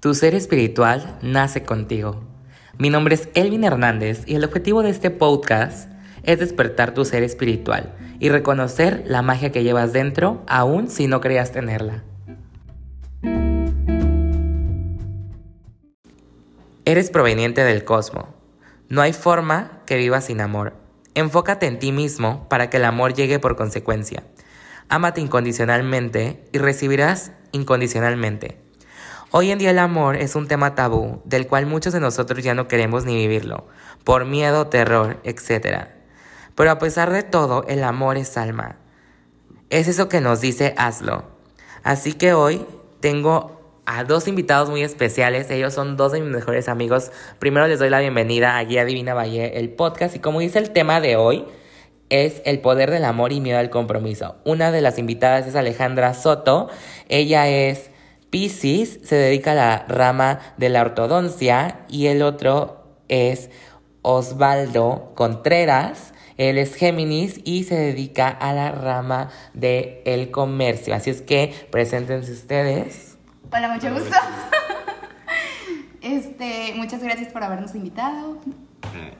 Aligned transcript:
Tu 0.00 0.14
ser 0.14 0.34
espiritual 0.34 1.18
nace 1.20 1.64
contigo. 1.64 2.22
Mi 2.78 2.88
nombre 2.88 3.14
es 3.14 3.28
Elvin 3.34 3.64
Hernández 3.64 4.22
y 4.26 4.34
el 4.34 4.44
objetivo 4.44 4.82
de 4.82 4.88
este 4.88 5.10
podcast 5.10 5.90
es 6.22 6.38
despertar 6.38 6.94
tu 6.94 7.04
ser 7.04 7.22
espiritual 7.22 7.94
y 8.18 8.30
reconocer 8.30 9.04
la 9.06 9.20
magia 9.20 9.52
que 9.52 9.62
llevas 9.62 9.92
dentro 9.92 10.42
aun 10.46 10.88
si 10.88 11.06
no 11.06 11.20
creas 11.20 11.52
tenerla. 11.52 12.02
Eres 16.86 17.10
proveniente 17.10 17.62
del 17.62 17.84
cosmos. 17.84 18.24
No 18.88 19.02
hay 19.02 19.12
forma 19.12 19.82
que 19.84 19.98
vivas 19.98 20.24
sin 20.24 20.40
amor. 20.40 20.72
Enfócate 21.14 21.66
en 21.66 21.78
ti 21.78 21.92
mismo 21.92 22.48
para 22.48 22.70
que 22.70 22.78
el 22.78 22.86
amor 22.86 23.12
llegue 23.12 23.38
por 23.38 23.54
consecuencia. 23.54 24.22
Ámate 24.88 25.20
incondicionalmente 25.20 26.48
y 26.52 26.58
recibirás 26.58 27.32
incondicionalmente. 27.52 28.59
Hoy 29.32 29.52
en 29.52 29.58
día 29.60 29.70
el 29.70 29.78
amor 29.78 30.16
es 30.16 30.34
un 30.34 30.48
tema 30.48 30.74
tabú 30.74 31.22
del 31.24 31.46
cual 31.46 31.64
muchos 31.64 31.92
de 31.92 32.00
nosotros 32.00 32.42
ya 32.42 32.54
no 32.54 32.66
queremos 32.66 33.04
ni 33.04 33.14
vivirlo, 33.14 33.64
por 34.02 34.24
miedo, 34.24 34.66
terror, 34.66 35.20
etc. 35.22 35.86
Pero 36.56 36.70
a 36.72 36.80
pesar 36.80 37.12
de 37.12 37.22
todo, 37.22 37.64
el 37.68 37.84
amor 37.84 38.16
es 38.16 38.36
alma. 38.36 38.78
Es 39.68 39.86
eso 39.86 40.08
que 40.08 40.20
nos 40.20 40.40
dice 40.40 40.74
hazlo. 40.76 41.22
Así 41.84 42.14
que 42.14 42.32
hoy 42.32 42.66
tengo 42.98 43.60
a 43.86 44.02
dos 44.02 44.26
invitados 44.26 44.68
muy 44.68 44.82
especiales. 44.82 45.48
Ellos 45.52 45.74
son 45.74 45.96
dos 45.96 46.10
de 46.10 46.20
mis 46.20 46.30
mejores 46.30 46.68
amigos. 46.68 47.12
Primero 47.38 47.68
les 47.68 47.78
doy 47.78 47.88
la 47.88 48.00
bienvenida 48.00 48.58
a 48.58 48.64
Guía 48.64 48.84
Divina 48.84 49.14
Valle, 49.14 49.60
el 49.60 49.70
podcast. 49.70 50.16
Y 50.16 50.18
como 50.18 50.40
dice 50.40 50.58
el 50.58 50.72
tema 50.72 51.00
de 51.00 51.14
hoy, 51.14 51.44
es 52.08 52.42
el 52.44 52.58
poder 52.58 52.90
del 52.90 53.04
amor 53.04 53.32
y 53.32 53.40
miedo 53.40 53.60
al 53.60 53.70
compromiso. 53.70 54.34
Una 54.44 54.72
de 54.72 54.80
las 54.80 54.98
invitadas 54.98 55.46
es 55.46 55.54
Alejandra 55.54 56.14
Soto. 56.14 56.68
Ella 57.08 57.48
es 57.48 57.90
Pisces 58.30 59.00
se 59.02 59.16
dedica 59.16 59.52
a 59.52 59.54
la 59.56 59.84
rama 59.88 60.40
de 60.56 60.68
la 60.68 60.82
ortodoncia 60.82 61.80
y 61.88 62.06
el 62.06 62.22
otro 62.22 62.84
es 63.08 63.50
Osvaldo 64.02 65.12
Contreras. 65.16 66.14
Él 66.36 66.56
es 66.56 66.74
Géminis 66.74 67.40
y 67.44 67.64
se 67.64 67.74
dedica 67.74 68.28
a 68.28 68.54
la 68.54 68.72
rama 68.72 69.30
del 69.52 69.98
el 70.04 70.30
comercio. 70.30 70.94
Así 70.94 71.10
es 71.10 71.20
que 71.22 71.52
preséntense 71.70 72.32
ustedes. 72.32 73.18
Hola, 73.52 73.68
mucho 73.68 73.92
gusto. 73.92 74.16
Este, 76.02 76.72
muchas 76.76 77.02
gracias 77.02 77.30
por 77.30 77.44
habernos 77.44 77.74
invitado. 77.74 78.38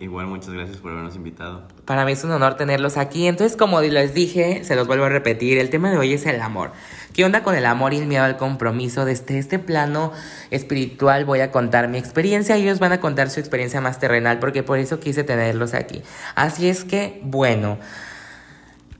Igual 0.00 0.28
muchas 0.28 0.54
gracias 0.54 0.78
por 0.78 0.92
habernos 0.92 1.14
invitado. 1.14 1.68
Para 1.84 2.06
mí 2.06 2.12
es 2.12 2.24
un 2.24 2.30
honor 2.30 2.56
tenerlos 2.56 2.96
aquí. 2.96 3.26
Entonces, 3.26 3.54
como 3.54 3.82
les 3.82 4.14
dije, 4.14 4.64
se 4.64 4.74
los 4.74 4.86
vuelvo 4.86 5.04
a 5.04 5.10
repetir, 5.10 5.58
el 5.58 5.68
tema 5.68 5.90
de 5.90 5.98
hoy 5.98 6.14
es 6.14 6.24
el 6.24 6.40
amor. 6.40 6.72
¿Qué 7.12 7.22
onda 7.22 7.42
con 7.42 7.54
el 7.54 7.66
amor 7.66 7.92
y 7.92 7.98
el 7.98 8.06
miedo 8.06 8.24
al 8.24 8.38
compromiso? 8.38 9.04
Desde 9.04 9.38
este 9.38 9.58
plano 9.58 10.12
espiritual 10.50 11.26
voy 11.26 11.40
a 11.40 11.50
contar 11.50 11.88
mi 11.88 11.98
experiencia 11.98 12.56
y 12.56 12.62
ellos 12.62 12.78
van 12.78 12.92
a 12.92 13.00
contar 13.00 13.28
su 13.28 13.40
experiencia 13.40 13.82
más 13.82 13.98
terrenal 13.98 14.38
porque 14.38 14.62
por 14.62 14.78
eso 14.78 15.00
quise 15.00 15.22
tenerlos 15.22 15.74
aquí. 15.74 16.02
Así 16.34 16.70
es 16.70 16.84
que, 16.84 17.20
bueno, 17.22 17.76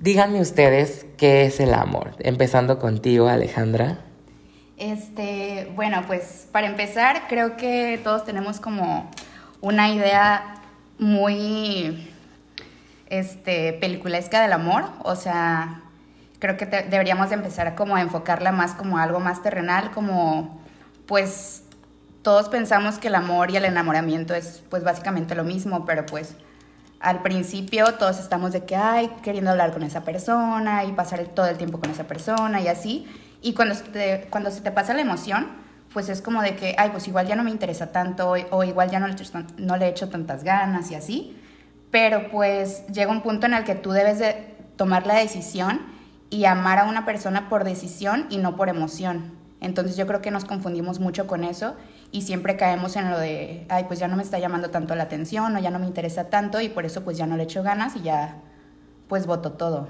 díganme 0.01 0.43
ustedes 0.43 1.07
qué 1.17 1.47
es 1.47 1.61
el 1.61 1.73
amor. 1.73 2.15
Empezando 2.19 2.79
contigo, 2.79 3.29
Alejandra. 3.29 4.01
Este, 4.77 5.73
bueno, 5.75 6.05
pues 6.07 6.47
para 6.53 6.67
empezar, 6.67 7.23
creo 7.29 7.57
que 7.57 7.99
todos 8.05 8.27
tenemos 8.27 8.61
como 8.61 9.11
una 9.63 9.91
idea 9.91 10.60
muy 11.01 12.13
este, 13.07 13.73
peliculesca 13.73 14.43
del 14.43 14.53
amor, 14.53 14.85
o 15.03 15.17
sea, 15.17 15.81
creo 16.39 16.59
que 16.59 16.67
deberíamos 16.67 17.31
de 17.31 17.37
empezar 17.37 17.75
como 17.75 17.97
a 17.97 18.03
enfocarla 18.03 18.53
más 18.53 18.75
como 18.75 18.99
algo 18.99 19.19
más 19.19 19.43
terrenal, 19.43 19.91
como 19.93 20.61
pues 21.07 21.65
todos 22.23 22.51
pensamos 22.51 22.99
que 22.99 23.09
el 23.09 23.15
amor 23.15 23.51
y 23.51 23.57
el 23.57 23.65
enamoramiento 23.65 24.35
es 24.35 24.63
pues 24.69 24.85
básicamente 24.85 25.35
lo 25.35 25.43
mismo, 25.43 25.87
pero 25.87 26.05
pues 26.05 26.37
al 27.01 27.23
principio 27.23 27.95
todos 27.95 28.19
estamos 28.19 28.53
de 28.53 28.67
que, 28.67 28.77
ay, 28.77 29.11
queriendo 29.23 29.51
hablar 29.51 29.73
con 29.73 29.83
esa 29.83 30.05
persona 30.05 30.85
y 30.85 30.93
pasar 30.93 31.25
todo 31.29 31.47
el 31.47 31.57
tiempo 31.57 31.81
con 31.81 31.91
esa 31.91 32.05
persona 32.05 32.61
y 32.61 32.69
así, 32.69 33.09
y 33.41 33.55
cuando, 33.55 33.75
cuando 34.29 34.51
se 34.51 34.61
te 34.61 34.71
pasa 34.71 34.93
la 34.93 35.01
emoción, 35.01 35.49
pues 35.93 36.09
es 36.09 36.23
como 36.23 36.43
de 36.43 36.57
que, 36.57 36.75
ay, 36.79 36.91
pues 36.91 37.09
igual 37.09 37.27
ya 37.27 37.37
no 37.37 37.43
me 37.43 37.51
interesa 37.51 37.91
tanto 37.93 38.35
o, 38.51 38.65
igual 38.65 38.91
ya 38.91 39.01
no 39.01 39.09
le, 39.09 39.17
no 39.59 39.77
le 39.77 39.89
echo 39.89 40.09
tantas 40.09 40.45
ganas 40.45 40.91
y 40.91 40.95
así. 40.95 41.37
Pero 41.91 42.31
pues 42.31 42.87
llega 42.87 43.11
un 43.11 43.23
punto 43.23 43.47
en 43.47 43.55
el 43.55 43.65
que 43.65 43.75
tú 43.75 43.91
debes 43.91 44.19
de 44.21 44.55
tomar 44.77 45.07
la 45.07 45.17
decisión 45.17 45.81
y 46.31 46.45
amar 46.45 46.79
a 46.79 46.85
una 46.85 47.05
persona 47.05 47.49
por 47.49 47.65
decisión 47.65 48.27
y 48.31 48.39
no 48.39 48.57
por 48.57 48.69
emoción. 48.69 49.33
Entonces 49.61 49.97
yo 49.97 50.07
creo 50.07 50.23
que 50.23 50.31
nos 50.31 50.45
confundimos 50.45 51.01
mucho 51.01 51.27
con 51.27 51.45
eso 51.45 51.75
y 52.13 52.23
siempre 52.23 52.57
caemos 52.57 52.97
en 52.97 53.11
lo 53.11 53.19
de, 53.19 53.67
ay, 53.69 53.85
pues 53.89 53.99
ya 53.99 54.09
no 54.09 54.17
me 54.17 54.23
está 54.23 54.39
llamando 54.39 54.71
tanto 54.71 54.95
la 54.95 55.05
atención 55.05 55.55
o 55.55 55.59
ya 55.59 55.71
no 55.71 55.79
me 55.79 55.87
interesa 55.87 56.31
tanto 56.31 56.61
y 56.61 56.69
por 56.69 56.87
eso 56.87 57.03
pues 57.03 57.19
ya 57.19 57.27
no 57.27 57.37
le 57.37 57.43
echo 57.43 57.63
ganas 57.63 57.97
y 57.97 58.03
ya 58.03 58.37
pues 59.09 59.27
voto 59.27 59.53
todo. 59.53 59.89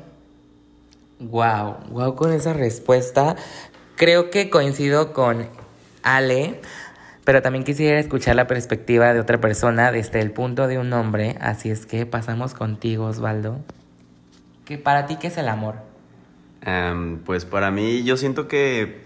Wow, 1.21 1.77
wow 1.91 2.16
con 2.16 2.33
esa 2.33 2.55
respuesta. 2.55 3.37
Creo 3.97 4.31
que 4.31 4.49
coincido 4.49 5.12
con 5.12 5.47
Ale, 6.03 6.61
pero 7.25 7.43
también 7.43 7.65
quisiera 7.65 7.99
escuchar 7.99 8.37
la 8.37 8.47
perspectiva 8.47 9.12
de 9.12 9.21
otra 9.21 9.41
persona 9.41 9.93
desde 9.93 10.21
el 10.21 10.33
punto 10.33 10.66
de 10.66 10.78
un 10.78 10.93
hombre, 10.93 11.37
así 11.41 11.71
es 11.71 11.87
que 11.87 12.06
pasamos 12.06 12.55
contigo, 12.55 13.06
Osvaldo. 13.06 13.61
¿Qué 14.65 14.78
para 14.78 15.06
ti 15.06 15.16
qué 15.16 15.28
es 15.28 15.37
el 15.37 15.49
amor? 15.49 15.77
Em, 16.62 17.19
pues 17.19 17.44
para 17.44 17.71
mí 17.71 18.05
yo 18.05 18.16
siento 18.16 18.49
que 18.49 19.00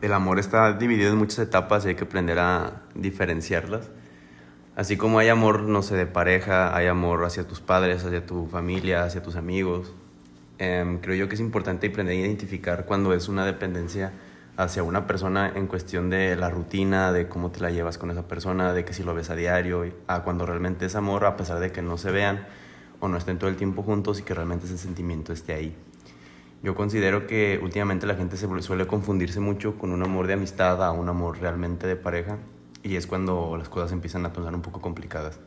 el 0.00 0.12
amor 0.12 0.38
está 0.38 0.72
dividido 0.72 1.12
en 1.12 1.18
muchas 1.18 1.40
etapas 1.40 1.84
y 1.84 1.88
hay 1.88 1.94
que 1.94 2.04
aprender 2.04 2.38
a 2.38 2.82
diferenciarlas. 2.94 3.90
Así 4.76 4.96
como 4.96 5.18
hay 5.18 5.28
amor, 5.28 5.62
no 5.62 5.82
sé, 5.82 5.94
de 5.96 6.06
pareja, 6.06 6.74
hay 6.74 6.86
amor 6.86 7.24
hacia 7.24 7.46
tus 7.46 7.60
padres, 7.60 8.04
hacia 8.04 8.24
tu 8.24 8.46
familia, 8.46 9.04
hacia 9.04 9.22
tus 9.22 9.36
amigos. 9.36 9.92
Em, 10.58 10.98
creo 11.00 11.16
yo 11.16 11.28
que 11.28 11.34
es 11.34 11.40
importante 11.40 11.88
aprender 11.88 12.16
a 12.16 12.20
identificar 12.20 12.84
cuando 12.86 13.12
es 13.12 13.28
una 13.28 13.44
dependencia 13.44 14.12
hacia 14.62 14.82
una 14.82 15.06
persona 15.06 15.50
en 15.54 15.66
cuestión 15.66 16.10
de 16.10 16.36
la 16.36 16.50
rutina, 16.50 17.12
de 17.12 17.28
cómo 17.28 17.50
te 17.50 17.60
la 17.60 17.70
llevas 17.70 17.96
con 17.96 18.10
esa 18.10 18.28
persona, 18.28 18.74
de 18.74 18.84
que 18.84 18.92
si 18.92 19.02
lo 19.02 19.14
ves 19.14 19.30
a 19.30 19.34
diario, 19.34 19.90
a 20.06 20.22
cuando 20.22 20.44
realmente 20.44 20.84
es 20.84 20.94
amor, 20.96 21.24
a 21.24 21.36
pesar 21.36 21.60
de 21.60 21.72
que 21.72 21.80
no 21.80 21.96
se 21.96 22.10
vean 22.10 22.46
o 23.00 23.08
no 23.08 23.16
estén 23.16 23.38
todo 23.38 23.48
el 23.48 23.56
tiempo 23.56 23.82
juntos 23.82 24.20
y 24.20 24.22
que 24.22 24.34
realmente 24.34 24.66
ese 24.66 24.76
sentimiento 24.76 25.32
esté 25.32 25.54
ahí. 25.54 25.74
Yo 26.62 26.74
considero 26.74 27.26
que 27.26 27.58
últimamente 27.62 28.06
la 28.06 28.16
gente 28.16 28.36
se 28.36 28.46
suele 28.60 28.86
confundirse 28.86 29.40
mucho 29.40 29.78
con 29.78 29.92
un 29.92 30.02
amor 30.02 30.26
de 30.26 30.34
amistad 30.34 30.84
a 30.84 30.92
un 30.92 31.08
amor 31.08 31.40
realmente 31.40 31.86
de 31.86 31.96
pareja 31.96 32.36
y 32.82 32.96
es 32.96 33.06
cuando 33.06 33.56
las 33.56 33.70
cosas 33.70 33.92
empiezan 33.92 34.26
a 34.26 34.32
tornar 34.34 34.54
un 34.54 34.60
poco 34.60 34.82
complicadas. 34.82 35.40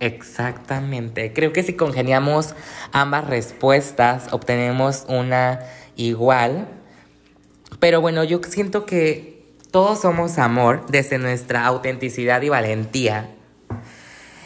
Exactamente. 0.00 1.32
Creo 1.32 1.54
que 1.54 1.62
si 1.62 1.76
congeniamos 1.76 2.54
ambas 2.92 3.26
respuestas, 3.26 4.30
obtenemos 4.34 5.06
una 5.08 5.60
igual 5.96 6.68
pero 7.82 8.00
bueno, 8.00 8.22
yo 8.22 8.40
siento 8.48 8.86
que 8.86 9.42
todos 9.72 10.02
somos 10.02 10.38
amor 10.38 10.86
desde 10.88 11.18
nuestra 11.18 11.66
autenticidad 11.66 12.40
y 12.42 12.48
valentía. 12.48 13.30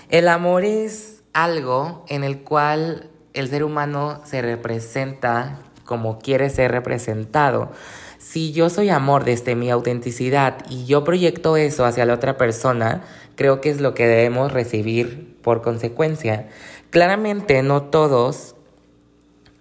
El 0.09 0.29
amor 0.29 0.65
es 0.65 1.21
algo 1.35 2.07
en 2.09 2.25
el 2.25 2.39
cual 2.39 3.11
el 3.35 3.51
ser 3.51 3.63
humano 3.63 4.23
se 4.25 4.41
representa 4.41 5.59
como 5.85 6.19
quiere 6.19 6.49
ser 6.49 6.73
representado. 6.73 7.73
Si 8.17 8.53
yo 8.53 8.71
soy 8.71 8.89
amor 8.89 9.25
desde 9.25 9.55
mi 9.55 9.71
autenticidad 9.71 10.65
y 10.71 10.87
yo 10.87 11.05
proyecto 11.05 11.59
eso 11.59 11.85
hacia 11.85 12.07
la 12.07 12.15
otra 12.15 12.39
persona, 12.39 13.05
creo 13.35 13.61
que 13.61 13.69
es 13.69 13.83
lo 13.83 13.93
que 13.93 14.07
debemos 14.07 14.51
recibir 14.51 15.37
por 15.43 15.61
consecuencia. 15.61 16.49
Claramente 16.89 17.63
no 17.63 17.83
todos 17.83 18.57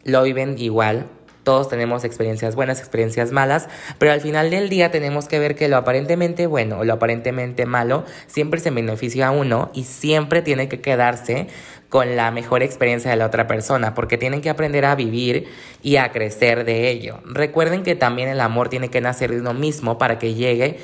lo 0.06 0.24
viven 0.24 0.58
igual, 0.60 1.10
todos 1.46 1.70
tenemos 1.70 2.04
experiencias 2.04 2.56
buenas, 2.56 2.80
experiencias 2.80 3.32
malas, 3.32 3.70
pero 4.00 4.12
al 4.12 4.20
final 4.20 4.50
del 4.50 4.68
día 4.68 4.92
tenemos 4.92 5.30
que 5.30 5.40
ver 5.40 5.56
que 5.56 5.70
lo 5.70 5.78
aparentemente 5.78 6.48
bueno 6.48 6.80
o 6.80 6.84
lo 6.84 6.94
aparentemente 6.94 7.66
malo 7.66 8.04
siempre 8.28 8.60
se 8.60 8.72
beneficia 8.72 9.28
a 9.28 9.32
uno 9.32 9.70
y 9.74 9.84
siempre 9.84 10.42
tiene 10.42 10.68
que 10.68 10.82
quedarse 10.82 11.48
con 11.88 12.18
la 12.18 12.32
mejor 12.32 12.64
experiencia 12.64 13.12
de 13.12 13.18
la 13.18 13.28
otra 13.28 13.48
persona, 13.48 13.94
porque 13.94 14.18
tienen 14.18 14.42
que 14.42 14.50
aprender 14.50 14.84
a 14.86 14.96
vivir 14.96 15.48
y 15.82 15.96
a 15.98 16.12
crecer 16.12 16.66
de 16.66 16.90
ello. 16.90 17.20
Recuerden 17.26 17.84
que 17.84 17.96
también 17.96 18.28
el 18.28 18.42
amor 18.42 18.68
tiene 18.68 18.90
que 18.90 19.00
nacer 19.00 19.32
de 19.32 19.40
uno 19.40 19.54
mismo 19.54 19.98
para 19.98 20.20
que 20.20 20.34
llegue 20.34 20.80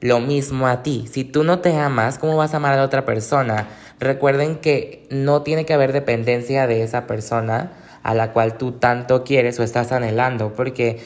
lo 0.00 0.18
mismo 0.18 0.66
a 0.66 0.82
ti. 0.82 1.06
Si 1.10 1.24
tú 1.24 1.44
no 1.44 1.60
te 1.60 1.76
amas, 1.76 2.18
¿cómo 2.18 2.36
vas 2.36 2.52
a 2.52 2.56
amar 2.56 2.72
a 2.72 2.76
la 2.76 2.84
otra 2.84 3.04
persona? 3.04 3.68
Recuerden 4.00 4.56
que 4.56 5.06
no 5.10 5.42
tiene 5.42 5.64
que 5.66 5.74
haber 5.74 5.92
dependencia 5.92 6.66
de 6.66 6.82
esa 6.82 7.06
persona 7.06 7.72
a 8.02 8.14
la 8.14 8.32
cual 8.32 8.58
tú 8.58 8.72
tanto 8.72 9.24
quieres 9.24 9.58
o 9.60 9.62
estás 9.62 9.92
anhelando, 9.92 10.52
porque 10.52 11.00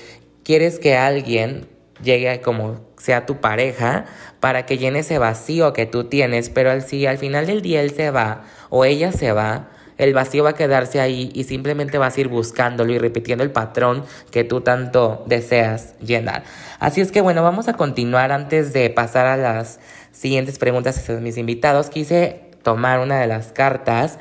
quieres 0.45 0.79
que 0.79 0.97
alguien 0.97 1.69
llegue 2.03 2.41
como 2.41 2.81
sea 2.99 3.27
tu 3.27 3.41
pareja 3.41 4.07
para 4.41 4.67
que 4.67 4.79
llene 4.79 5.01
ese 5.01 5.19
vacío 5.19 5.73
que 5.73 5.87
tú 5.87 6.05
tienes, 6.05 6.51
pero 6.51 6.81
si 6.81 7.07
al 7.07 7.19
final 7.19 7.47
del 7.47 7.63
día 7.63 7.83
él 7.83 7.91
se 7.91 8.11
va 8.11 8.45
o 8.71 8.85
ella 8.85 9.13
se 9.13 9.33
va, 9.33 9.71
el 9.97 10.13
vacío 10.13 10.43
va 10.43 10.51
a 10.51 10.55
quedarse 10.55 11.01
ahí 11.01 11.31
y 11.35 11.45
simplemente 11.45 11.99
vas 11.99 12.17
a 12.17 12.21
ir 12.21 12.29
buscándolo 12.29 12.93
y 12.93 12.99
repitiendo 12.99 13.45
el 13.45 13.53
patrón 13.53 14.05
que 14.31 14.43
tú 14.43 14.61
tanto 14.61 15.25
deseas 15.27 15.99
llenar. 16.01 16.43
Así 16.81 17.01
es 17.01 17.13
que 17.13 17.21
bueno, 17.21 17.43
vamos 17.43 17.69
a 17.69 17.75
continuar 17.75 18.33
antes 18.33 18.73
de 18.73 18.91
pasar 18.91 19.27
a 19.27 19.37
las 19.37 19.79
siguientes 20.11 20.59
preguntas 20.59 21.09
a 21.09 21.13
mis 21.15 21.37
invitados. 21.37 21.91
Quise 21.91 22.41
tomar 22.63 22.99
una 22.99 23.21
de 23.21 23.27
las 23.29 23.53
cartas 23.53 24.19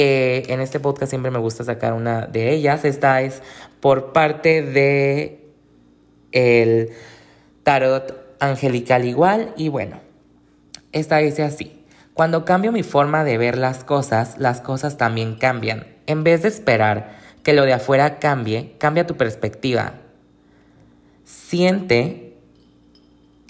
que 0.00 0.46
en 0.48 0.62
este 0.62 0.80
podcast 0.80 1.10
siempre 1.10 1.30
me 1.30 1.38
gusta 1.38 1.62
sacar 1.62 1.92
una 1.92 2.22
de 2.22 2.54
ellas. 2.54 2.86
Esta 2.86 3.20
es 3.20 3.42
por 3.80 4.14
parte 4.14 4.62
de 4.62 5.52
el 6.32 6.88
tarot 7.64 8.34
angelical 8.40 9.04
igual 9.04 9.52
y 9.58 9.68
bueno, 9.68 10.00
esta 10.92 11.18
dice 11.18 11.42
así. 11.42 11.84
Cuando 12.14 12.46
cambio 12.46 12.72
mi 12.72 12.82
forma 12.82 13.24
de 13.24 13.36
ver 13.36 13.58
las 13.58 13.84
cosas, 13.84 14.38
las 14.38 14.62
cosas 14.62 14.96
también 14.96 15.34
cambian. 15.34 15.86
En 16.06 16.24
vez 16.24 16.40
de 16.40 16.48
esperar 16.48 17.18
que 17.42 17.52
lo 17.52 17.66
de 17.66 17.74
afuera 17.74 18.18
cambie, 18.18 18.76
cambia 18.78 19.06
tu 19.06 19.18
perspectiva. 19.18 19.96
Siente 21.26 22.38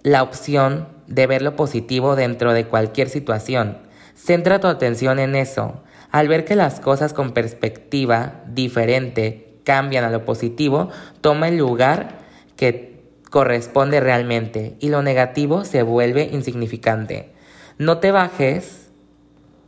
la 0.03 0.25
opción 0.25 0.89
de 1.07 1.29
ver 1.29 1.43
lo 1.43 1.55
positivo 1.55 2.17
dentro 2.17 2.53
de 2.53 2.67
cualquier 2.67 3.09
situación. 3.09 3.79
Centra 4.17 4.59
tu 4.59 4.67
atención 4.67 5.21
en 5.21 5.37
eso. 5.37 5.85
Al 6.11 6.29
ver 6.29 6.45
que 6.45 6.57
las 6.57 6.81
cosas 6.81 7.13
con 7.13 7.33
perspectiva 7.33 8.43
diferente 8.47 9.59
cambian 9.65 10.05
a 10.05 10.11
lo 10.11 10.25
positivo, 10.25 10.89
toma 11.21 11.49
el 11.49 11.59
lugar 11.59 12.19
que 12.57 13.05
corresponde 13.31 14.01
realmente 14.01 14.77
y 14.81 14.89
lo 14.89 15.03
negativo 15.03 15.65
se 15.65 15.83
vuelve 15.83 16.29
insignificante. 16.33 17.33
No 17.79 17.99
te 17.99 18.11
bajes 18.11 18.91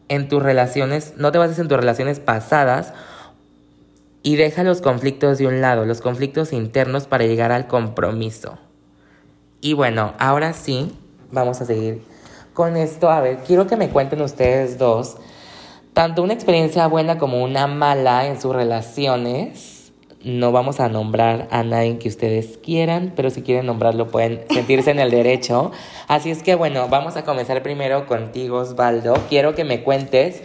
en 0.09 0.29
tus 0.29 0.43
relaciones, 0.43 1.15
no 1.17 1.33
te 1.33 1.39
bases 1.39 1.59
en 1.59 1.69
tus 1.69 1.79
relaciones 1.79 2.21
pasadas 2.21 2.93
y 4.23 4.37
deja 4.37 4.63
los 4.65 4.81
conflictos 4.81 5.39
de 5.39 5.47
un 5.47 5.61
lado, 5.61 5.87
los 5.87 6.01
conflictos 6.01 6.53
internos 6.53 7.07
para 7.07 7.25
llegar 7.25 7.53
al 7.53 7.67
compromiso. 7.67 8.59
Y 9.61 9.75
bueno, 9.75 10.15
ahora 10.19 10.53
sí, 10.53 10.97
vamos 11.31 11.61
a 11.61 11.65
seguir 11.65 12.03
con 12.53 12.77
esto. 12.77 13.11
A 13.11 13.21
ver, 13.21 13.39
quiero 13.47 13.67
que 13.67 13.77
me 13.77 13.91
cuenten 13.91 14.21
ustedes 14.21 14.77
dos, 14.77 15.17
tanto 15.93 16.23
una 16.23 16.35
experiencia 16.35 16.87
buena 16.87 17.19
como 17.19 17.43
una 17.43 17.67
mala 17.67 18.27
en 18.27 18.41
sus 18.41 18.55
relaciones 18.55 19.73
no 20.25 20.53
vamos 20.53 20.79
a 20.79 20.89
nombrar 20.89 21.49
a 21.51 21.65
nadie 21.65 21.99
que 21.99 22.09
ustedes 22.09 22.59
quieran, 22.63 23.13
pero 23.17 23.31
si 23.31 23.43
quieren 23.43 23.67
nombrarlo 23.67 24.09
pueden 24.09 24.45
sentirse 24.51 24.91
en 24.91 25.01
el 25.01 25.11
derecho. 25.11 25.73
Así 26.07 26.31
es 26.31 26.43
que 26.43 26.55
bueno, 26.55 26.89
vamos 26.89 27.17
a 27.17 27.25
comenzar 27.25 27.63
primero 27.63 28.07
contigo, 28.07 28.59
Osvaldo. 28.59 29.15
Quiero 29.29 29.55
que 29.55 29.65
me 29.65 29.83
cuentes 29.83 30.43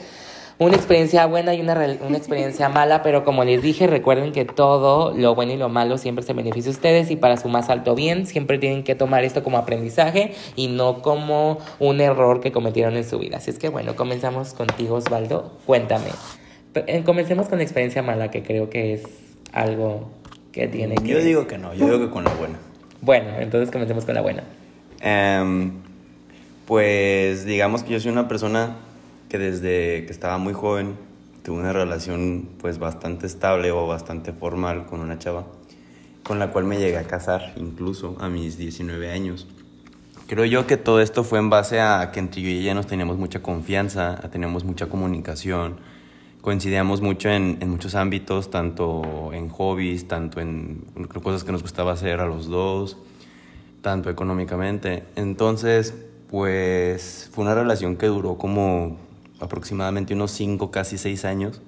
una 0.59 0.75
experiencia 0.75 1.25
buena 1.27 1.53
y 1.53 1.61
una, 1.61 1.73
una 2.05 2.17
experiencia 2.17 2.69
mala, 2.69 3.03
pero 3.03 3.23
como 3.23 3.43
les 3.43 3.61
dije, 3.61 3.87
recuerden 3.87 4.31
que 4.31 4.45
todo 4.45 5.13
lo 5.13 5.35
bueno 5.35 5.53
y 5.53 5.57
lo 5.57 5.69
malo 5.69 5.97
siempre 5.97 6.23
se 6.23 6.33
beneficia 6.33 6.71
a 6.71 6.73
ustedes 6.73 7.11
y 7.11 7.15
para 7.15 7.37
su 7.37 7.49
más 7.49 7.69
alto 7.69 7.95
bien 7.95 8.25
siempre 8.25 8.57
tienen 8.57 8.83
que 8.83 8.95
tomar 8.95 9.23
esto 9.23 9.43
como 9.43 9.57
aprendizaje 9.57 10.33
y 10.55 10.67
no 10.67 11.01
como 11.01 11.59
un 11.79 12.01
error 12.01 12.41
que 12.41 12.51
cometieron 12.51 12.97
en 12.97 13.03
su 13.03 13.19
vida. 13.19 13.37
Así 13.37 13.51
es 13.51 13.59
que 13.59 13.69
bueno, 13.69 13.95
comenzamos 13.95 14.53
contigo, 14.53 14.95
Osvaldo. 14.95 15.57
Cuéntame. 15.65 16.09
Eh, 16.73 17.03
comencemos 17.03 17.47
con 17.47 17.57
la 17.57 17.63
experiencia 17.63 18.01
mala, 18.03 18.29
que 18.29 18.43
creo 18.43 18.69
que 18.69 18.93
es 18.93 19.03
algo 19.51 20.09
que 20.51 20.67
tiene 20.67 20.95
que... 20.95 21.07
Yo 21.07 21.19
digo 21.19 21.47
que 21.47 21.57
no, 21.57 21.73
yo 21.73 21.85
digo 21.85 21.99
que 21.99 22.09
con 22.09 22.23
la 22.23 22.33
buena. 22.33 22.57
Bueno, 23.01 23.29
entonces 23.39 23.71
comencemos 23.71 24.05
con 24.05 24.15
la 24.15 24.21
buena. 24.21 24.43
Em, 25.01 25.71
pues 26.65 27.45
digamos 27.45 27.83
que 27.83 27.93
yo 27.93 27.99
soy 27.99 28.11
una 28.11 28.27
persona 28.27 28.75
que 29.29 29.37
desde 29.37 30.05
que 30.05 30.11
estaba 30.11 30.37
muy 30.37 30.53
joven 30.53 30.95
tuve 31.43 31.59
una 31.59 31.73
relación 31.73 32.49
pues 32.59 32.79
bastante 32.79 33.25
estable 33.25 33.71
o 33.71 33.87
bastante 33.87 34.33
formal 34.33 34.85
con 34.85 34.99
una 34.99 35.17
chava 35.19 35.45
con 36.27 36.39
la 36.39 36.51
cual 36.51 36.65
me 36.65 36.77
llegué 36.77 36.97
a 36.97 37.05
casar 37.05 37.53
incluso 37.55 38.17
a 38.19 38.27
mis 38.27 38.57
19 38.57 39.09
años. 39.11 39.47
Creo 40.27 40.43
yo 40.43 40.67
que 40.67 40.75
todo 40.75 40.99
esto 40.99 41.23
fue 41.23 41.39
en 41.39 41.49
base 41.49 41.79
a 41.79 42.11
que 42.11 42.19
entre 42.19 42.41
yo 42.41 42.49
y 42.49 42.59
ella 42.59 42.73
nos 42.73 42.85
teníamos 42.85 43.17
mucha 43.17 43.41
confianza, 43.41 44.19
teníamos 44.29 44.65
mucha 44.65 44.87
comunicación, 44.87 45.77
coincidíamos 46.41 46.99
mucho 46.99 47.29
en, 47.29 47.57
en, 47.61 47.69
muchos 47.69 47.95
ámbitos, 47.95 48.49
tanto 48.49 49.31
en 49.31 49.47
hobbies, 49.47 50.09
tanto 50.09 50.41
en 50.41 50.85
cosas 51.23 51.45
que 51.45 51.53
nos 51.53 51.61
gustaba 51.61 51.93
hacer 51.93 52.19
a 52.19 52.25
los 52.25 52.47
dos, 52.47 52.97
tanto 53.81 54.09
económicamente. 54.09 55.05
Entonces, 55.15 55.93
pues 56.29 57.29
fue 57.31 57.45
una 57.45 57.55
relación 57.55 57.95
que 57.95 58.07
duró 58.07 58.37
como 58.37 58.97
aproximadamente 59.39 60.13
unos 60.13 60.31
cinco, 60.31 60.71
casi 60.71 60.97
seis 60.97 61.25
años, 61.25 61.61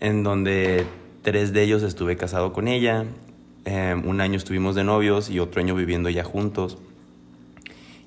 en 0.00 0.22
donde 0.22 0.86
tres 1.22 1.52
de 1.52 1.62
ellos 1.62 1.82
estuve 1.82 2.16
casado 2.16 2.52
con 2.52 2.68
ella, 2.68 3.04
eh, 3.64 3.94
un 4.04 4.20
año 4.20 4.36
estuvimos 4.36 4.74
de 4.74 4.84
novios 4.84 5.30
y 5.30 5.38
otro 5.38 5.60
año 5.60 5.74
viviendo 5.74 6.10
ya 6.10 6.24
juntos. 6.24 6.78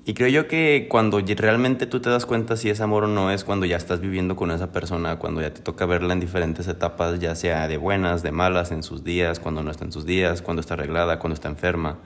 Y 0.08 0.14
creo 0.14 0.28
yo 0.28 0.46
que 0.46 0.86
cuando 0.88 1.18
realmente 1.18 1.86
tú 1.86 1.98
te 1.98 2.10
das 2.10 2.26
cuenta 2.26 2.56
si 2.56 2.70
es 2.70 2.80
amor 2.80 3.04
o 3.04 3.08
no 3.08 3.32
es 3.32 3.42
cuando 3.42 3.66
ya 3.66 3.76
estás 3.76 4.00
viviendo 4.00 4.36
con 4.36 4.52
esa 4.52 4.70
persona, 4.70 5.18
cuando 5.18 5.40
ya 5.40 5.52
te 5.52 5.62
toca 5.62 5.84
verla 5.84 6.12
en 6.12 6.20
diferentes 6.20 6.68
etapas, 6.68 7.18
ya 7.18 7.34
sea 7.34 7.66
de 7.66 7.76
buenas, 7.76 8.22
de 8.22 8.30
malas, 8.30 8.70
en 8.70 8.84
sus 8.84 9.02
días, 9.02 9.40
cuando 9.40 9.64
no 9.64 9.72
está 9.72 9.84
en 9.84 9.90
sus 9.90 10.06
días, 10.06 10.42
cuando 10.42 10.60
está 10.60 10.74
arreglada, 10.74 11.18
cuando 11.18 11.34
está 11.34 11.48
enferma, 11.48 11.98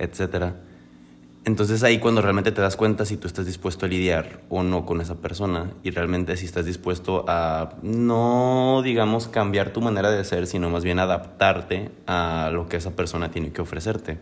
etc. 0.00 0.54
Entonces 1.48 1.82
ahí 1.82 1.98
cuando 1.98 2.20
realmente 2.20 2.52
te 2.52 2.60
das 2.60 2.76
cuenta 2.76 3.06
si 3.06 3.16
tú 3.16 3.26
estás 3.26 3.46
dispuesto 3.46 3.86
a 3.86 3.88
lidiar 3.88 4.42
o 4.50 4.62
no 4.62 4.84
con 4.84 5.00
esa 5.00 5.14
persona 5.14 5.70
y 5.82 5.90
realmente 5.90 6.36
si 6.36 6.44
estás 6.44 6.66
dispuesto 6.66 7.24
a 7.26 7.70
no, 7.80 8.82
digamos, 8.84 9.28
cambiar 9.28 9.72
tu 9.72 9.80
manera 9.80 10.10
de 10.10 10.22
ser, 10.24 10.46
sino 10.46 10.68
más 10.68 10.84
bien 10.84 10.98
adaptarte 10.98 11.90
a 12.06 12.50
lo 12.52 12.68
que 12.68 12.76
esa 12.76 12.90
persona 12.90 13.30
tiene 13.30 13.50
que 13.50 13.62
ofrecerte. 13.62 14.18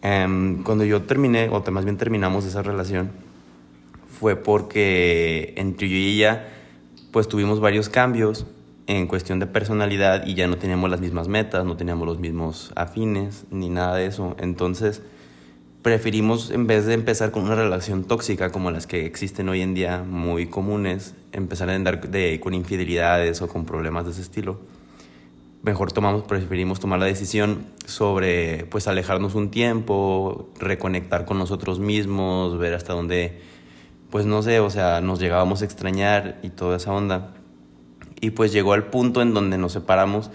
Em, 0.00 0.62
cuando 0.62 0.82
yo 0.86 1.02
terminé, 1.02 1.50
o 1.50 1.62
más 1.70 1.84
bien 1.84 1.98
terminamos 1.98 2.46
esa 2.46 2.62
relación, 2.62 3.10
fue 4.18 4.34
porque 4.34 5.52
entre 5.58 5.90
yo 5.90 5.96
y 5.96 6.14
ella, 6.14 6.48
pues 7.10 7.28
tuvimos 7.28 7.60
varios 7.60 7.90
cambios 7.90 8.46
en 8.86 9.06
cuestión 9.06 9.40
de 9.40 9.46
personalidad 9.46 10.26
y 10.26 10.36
ya 10.36 10.46
no 10.46 10.56
teníamos 10.56 10.88
las 10.88 11.02
mismas 11.02 11.28
metas, 11.28 11.66
no 11.66 11.76
teníamos 11.76 12.06
los 12.06 12.18
mismos 12.18 12.72
afines, 12.76 13.44
ni 13.50 13.68
nada 13.68 13.96
de 13.96 14.06
eso. 14.06 14.36
Entonces, 14.38 15.02
preferimos, 15.86 16.50
en 16.50 16.66
vez 16.66 16.84
de 16.84 16.94
empezar 16.94 17.30
con 17.30 17.44
una 17.44 17.54
relación 17.54 18.02
tóxica 18.02 18.50
como 18.50 18.72
las 18.72 18.88
que 18.88 19.06
existen 19.06 19.48
hoy 19.48 19.60
en 19.60 19.72
día, 19.72 20.02
muy 20.02 20.46
comunes, 20.46 21.14
empezar 21.30 21.70
a 21.70 21.76
andar 21.76 22.10
de, 22.10 22.40
con 22.40 22.54
infidelidades 22.54 23.40
o 23.40 23.46
con 23.46 23.64
problemas 23.64 24.04
de 24.04 24.10
ese 24.10 24.22
estilo 24.22 24.58
mejor 25.62 25.92
tomamos, 25.92 26.24
preferimos 26.24 26.80
tomar 26.80 26.98
la 26.98 27.06
decisión 27.06 27.66
sobre 27.84 28.66
pues 28.66 28.88
alejarnos 28.88 29.36
un 29.36 29.52
tiempo, 29.52 30.50
reconectar 30.58 31.24
con 31.24 31.38
nosotros 31.38 31.78
mismos, 31.78 32.58
ver 32.58 32.74
hasta 32.74 32.92
dónde, 32.92 33.40
pues 34.10 34.26
no 34.26 34.42
sé, 34.42 34.58
o 34.58 34.70
sea, 34.70 35.00
nos 35.00 35.20
llegábamos 35.20 35.62
a 35.62 35.66
extrañar 35.66 36.40
y 36.42 36.50
toda 36.50 36.78
esa 36.78 36.92
onda. 36.92 37.34
Y 38.20 38.30
pues 38.30 38.52
llegó 38.52 38.72
al 38.72 38.90
punto 38.90 39.22
en 39.22 39.34
donde 39.34 39.56
nos 39.56 39.72
separamos 39.72 40.32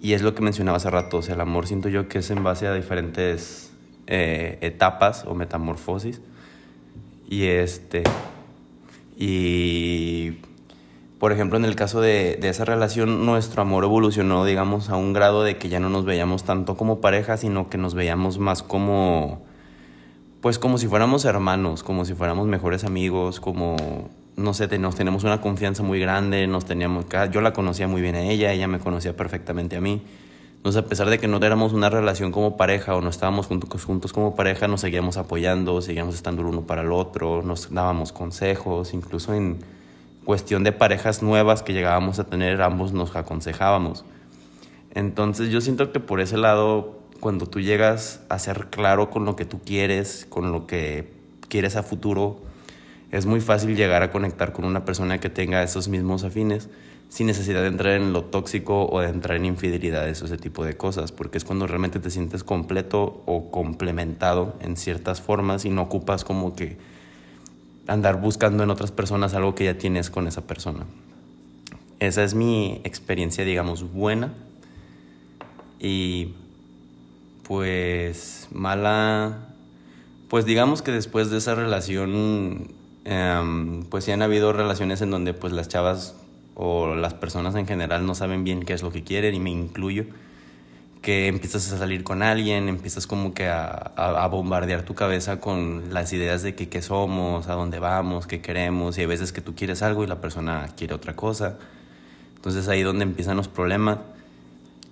y 0.00 0.14
es 0.14 0.22
lo 0.22 0.34
que 0.34 0.42
mencionaba 0.42 0.78
hace 0.78 0.90
rato, 0.90 1.18
o 1.18 1.22
sea, 1.22 1.36
el 1.36 1.40
amor 1.40 1.68
siento 1.68 1.88
yo 1.88 2.08
que 2.08 2.18
es 2.18 2.30
en 2.32 2.42
base 2.42 2.66
a 2.66 2.74
diferentes 2.74 3.69
eh, 4.10 4.58
etapas 4.60 5.24
o 5.24 5.34
metamorfosis. 5.34 6.20
Y 7.28 7.44
este, 7.44 8.02
y 9.16 10.32
por 11.20 11.32
ejemplo, 11.32 11.58
en 11.58 11.66
el 11.66 11.76
caso 11.76 12.00
de, 12.00 12.40
esa 12.42 12.64
relación, 12.64 13.26
nuestro 13.26 13.60
amor 13.60 13.84
evolucionó, 13.84 14.44
digamos, 14.44 14.88
a 14.88 14.96
un 14.96 15.12
grado 15.12 15.44
de 15.44 15.58
que 15.58 15.68
ya 15.68 15.78
no 15.78 15.90
nos 15.90 16.06
veíamos 16.06 16.44
tanto 16.44 16.76
como 16.76 17.02
pareja, 17.02 17.36
sino 17.36 17.68
que 17.68 17.76
nos 17.76 17.94
veíamos 17.94 18.38
más 18.38 18.62
como, 18.62 19.42
pues 20.40 20.58
como 20.58 20.78
si 20.78 20.88
fuéramos 20.88 21.26
hermanos, 21.26 21.82
como 21.82 22.06
si 22.06 22.14
fuéramos 22.14 22.48
mejores 22.48 22.84
amigos, 22.84 23.38
como, 23.38 24.08
no 24.36 24.54
sé, 24.54 24.78
nos 24.78 24.96
tenemos 24.96 25.22
una 25.22 25.42
confianza 25.42 25.82
muy 25.82 26.00
grande, 26.00 26.46
nos 26.46 26.64
teníamos, 26.64 27.04
yo 27.30 27.42
la 27.42 27.52
conocía 27.52 27.86
muy 27.86 28.00
bien 28.00 28.14
a 28.14 28.22
ella, 28.22 28.50
ella 28.52 28.66
me 28.66 28.78
conocía 28.78 29.14
perfectamente 29.14 29.76
a 29.76 29.82
mí. 29.82 30.02
Entonces, 30.60 30.84
a 30.84 30.86
pesar 30.86 31.08
de 31.08 31.18
que 31.18 31.26
no 31.26 31.38
éramos 31.38 31.72
una 31.72 31.88
relación 31.88 32.32
como 32.32 32.58
pareja 32.58 32.94
o 32.94 33.00
no 33.00 33.08
estábamos 33.08 33.46
juntos, 33.46 33.82
juntos 33.82 34.12
como 34.12 34.36
pareja, 34.36 34.68
nos 34.68 34.82
seguíamos 34.82 35.16
apoyando, 35.16 35.80
seguíamos 35.80 36.14
estando 36.14 36.42
el 36.42 36.48
uno 36.48 36.66
para 36.66 36.82
el 36.82 36.92
otro, 36.92 37.40
nos 37.40 37.72
dábamos 37.72 38.12
consejos, 38.12 38.92
incluso 38.92 39.32
en 39.32 39.60
cuestión 40.26 40.62
de 40.62 40.72
parejas 40.72 41.22
nuevas 41.22 41.62
que 41.62 41.72
llegábamos 41.72 42.18
a 42.18 42.24
tener, 42.24 42.60
ambos 42.60 42.92
nos 42.92 43.16
aconsejábamos. 43.16 44.04
Entonces 44.90 45.48
yo 45.48 45.62
siento 45.62 45.92
que 45.92 46.00
por 46.00 46.20
ese 46.20 46.36
lado, 46.36 46.98
cuando 47.20 47.46
tú 47.46 47.60
llegas 47.60 48.20
a 48.28 48.38
ser 48.38 48.66
claro 48.66 49.08
con 49.08 49.24
lo 49.24 49.36
que 49.36 49.46
tú 49.46 49.60
quieres, 49.64 50.26
con 50.28 50.52
lo 50.52 50.66
que 50.66 51.10
quieres 51.48 51.76
a 51.76 51.82
futuro, 51.82 52.42
es 53.10 53.24
muy 53.24 53.40
fácil 53.40 53.76
llegar 53.76 54.02
a 54.02 54.10
conectar 54.10 54.52
con 54.52 54.66
una 54.66 54.84
persona 54.84 55.20
que 55.20 55.30
tenga 55.30 55.62
esos 55.62 55.88
mismos 55.88 56.22
afines 56.22 56.68
sin 57.10 57.26
necesidad 57.26 57.60
de 57.62 57.66
entrar 57.66 57.94
en 57.94 58.12
lo 58.12 58.24
tóxico 58.24 58.86
o 58.86 59.00
de 59.00 59.08
entrar 59.08 59.36
en 59.36 59.44
infidelidades 59.44 60.22
o 60.22 60.26
ese 60.26 60.38
tipo 60.38 60.64
de 60.64 60.76
cosas, 60.76 61.10
porque 61.10 61.38
es 61.38 61.44
cuando 61.44 61.66
realmente 61.66 61.98
te 61.98 62.08
sientes 62.08 62.44
completo 62.44 63.22
o 63.26 63.50
complementado 63.50 64.54
en 64.60 64.76
ciertas 64.76 65.20
formas 65.20 65.64
y 65.64 65.70
no 65.70 65.82
ocupas 65.82 66.24
como 66.24 66.54
que 66.54 66.78
andar 67.88 68.20
buscando 68.20 68.62
en 68.62 68.70
otras 68.70 68.92
personas 68.92 69.34
algo 69.34 69.56
que 69.56 69.64
ya 69.64 69.76
tienes 69.76 70.08
con 70.08 70.28
esa 70.28 70.46
persona. 70.46 70.86
esa 71.98 72.24
es 72.24 72.34
mi 72.34 72.80
experiencia, 72.84 73.44
digamos, 73.44 73.92
buena. 73.92 74.32
Y 75.78 76.34
pues 77.42 78.48
mala, 78.52 79.48
pues 80.28 80.46
digamos 80.46 80.80
que 80.80 80.92
después 80.92 81.28
de 81.30 81.38
esa 81.38 81.54
relación, 81.54 82.68
em, 83.04 83.82
pues 83.84 84.04
sí 84.04 84.12
han 84.12 84.22
habido 84.22 84.52
relaciones 84.52 85.02
en 85.02 85.10
donde 85.10 85.34
pues 85.34 85.52
las 85.52 85.68
chavas 85.68 86.14
o 86.54 86.94
las 86.94 87.14
personas 87.14 87.54
en 87.54 87.66
general 87.66 88.06
no 88.06 88.14
saben 88.14 88.44
bien 88.44 88.64
qué 88.64 88.72
es 88.72 88.82
lo 88.82 88.92
que 88.92 89.02
quieren 89.02 89.34
y 89.34 89.40
me 89.40 89.50
incluyo 89.50 90.06
que 91.02 91.28
empiezas 91.28 91.72
a 91.72 91.78
salir 91.78 92.04
con 92.04 92.22
alguien, 92.22 92.68
empiezas 92.68 93.06
como 93.06 93.32
que 93.32 93.48
a, 93.48 94.26
bombardear 94.30 94.82
tu 94.82 94.94
cabeza 94.94 95.40
con 95.40 95.94
las 95.94 96.12
ideas 96.12 96.42
de 96.42 96.54
que 96.54 96.68
qué 96.68 96.82
somos, 96.82 97.48
a 97.48 97.54
dónde 97.54 97.78
vamos, 97.78 98.26
qué 98.26 98.40
queremos, 98.40 98.98
y 98.98 99.02
hay 99.02 99.06
veces 99.06 99.32
que 99.32 99.40
tú 99.40 99.54
quieres 99.54 99.82
algo 99.82 100.04
y 100.04 100.06
la 100.06 100.20
persona 100.20 100.68
quiere 100.76 100.94
otra 100.94 101.16
cosa. 101.16 101.56
Entonces 102.36 102.68
ahí 102.68 102.80
es 102.80 102.86
donde 102.86 103.04
empiezan 103.04 103.36
los 103.36 103.48
problemas. 103.48 103.98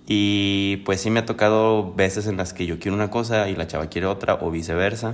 Y 0.07 0.77
pues 0.85 1.01
sí 1.01 1.11
me 1.11 1.19
ha 1.19 1.25
tocado 1.25 1.93
veces 1.93 2.25
en 2.25 2.37
las 2.37 2.53
que 2.53 2.65
yo 2.65 2.79
quiero 2.79 2.95
una 2.95 3.11
cosa 3.11 3.47
y 3.49 3.55
la 3.55 3.67
chava 3.67 3.87
quiere 3.87 4.07
otra 4.07 4.35
o 4.41 4.49
viceversa. 4.49 5.13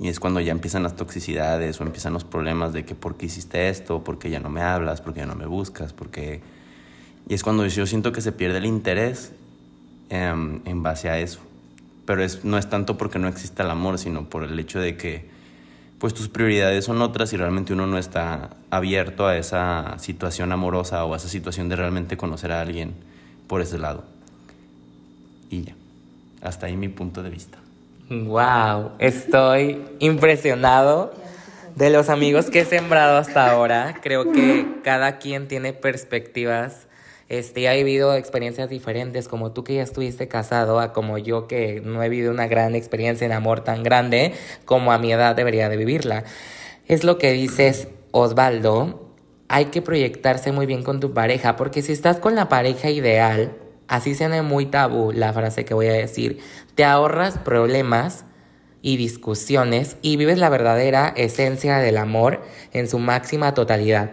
Y 0.00 0.08
es 0.08 0.20
cuando 0.20 0.40
ya 0.40 0.52
empiezan 0.52 0.82
las 0.82 0.94
toxicidades 0.94 1.80
o 1.80 1.84
empiezan 1.84 2.12
los 2.12 2.24
problemas 2.24 2.72
de 2.72 2.84
que 2.84 2.94
por 2.94 3.16
qué 3.16 3.26
hiciste 3.26 3.68
esto, 3.68 4.04
por 4.04 4.18
qué 4.18 4.30
ya 4.30 4.38
no 4.38 4.48
me 4.48 4.62
hablas, 4.62 5.00
por 5.00 5.12
qué 5.12 5.20
ya 5.20 5.26
no 5.26 5.34
me 5.34 5.46
buscas, 5.46 5.92
porque... 5.92 6.40
Y 7.28 7.34
es 7.34 7.42
cuando 7.42 7.66
yo 7.66 7.86
siento 7.86 8.12
que 8.12 8.20
se 8.20 8.32
pierde 8.32 8.58
el 8.58 8.66
interés 8.66 9.32
Em, 10.10 10.60
en 10.64 10.82
base 10.82 11.10
a 11.10 11.18
eso. 11.18 11.40
Pero 12.06 12.22
es, 12.22 12.42
no 12.44 12.56
es 12.56 12.70
tanto 12.70 12.96
porque 12.96 13.18
no 13.18 13.28
exista 13.28 13.62
el 13.62 13.70
amor, 13.70 13.98
sino 13.98 14.24
por 14.24 14.42
el 14.42 14.58
hecho 14.58 14.80
de 14.80 14.96
que 14.96 15.28
pues 15.98 16.14
tus 16.14 16.28
prioridades 16.28 16.84
son 16.84 17.02
otras 17.02 17.32
y 17.32 17.36
realmente 17.36 17.72
uno 17.72 17.86
no 17.86 17.98
está 17.98 18.50
abierto 18.70 19.26
a 19.26 19.36
esa 19.36 19.98
situación 19.98 20.52
amorosa 20.52 21.04
o 21.04 21.12
a 21.12 21.16
esa 21.16 21.28
situación 21.28 21.68
de 21.68 21.76
realmente 21.76 22.16
conocer 22.16 22.52
a 22.52 22.60
alguien 22.62 22.94
por 23.48 23.60
ese 23.60 23.78
lado. 23.78 24.04
Y 25.50 25.64
ya, 25.64 25.74
hasta 26.40 26.66
ahí 26.66 26.76
mi 26.76 26.88
punto 26.88 27.22
de 27.22 27.30
vista. 27.30 27.58
Wow, 28.10 28.92
estoy 28.98 29.84
impresionado 29.98 31.12
de 31.76 31.90
los 31.90 32.08
amigos 32.08 32.48
que 32.48 32.60
he 32.60 32.64
sembrado 32.64 33.18
hasta 33.18 33.50
ahora. 33.50 34.00
Creo 34.02 34.32
que 34.32 34.66
cada 34.82 35.18
quien 35.18 35.46
tiene 35.46 35.74
perspectivas 35.74 36.86
este, 37.28 37.68
ha 37.68 37.74
vivido 37.74 38.14
experiencias 38.14 38.70
diferentes, 38.70 39.28
como 39.28 39.52
tú 39.52 39.62
que 39.62 39.74
ya 39.74 39.82
estuviste 39.82 40.26
casado, 40.26 40.80
a 40.80 40.94
como 40.94 41.18
yo 41.18 41.46
que 41.46 41.82
no 41.84 42.02
he 42.02 42.08
vivido 42.08 42.32
una 42.32 42.46
gran 42.46 42.74
experiencia 42.74 43.26
en 43.26 43.32
amor 43.32 43.60
tan 43.60 43.82
grande 43.82 44.32
como 44.64 44.92
a 44.92 44.98
mi 44.98 45.12
edad 45.12 45.36
debería 45.36 45.68
de 45.68 45.76
vivirla. 45.76 46.24
Es 46.86 47.04
lo 47.04 47.18
que 47.18 47.32
dices, 47.32 47.88
Osvaldo, 48.12 49.12
hay 49.48 49.66
que 49.66 49.82
proyectarse 49.82 50.50
muy 50.50 50.64
bien 50.64 50.82
con 50.82 51.00
tu 51.00 51.12
pareja, 51.12 51.56
porque 51.56 51.82
si 51.82 51.92
estás 51.92 52.18
con 52.18 52.34
la 52.34 52.48
pareja 52.48 52.88
ideal, 52.88 53.52
así 53.86 54.14
suena 54.14 54.42
muy 54.42 54.64
tabú 54.64 55.12
la 55.12 55.32
frase 55.34 55.66
que 55.66 55.74
voy 55.74 55.88
a 55.88 55.92
decir, 55.92 56.38
te 56.78 56.84
ahorras 56.84 57.38
problemas 57.38 58.24
y 58.82 58.98
discusiones 58.98 59.96
y 60.00 60.16
vives 60.16 60.38
la 60.38 60.48
verdadera 60.48 61.12
esencia 61.16 61.78
del 61.78 61.96
amor 61.96 62.40
en 62.72 62.88
su 62.88 63.00
máxima 63.00 63.52
totalidad. 63.52 64.10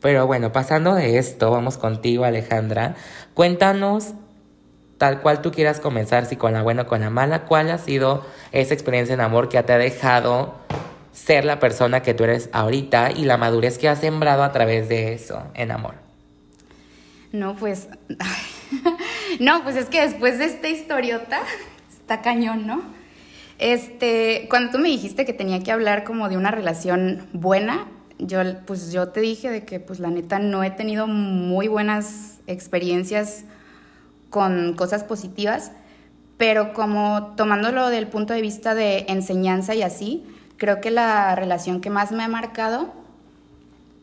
Pero 0.00 0.26
bueno, 0.26 0.50
pasando 0.50 0.94
de 0.94 1.18
esto, 1.18 1.50
vamos 1.50 1.76
contigo 1.76 2.24
Alejandra. 2.24 2.94
Cuéntanos, 3.34 4.14
tal 4.96 5.20
cual 5.20 5.42
tú 5.42 5.52
quieras 5.52 5.78
comenzar, 5.78 6.24
si 6.24 6.36
con 6.36 6.54
la 6.54 6.62
buena 6.62 6.84
o 6.84 6.86
con 6.86 7.02
la 7.02 7.10
mala, 7.10 7.44
cuál 7.44 7.70
ha 7.70 7.76
sido 7.76 8.24
esa 8.50 8.72
experiencia 8.72 9.12
en 9.12 9.20
amor 9.20 9.50
que 9.50 9.62
te 9.62 9.74
ha 9.74 9.78
dejado 9.78 10.54
ser 11.12 11.44
la 11.44 11.60
persona 11.60 12.00
que 12.00 12.14
tú 12.14 12.24
eres 12.24 12.48
ahorita 12.54 13.10
y 13.10 13.26
la 13.26 13.36
madurez 13.36 13.76
que 13.76 13.90
has 13.90 14.00
sembrado 14.00 14.42
a 14.42 14.52
través 14.52 14.88
de 14.88 15.12
eso 15.12 15.42
en 15.52 15.70
amor. 15.70 15.96
No, 17.30 17.56
pues... 17.56 17.88
no, 19.38 19.62
pues 19.64 19.76
es 19.76 19.90
que 19.90 20.00
después 20.00 20.38
de 20.38 20.46
esta 20.46 20.68
historiota, 20.68 21.42
está 22.06 22.22
cañón, 22.22 22.68
¿no? 22.68 22.82
Este, 23.58 24.46
cuando 24.48 24.70
tú 24.70 24.78
me 24.78 24.88
dijiste 24.88 25.24
que 25.24 25.32
tenía 25.32 25.60
que 25.64 25.72
hablar 25.72 26.04
como 26.04 26.28
de 26.28 26.36
una 26.36 26.52
relación 26.52 27.26
buena, 27.32 27.88
yo, 28.20 28.38
pues 28.64 28.92
yo 28.92 29.08
te 29.08 29.18
dije 29.18 29.50
de 29.50 29.64
que 29.64 29.80
pues 29.80 29.98
la 29.98 30.08
neta 30.08 30.38
no 30.38 30.62
he 30.62 30.70
tenido 30.70 31.08
muy 31.08 31.66
buenas 31.66 32.38
experiencias 32.46 33.42
con 34.30 34.74
cosas 34.74 35.02
positivas, 35.02 35.72
pero 36.36 36.74
como 36.74 37.34
tomándolo 37.36 37.88
del 37.88 38.06
punto 38.06 38.34
de 38.34 38.40
vista 38.40 38.76
de 38.76 39.06
enseñanza 39.08 39.74
y 39.74 39.82
así, 39.82 40.24
creo 40.58 40.80
que 40.80 40.92
la 40.92 41.34
relación 41.34 41.80
que 41.80 41.90
más 41.90 42.12
me 42.12 42.22
ha 42.22 42.28
marcado 42.28 42.92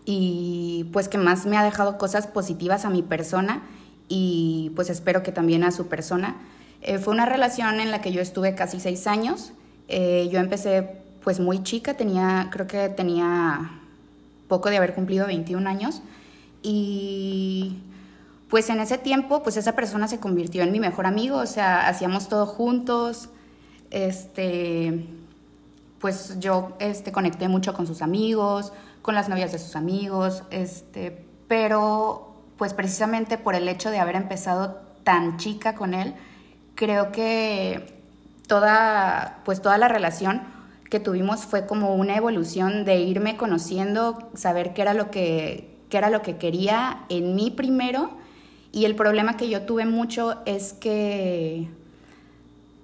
y 0.03 0.89
pues 0.91 1.07
que 1.07 1.17
más 1.17 1.45
me 1.45 1.55
ha 1.55 1.63
dejado 1.63 1.97
cosas 1.97 2.27
positivas 2.27 2.83
a 2.83 2.89
mi 2.89 3.01
persona 3.01 3.61
y 4.09 4.73
pues 4.75 4.89
espero 4.89 5.23
que 5.23 5.31
también 5.31 5.63
a 5.63 5.71
su 5.71 5.87
persona, 5.87 6.35
eh, 6.83 6.99
fue 6.99 7.13
una 7.13 7.25
relación 7.25 7.79
en 7.79 7.91
la 7.91 8.01
que 8.01 8.11
yo 8.11 8.21
estuve 8.21 8.55
casi 8.55 8.79
seis 8.79 9.07
años. 9.07 9.53
Eh, 9.87 10.29
yo 10.31 10.39
empecé 10.39 11.01
pues 11.23 11.39
muy 11.39 11.63
chica, 11.63 11.93
tenía, 11.95 12.49
creo 12.51 12.67
que 12.67 12.89
tenía 12.89 13.71
poco 14.49 14.69
de 14.69 14.77
haber 14.77 14.93
cumplido 14.93 15.25
21 15.25 15.67
años 15.69 16.01
y 16.61 17.79
pues 18.49 18.69
en 18.69 18.79
ese 18.81 18.97
tiempo 18.97 19.41
pues 19.41 19.57
esa 19.57 19.73
persona 19.73 20.07
se 20.07 20.19
convirtió 20.19 20.63
en 20.63 20.71
mi 20.71 20.79
mejor 20.79 21.05
amigo, 21.05 21.37
o 21.37 21.45
sea, 21.45 21.87
hacíamos 21.87 22.27
todo 22.27 22.45
juntos, 22.45 23.29
este, 23.89 25.05
pues 25.99 26.37
yo 26.39 26.73
este, 26.79 27.11
conecté 27.11 27.47
mucho 27.47 27.73
con 27.73 27.87
sus 27.87 28.01
amigos, 28.01 28.73
con 29.01 29.15
las 29.15 29.29
novias 29.29 29.53
de 29.53 29.59
sus 29.59 29.75
amigos, 29.77 30.43
este, 30.51 31.25
pero 31.47 32.35
pues 32.57 32.73
precisamente 32.73 33.37
por 33.37 33.55
el 33.55 33.67
hecho 33.69 33.89
de 33.89 33.99
haber 33.99 34.15
empezado 34.15 34.81
tan 35.03 35.37
chica 35.37 35.75
con 35.75 35.93
él, 35.93 36.13
creo 36.75 37.11
que 37.11 37.93
toda, 38.47 39.41
pues 39.45 39.61
toda 39.61 39.77
la 39.77 39.87
relación 39.87 40.41
que 40.89 40.99
tuvimos 40.99 41.45
fue 41.45 41.65
como 41.65 41.95
una 41.95 42.15
evolución 42.15 42.85
de 42.85 42.97
irme 42.97 43.35
conociendo, 43.35 44.29
saber 44.35 44.73
qué 44.73 44.83
era 44.83 44.93
lo 44.93 45.09
que, 45.09 45.75
qué 45.89 45.97
era 45.97 46.09
lo 46.09 46.21
que 46.21 46.37
quería 46.37 47.05
en 47.09 47.35
mí 47.35 47.51
primero. 47.51 48.11
Y 48.71 48.85
el 48.85 48.95
problema 48.95 49.37
que 49.37 49.49
yo 49.49 49.63
tuve 49.63 49.85
mucho 49.85 50.41
es 50.45 50.73
que, 50.73 51.67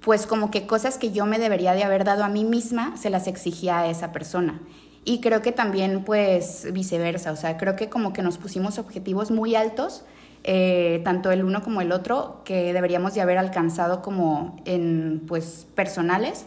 pues 0.02 0.26
como 0.26 0.50
que 0.50 0.66
cosas 0.66 0.98
que 0.98 1.12
yo 1.12 1.26
me 1.26 1.40
debería 1.40 1.74
de 1.74 1.84
haber 1.84 2.04
dado 2.04 2.24
a 2.24 2.30
mí 2.30 2.44
misma, 2.44 2.98
se 2.98 3.10
las 3.10 3.28
exigía 3.28 3.80
a 3.80 3.90
esa 3.90 4.12
persona. 4.12 4.60
Y 5.06 5.22
creo 5.22 5.42
que 5.42 5.52
también 5.52 6.04
pues 6.04 6.68
viceversa, 6.74 7.32
o 7.32 7.36
sea, 7.36 7.58
creo 7.58 7.76
que 7.76 7.90
como 7.90 8.14
que 8.14 8.22
nos 8.22 8.38
pusimos 8.38 8.78
objetivos 8.78 9.32
muy 9.32 9.56
altos, 9.56 10.04
eh, 10.44 11.02
tanto 11.04 11.32
el 11.32 11.44
uno 11.44 11.62
como 11.64 11.82
el 11.82 11.92
otro, 11.92 12.42
que 12.46 12.74
deberíamos 12.74 13.14
de 13.14 13.22
haber 13.22 13.38
alcanzado 13.38 14.02
como 14.02 14.58
en 14.66 15.24
pues 15.28 15.68
personales 15.76 16.46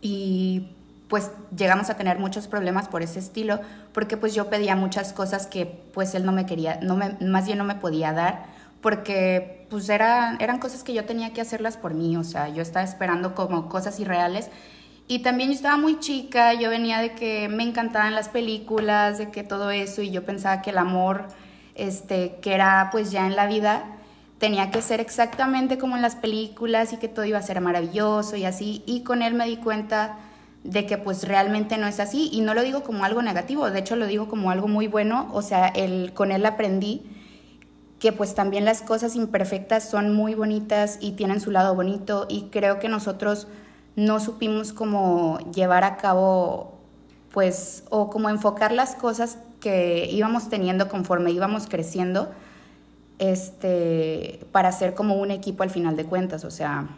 y 0.00 0.68
pues 1.08 1.30
llegamos 1.56 1.90
a 1.90 1.96
tener 1.96 2.18
muchos 2.18 2.46
problemas 2.46 2.88
por 2.88 3.02
ese 3.02 3.18
estilo, 3.18 3.60
porque 3.92 4.16
pues 4.16 4.34
yo 4.34 4.50
pedía 4.50 4.76
muchas 4.76 5.12
cosas 5.12 5.46
que 5.46 5.66
pues 5.66 6.14
él 6.14 6.24
no 6.24 6.32
me 6.32 6.44
quería, 6.44 6.78
no 6.82 6.96
me, 6.96 7.16
más 7.20 7.46
bien 7.46 7.58
no 7.58 7.64
me 7.64 7.76
podía 7.76 8.12
dar, 8.12 8.44
porque 8.80 9.66
pues 9.70 9.88
era, 9.88 10.36
eran 10.38 10.58
cosas 10.58 10.84
que 10.84 10.94
yo 10.94 11.04
tenía 11.04 11.32
que 11.32 11.40
hacerlas 11.40 11.76
por 11.76 11.94
mí, 11.94 12.16
o 12.16 12.24
sea, 12.24 12.48
yo 12.48 12.62
estaba 12.62 12.84
esperando 12.84 13.34
como 13.34 13.68
cosas 13.68 13.98
irreales. 14.00 14.50
Y 15.10 15.20
también 15.20 15.48
yo 15.48 15.54
estaba 15.54 15.78
muy 15.78 15.98
chica, 16.00 16.52
yo 16.52 16.68
venía 16.68 16.98
de 16.98 17.12
que 17.12 17.48
me 17.48 17.62
encantaban 17.62 18.14
las 18.14 18.28
películas, 18.28 19.16
de 19.16 19.30
que 19.30 19.42
todo 19.42 19.70
eso, 19.70 20.02
y 20.02 20.10
yo 20.10 20.24
pensaba 20.24 20.60
que 20.60 20.68
el 20.68 20.76
amor, 20.76 21.28
este, 21.78 22.36
que 22.42 22.54
era 22.54 22.90
pues 22.92 23.10
ya 23.10 23.26
en 23.26 23.36
la 23.36 23.46
vida, 23.46 23.84
tenía 24.38 24.70
que 24.70 24.82
ser 24.82 25.00
exactamente 25.00 25.78
como 25.78 25.96
en 25.96 26.02
las 26.02 26.16
películas 26.16 26.92
y 26.92 26.98
que 26.98 27.08
todo 27.08 27.24
iba 27.24 27.38
a 27.38 27.42
ser 27.42 27.60
maravilloso 27.60 28.36
y 28.36 28.44
así. 28.44 28.82
Y 28.86 29.02
con 29.02 29.22
él 29.22 29.34
me 29.34 29.46
di 29.46 29.56
cuenta 29.56 30.18
de 30.64 30.86
que 30.86 30.98
pues 30.98 31.26
realmente 31.26 31.78
no 31.78 31.86
es 31.86 32.00
así. 32.00 32.28
Y 32.32 32.40
no 32.40 32.54
lo 32.54 32.62
digo 32.62 32.82
como 32.82 33.04
algo 33.04 33.22
negativo, 33.22 33.70
de 33.70 33.78
hecho 33.80 33.96
lo 33.96 34.06
digo 34.06 34.28
como 34.28 34.50
algo 34.50 34.68
muy 34.68 34.86
bueno, 34.86 35.28
o 35.32 35.42
sea, 35.42 35.72
con 36.14 36.32
él 36.32 36.44
aprendí 36.46 37.02
que 37.98 38.12
pues 38.12 38.34
también 38.34 38.64
las 38.64 38.82
cosas 38.82 39.16
imperfectas 39.16 39.88
son 39.88 40.14
muy 40.14 40.34
bonitas 40.34 40.98
y 41.00 41.12
tienen 41.12 41.40
su 41.40 41.50
lado 41.50 41.74
bonito. 41.74 42.26
Y 42.28 42.42
creo 42.50 42.78
que 42.78 42.88
nosotros 42.88 43.48
no 43.96 44.20
supimos 44.20 44.72
cómo 44.72 45.38
llevar 45.52 45.82
a 45.84 45.96
cabo 45.96 46.78
pues 47.32 47.84
o 47.90 48.08
como 48.08 48.30
enfocar 48.30 48.72
las 48.72 48.94
cosas 48.94 49.38
que 49.60 50.08
íbamos 50.10 50.48
teniendo 50.48 50.88
conforme 50.88 51.30
íbamos 51.30 51.66
creciendo 51.66 52.30
este, 53.18 54.40
para 54.52 54.72
ser 54.72 54.94
como 54.94 55.16
un 55.16 55.30
equipo 55.30 55.62
al 55.62 55.70
final 55.70 55.96
de 55.96 56.04
cuentas. 56.04 56.44
O 56.44 56.50
sea, 56.50 56.88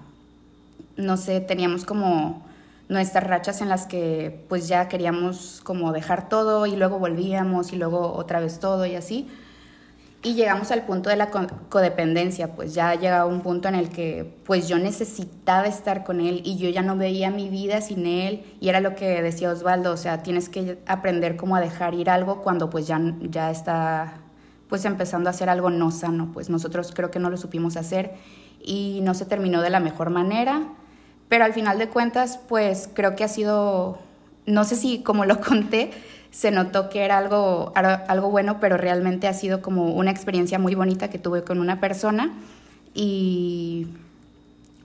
no 0.97 1.17
sé, 1.17 1.41
teníamos 1.41 1.85
como 1.85 2.45
nuestras 2.89 3.25
rachas 3.25 3.61
en 3.61 3.69
las 3.69 3.87
que 3.87 4.45
pues 4.49 4.69
ya 4.69 4.89
queríamos 4.89 5.61
como 5.63 5.93
dejar 5.93 6.29
todo 6.29 6.67
y 6.67 6.77
luego 6.77 6.99
volvíamos 6.99 7.73
y 7.73 7.77
luego 7.77 8.13
otra 8.13 8.41
vez 8.41 8.59
todo 8.59 8.85
y 8.85 8.97
así. 8.97 9.29
Y 10.23 10.35
llegamos 10.35 10.71
al 10.71 10.85
punto 10.85 11.09
de 11.09 11.17
la 11.17 11.31
codependencia, 11.71 12.55
pues 12.55 12.75
ya 12.75 12.95
llegaba 12.95 13.25
un 13.25 13.41
punto 13.41 13.69
en 13.69 13.75
el 13.75 13.89
que 13.89 14.37
pues 14.45 14.69
yo 14.69 14.79
necesitaba 14.79 15.67
estar 15.67 16.05
con 16.05 16.21
él 16.21 16.43
y 16.45 16.59
yo 16.59 16.69
ya 16.69 16.83
no 16.83 16.95
veía 16.95 17.31
mi 17.31 17.49
vida 17.49 17.81
sin 17.81 18.05
él 18.05 18.45
y 18.61 18.69
era 18.69 18.81
lo 18.81 18.95
que 18.95 19.23
decía 19.23 19.51
Osvaldo, 19.51 19.93
o 19.93 19.97
sea, 19.97 20.23
tienes 20.23 20.51
que 20.51 20.79
aprender 20.87 21.37
como 21.37 21.57
a 21.57 21.61
dejar 21.61 21.95
ir 21.95 22.11
algo 22.11 22.43
cuando 22.43 22.69
pues 22.69 22.87
ya, 22.87 23.01
ya 23.23 23.51
está 23.51 24.21
pues 24.69 24.85
empezando 24.85 25.31
a 25.31 25.33
hacer 25.33 25.49
algo 25.49 25.71
no 25.71 25.91
sano, 25.91 26.31
pues 26.35 26.51
nosotros 26.51 26.93
creo 26.95 27.11
que 27.11 27.19
no 27.19 27.31
lo 27.31 27.39
supimos 27.39 27.79
hacer 27.79 28.13
y 28.63 29.01
no 29.03 29.15
se 29.15 29.25
terminó 29.25 29.63
de 29.63 29.71
la 29.71 29.81
mejor 29.81 30.11
manera, 30.11 30.69
pero 31.31 31.45
al 31.45 31.55
final 31.55 31.79
de 31.79 31.89
cuentas, 31.89 32.39
pues 32.49 32.91
creo 32.93 33.17
que 33.17 33.25
ha 33.25 33.29
sido, 33.29 33.99
no 34.47 34.65
sé 34.65 34.77
si 34.77 35.03
como 35.03 35.25
lo 35.25 35.41
conté, 35.47 35.93
se 36.31 36.51
notó 36.51 36.89
que 36.89 37.05
era 37.05 37.19
algo, 37.19 37.73
algo 37.75 38.31
bueno, 38.31 38.61
pero 38.61 38.77
realmente 38.77 39.27
ha 39.27 39.35
sido 39.35 39.63
como 39.63 39.95
una 39.95 40.11
experiencia 40.11 40.59
muy 40.59 40.75
bonita 40.75 41.11
que 41.11 41.19
tuve 41.19 41.43
con 41.43 41.61
una 41.61 41.81
persona. 41.81 42.33
Y 42.95 43.89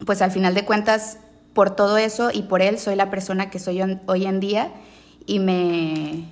pues 0.06 0.22
al 0.22 0.32
final 0.32 0.54
de 0.54 0.66
cuentas, 0.66 1.20
por 1.54 1.76
todo 1.76 1.98
eso 1.98 2.32
y 2.34 2.44
por 2.44 2.62
él 2.62 2.78
soy 2.80 2.96
la 2.96 3.10
persona 3.10 3.50
que 3.50 3.60
soy 3.60 3.82
hoy 4.08 4.26
en 4.26 4.40
día. 4.40 4.72
Y 5.26 5.40
me, 5.40 6.26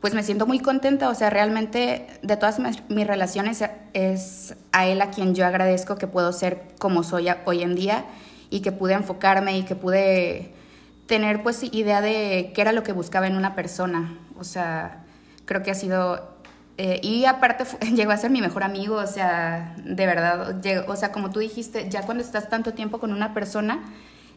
pues 0.00 0.14
me 0.14 0.22
siento 0.22 0.46
muy 0.46 0.58
contenta, 0.58 1.08
o 1.08 1.14
sea, 1.14 1.30
realmente 1.30 2.06
de 2.22 2.36
todas 2.36 2.58
mis 2.88 3.06
relaciones 3.06 3.64
es 3.94 4.54
a 4.72 4.86
él 4.86 5.00
a 5.00 5.10
quien 5.10 5.34
yo 5.34 5.46
agradezco 5.46 5.96
que 5.96 6.06
puedo 6.06 6.32
ser 6.32 6.62
como 6.78 7.02
soy 7.04 7.28
hoy 7.44 7.62
en 7.62 7.74
día 7.74 8.04
y 8.50 8.60
que 8.60 8.72
pude 8.72 8.94
enfocarme 8.94 9.56
y 9.56 9.62
que 9.62 9.74
pude 9.74 10.52
tener 11.06 11.42
pues 11.42 11.62
idea 11.62 12.00
de 12.00 12.52
qué 12.54 12.60
era 12.60 12.72
lo 12.72 12.82
que 12.82 12.92
buscaba 12.92 13.26
en 13.26 13.36
una 13.36 13.54
persona, 13.54 14.18
o 14.38 14.44
sea, 14.44 15.04
creo 15.44 15.62
que 15.62 15.70
ha 15.70 15.74
sido 15.74 16.32
eh, 16.78 17.00
y 17.02 17.26
aparte 17.26 17.64
llegó 17.94 18.12
a 18.12 18.16
ser 18.16 18.30
mi 18.30 18.40
mejor 18.40 18.62
amigo, 18.62 18.96
o 18.96 19.06
sea, 19.06 19.74
de 19.84 20.06
verdad, 20.06 20.60
o 20.88 20.96
sea, 20.96 21.12
como 21.12 21.30
tú 21.30 21.40
dijiste, 21.40 21.88
ya 21.88 22.02
cuando 22.02 22.22
estás 22.22 22.48
tanto 22.48 22.72
tiempo 22.74 22.98
con 22.98 23.12
una 23.12 23.34
persona, 23.34 23.80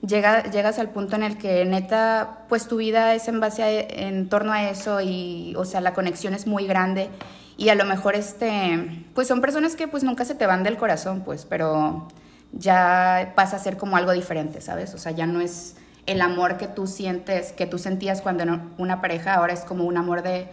llega, 0.05 0.43
llegas 0.43 0.79
al 0.79 0.89
punto 0.89 1.15
en 1.15 1.24
el 1.24 1.38
que 1.38 1.65
neta, 1.65 2.45
pues 2.50 2.67
tu 2.67 2.77
vida 2.77 3.13
es 3.15 3.27
en 3.27 3.39
base 3.39 3.63
a, 3.63 3.69
en 3.69 4.29
torno 4.29 4.51
a 4.51 4.69
eso 4.69 5.01
y, 5.01 5.53
o 5.57 5.65
sea, 5.65 5.81
la 5.81 5.93
conexión 5.93 6.34
es 6.34 6.45
muy 6.45 6.67
grande 6.67 7.10
y 7.57 7.69
a 7.69 7.75
lo 7.75 7.86
mejor, 7.86 8.15
este, 8.15 9.05
pues 9.13 9.27
son 9.27 9.39
personas 9.41 9.75
que 9.75 9.88
pues 9.88 10.03
nunca 10.03 10.25
se 10.25 10.36
te 10.36 10.45
van 10.45 10.63
del 10.63 10.77
corazón, 10.77 11.22
pues, 11.24 11.45
pero 11.45 12.07
ya 12.51 13.34
pasa 13.36 13.55
a 13.55 13.60
ser 13.60 13.77
como 13.77 13.95
algo 13.95 14.12
diferente, 14.12 14.62
¿sabes? 14.62 14.93
O 14.93 14.98
sea, 14.98 15.13
ya 15.13 15.25
no 15.25 15.39
es 15.41 15.77
el 16.05 16.21
amor 16.21 16.57
que 16.57 16.67
tú 16.67 16.88
sientes, 16.88 17.51
que 17.51 17.65
tú 17.65 17.77
sentías 17.77 18.21
cuando 18.21 18.43
una 18.77 19.01
pareja, 19.01 19.35
ahora 19.35 19.53
es 19.53 19.62
como 19.62 19.85
un 19.85 19.97
amor 19.97 20.21
de 20.21 20.47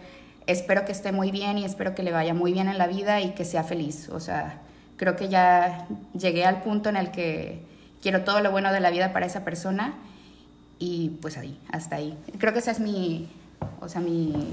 espero 0.47 0.85
que 0.85 0.91
esté 0.91 1.11
muy 1.11 1.31
bien 1.31 1.57
y 1.57 1.65
espero 1.65 1.95
que 1.95 2.03
le 2.03 2.11
vaya 2.11 2.33
muy 2.33 2.53
bien 2.53 2.67
en 2.67 2.77
la 2.77 2.87
vida 2.87 3.21
y 3.21 3.31
que 3.31 3.45
sea 3.45 3.63
feliz. 3.63 4.09
O 4.09 4.19
sea, 4.19 4.61
creo 4.97 5.15
que 5.15 5.29
ya 5.29 5.87
llegué 6.17 6.45
al 6.45 6.61
punto 6.61 6.89
en 6.89 6.97
el 6.97 7.11
que 7.11 7.63
quiero 8.01 8.23
todo 8.23 8.41
lo 8.41 8.51
bueno 8.51 8.71
de 8.71 8.79
la 8.79 8.89
vida 8.89 9.13
para 9.13 9.25
esa 9.25 9.43
persona 9.43 9.93
y 10.79 11.09
pues 11.21 11.37
ahí, 11.37 11.57
hasta 11.71 11.97
ahí. 11.97 12.17
Creo 12.39 12.53
que 12.53 12.59
esa 12.59 12.71
es 12.71 12.79
mi, 12.79 13.29
o 13.79 13.87
sea, 13.87 14.01
mi, 14.01 14.51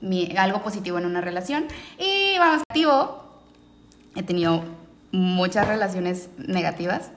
mi 0.00 0.36
algo 0.36 0.62
positivo 0.62 0.98
en 0.98 1.06
una 1.06 1.20
relación. 1.20 1.66
Y 1.98 2.38
vamos, 2.38 2.62
activo. 2.68 3.22
He 4.16 4.22
tenido 4.22 4.64
muchas 5.12 5.68
relaciones 5.68 6.28
negativas. 6.38 7.10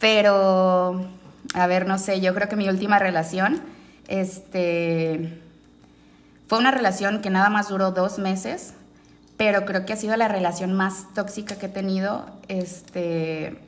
Pero, 0.00 1.06
a 1.54 1.66
ver, 1.66 1.86
no 1.86 1.98
sé, 1.98 2.20
yo 2.20 2.34
creo 2.34 2.48
que 2.48 2.56
mi 2.56 2.68
última 2.68 2.98
relación 2.98 3.60
este, 4.08 5.40
fue 6.48 6.58
una 6.58 6.72
relación 6.72 7.20
que 7.20 7.30
nada 7.30 7.50
más 7.50 7.68
duró 7.68 7.92
dos 7.92 8.18
meses, 8.18 8.74
pero 9.36 9.64
creo 9.64 9.86
que 9.86 9.92
ha 9.92 9.96
sido 9.96 10.16
la 10.16 10.26
relación 10.26 10.72
más 10.72 11.06
tóxica 11.14 11.56
que 11.56 11.66
he 11.66 11.68
tenido. 11.68 12.26
Este, 12.48 13.60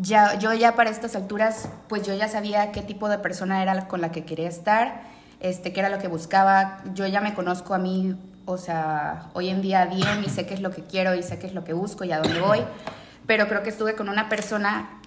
ya, 0.00 0.38
yo 0.38 0.54
ya 0.54 0.74
para 0.74 0.90
estas 0.90 1.16
alturas, 1.16 1.68
pues 1.88 2.06
yo 2.06 2.14
ya 2.14 2.28
sabía 2.28 2.72
qué 2.72 2.82
tipo 2.82 3.08
de 3.08 3.18
persona 3.18 3.62
era 3.62 3.88
con 3.88 4.00
la 4.00 4.10
que 4.10 4.24
quería 4.24 4.48
estar, 4.48 5.02
este, 5.40 5.72
qué 5.72 5.80
era 5.80 5.88
lo 5.88 5.98
que 5.98 6.08
buscaba. 6.08 6.78
Yo 6.94 7.06
ya 7.06 7.20
me 7.20 7.34
conozco 7.34 7.74
a 7.74 7.78
mí, 7.78 8.16
o 8.46 8.58
sea, 8.58 9.26
hoy 9.34 9.50
en 9.50 9.60
día 9.60 9.84
bien 9.86 10.22
y 10.24 10.30
sé 10.30 10.46
qué 10.46 10.54
es 10.54 10.60
lo 10.60 10.70
que 10.70 10.82
quiero 10.82 11.14
y 11.14 11.22
sé 11.22 11.38
qué 11.38 11.46
es 11.46 11.52
lo 11.52 11.64
que 11.64 11.72
busco 11.72 12.04
y 12.04 12.12
a 12.12 12.20
dónde 12.20 12.40
voy. 12.40 12.60
Pero 13.26 13.48
creo 13.48 13.62
que 13.62 13.70
estuve 13.70 13.94
con 13.94 14.08
una 14.08 14.28
persona 14.28 15.00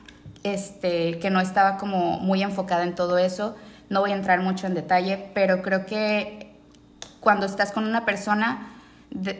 este, 0.44 1.20
que 1.20 1.30
no 1.30 1.40
estaba 1.42 1.78
como 1.78 2.20
muy 2.20 2.44
enfocada 2.44 2.84
en 2.84 2.96
todo 2.96 3.18
eso. 3.18 3.56
No 3.90 4.02
voy 4.02 4.12
a 4.12 4.16
entrar 4.16 4.42
mucho 4.42 4.68
en 4.68 4.76
detalle, 4.76 5.32
pero 5.34 5.62
creo 5.62 5.86
que 5.86 6.56
cuando 7.20 7.48
estás 7.48 7.72
con 7.72 7.86
una 7.86 8.06
persona, 8.06 8.68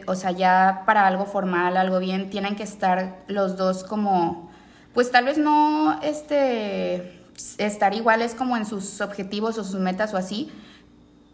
o 0.06 0.14
sea, 0.16 0.32
ya 0.32 0.82
para 0.84 1.06
algo 1.06 1.24
formal, 1.24 1.76
algo 1.76 2.00
bien, 2.00 2.30
tienen 2.30 2.56
que 2.56 2.64
estar 2.64 3.18
los 3.28 3.56
dos 3.56 3.84
como, 3.84 4.50
pues 4.94 5.12
tal 5.12 5.24
vez 5.24 5.38
no 5.38 6.00
este, 6.02 7.22
estar 7.58 7.94
iguales 7.94 8.34
como 8.34 8.56
en 8.56 8.66
sus 8.66 9.00
objetivos 9.00 9.58
o 9.58 9.64
sus 9.64 9.80
metas 9.80 10.12
o 10.14 10.16
así, 10.16 10.50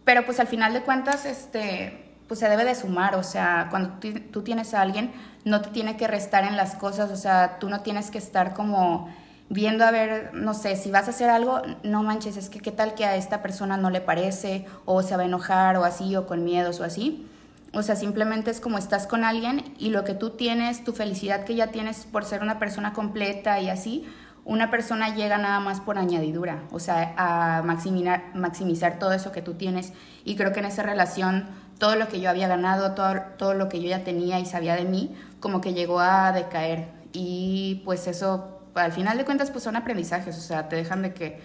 pero 0.04 0.26
pues 0.26 0.40
al 0.40 0.46
final 0.46 0.74
de 0.74 0.82
cuentas, 0.82 1.24
este, 1.24 2.12
pues 2.28 2.40
se 2.40 2.48
debe 2.48 2.64
de 2.64 2.74
sumar, 2.74 3.14
o 3.14 3.22
sea, 3.22 3.68
cuando 3.70 3.98
tú 4.30 4.42
tienes 4.42 4.74
a 4.74 4.82
alguien, 4.82 5.12
no 5.44 5.60
te 5.60 5.70
tiene 5.70 5.96
que 5.96 6.06
restar 6.06 6.44
en 6.44 6.56
las 6.56 6.74
cosas, 6.74 7.10
o 7.10 7.16
sea, 7.16 7.58
tú 7.58 7.68
no 7.68 7.80
tienes 7.80 8.10
que 8.10 8.18
estar 8.18 8.54
como 8.54 9.08
viendo 9.48 9.84
a 9.84 9.90
ver, 9.90 10.30
no 10.32 10.54
sé, 10.54 10.76
si 10.76 10.90
vas 10.90 11.08
a 11.08 11.10
hacer 11.10 11.28
algo, 11.28 11.60
no 11.82 12.02
manches, 12.02 12.38
es 12.38 12.48
que 12.48 12.60
qué 12.60 12.72
tal 12.72 12.94
que 12.94 13.04
a 13.04 13.16
esta 13.16 13.42
persona 13.42 13.76
no 13.76 13.90
le 13.90 14.00
parece 14.00 14.64
o 14.86 15.02
se 15.02 15.14
va 15.14 15.24
a 15.24 15.26
enojar 15.26 15.76
o 15.76 15.84
así 15.84 16.16
o 16.16 16.26
con 16.26 16.42
miedos 16.42 16.80
o 16.80 16.84
así. 16.84 17.28
O 17.74 17.82
sea, 17.82 17.96
simplemente 17.96 18.50
es 18.50 18.60
como 18.60 18.78
estás 18.78 19.06
con 19.06 19.24
alguien 19.24 19.74
y 19.78 19.90
lo 19.90 20.04
que 20.04 20.14
tú 20.14 20.30
tienes, 20.30 20.84
tu 20.84 20.92
felicidad 20.92 21.44
que 21.44 21.54
ya 21.54 21.66
tienes 21.68 22.06
por 22.06 22.24
ser 22.24 22.42
una 22.42 22.58
persona 22.58 22.94
completa 22.94 23.60
y 23.60 23.68
así, 23.68 24.06
una 24.44 24.70
persona 24.70 25.14
llega 25.14 25.38
nada 25.38 25.60
más 25.60 25.80
por 25.80 25.98
añadidura, 25.98 26.62
o 26.72 26.80
sea, 26.80 27.14
a 27.16 27.62
maximizar, 27.62 28.24
maximizar 28.34 28.98
todo 28.98 29.12
eso 29.12 29.32
que 29.32 29.42
tú 29.42 29.54
tienes. 29.54 29.92
Y 30.24 30.36
creo 30.36 30.52
que 30.52 30.60
en 30.60 30.66
esa 30.66 30.82
relación, 30.82 31.46
todo 31.78 31.96
lo 31.96 32.08
que 32.08 32.20
yo 32.20 32.28
había 32.28 32.48
ganado, 32.48 32.92
todo, 32.92 33.14
todo 33.38 33.54
lo 33.54 33.68
que 33.68 33.80
yo 33.80 33.88
ya 33.88 34.02
tenía 34.02 34.40
y 34.40 34.46
sabía 34.46 34.76
de 34.76 34.84
mí, 34.84 35.14
como 35.42 35.60
que 35.60 35.74
llegó 35.74 36.00
a 36.00 36.32
decaer. 36.32 36.88
Y 37.12 37.82
pues 37.84 38.06
eso 38.06 38.60
al 38.74 38.92
final 38.92 39.18
de 39.18 39.24
cuentas, 39.24 39.50
pues 39.50 39.64
son 39.64 39.76
aprendizajes, 39.76 40.36
o 40.38 40.40
sea, 40.40 40.68
te 40.68 40.76
dejan 40.76 41.02
de 41.02 41.12
que, 41.12 41.42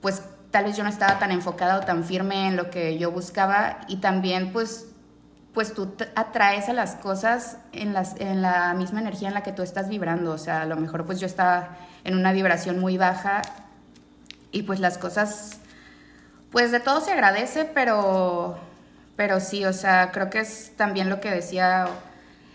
pues 0.00 0.22
tal 0.50 0.64
vez 0.64 0.76
yo 0.76 0.82
no 0.82 0.90
estaba 0.90 1.18
tan 1.18 1.30
enfocada 1.30 1.78
o 1.78 1.80
tan 1.80 2.04
firme 2.04 2.48
en 2.48 2.56
lo 2.56 2.70
que 2.70 2.98
yo 2.98 3.10
buscaba 3.10 3.80
y 3.88 3.96
también, 3.96 4.52
pues, 4.52 4.86
pues 5.54 5.74
tú 5.74 5.94
atraes 6.16 6.68
a 6.68 6.72
las 6.72 6.96
cosas 6.96 7.58
en, 7.72 7.92
las, 7.92 8.16
en 8.18 8.42
la 8.42 8.74
misma 8.74 9.00
energía 9.00 9.28
en 9.28 9.34
la 9.34 9.42
que 9.42 9.52
tú 9.52 9.62
estás 9.62 9.88
vibrando, 9.88 10.32
o 10.32 10.38
sea, 10.38 10.62
a 10.62 10.66
lo 10.66 10.76
mejor 10.76 11.04
pues 11.06 11.20
yo 11.20 11.26
estaba 11.26 11.76
en 12.04 12.16
una 12.16 12.32
vibración 12.32 12.80
muy 12.80 12.96
baja 12.96 13.42
y 14.50 14.62
pues 14.62 14.80
las 14.80 14.98
cosas, 14.98 15.60
pues 16.50 16.72
de 16.72 16.80
todo 16.80 17.00
se 17.00 17.12
agradece, 17.12 17.64
pero, 17.66 18.58
pero 19.14 19.40
sí, 19.40 19.64
o 19.64 19.72
sea, 19.72 20.10
creo 20.10 20.30
que 20.30 20.40
es 20.40 20.72
también 20.76 21.08
lo 21.08 21.20
que 21.20 21.30
decía 21.30 21.86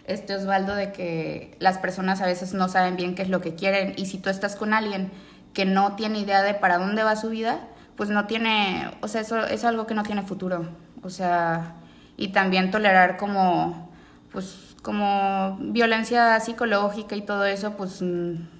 este 0.08 0.36
Osvaldo 0.36 0.74
de 0.74 0.92
que 0.92 1.56
las 1.60 1.78
personas 1.78 2.22
a 2.22 2.26
veces 2.26 2.54
no 2.54 2.70
saben 2.70 2.96
bien 2.96 3.14
qué 3.14 3.22
es 3.22 3.30
lo 3.30 3.42
que 3.42 3.56
quieren 3.56 3.94
y 3.98 4.06
si 4.06 4.18
tú 4.18 4.30
estás 4.30 4.56
con 4.56 4.74
alguien 4.74 5.12
que 5.54 5.66
no 5.66 5.96
tiene 5.96 6.20
idea 6.20 6.42
de 6.42 6.54
para 6.54 6.78
dónde 6.78 7.04
va 7.04 7.16
su 7.16 7.30
vida, 7.30 7.60
pues 7.98 8.10
no 8.10 8.26
tiene, 8.26 8.92
o 9.02 9.08
sea, 9.08 9.22
eso 9.22 9.46
es 9.46 9.66
algo 9.66 9.88
que 9.88 9.96
no 9.96 10.04
tiene 10.04 10.22
futuro. 10.22 10.68
O 11.02 11.10
sea, 11.10 11.76
y 12.16 12.30
también 12.30 12.72
tolerar 12.72 13.18
como, 13.18 13.90
pues, 14.32 14.76
como 14.82 15.58
violencia 15.60 16.40
psicológica 16.40 17.16
y 17.16 17.22
todo 17.22 17.46
eso, 17.46 17.76
pues, 17.76 18.04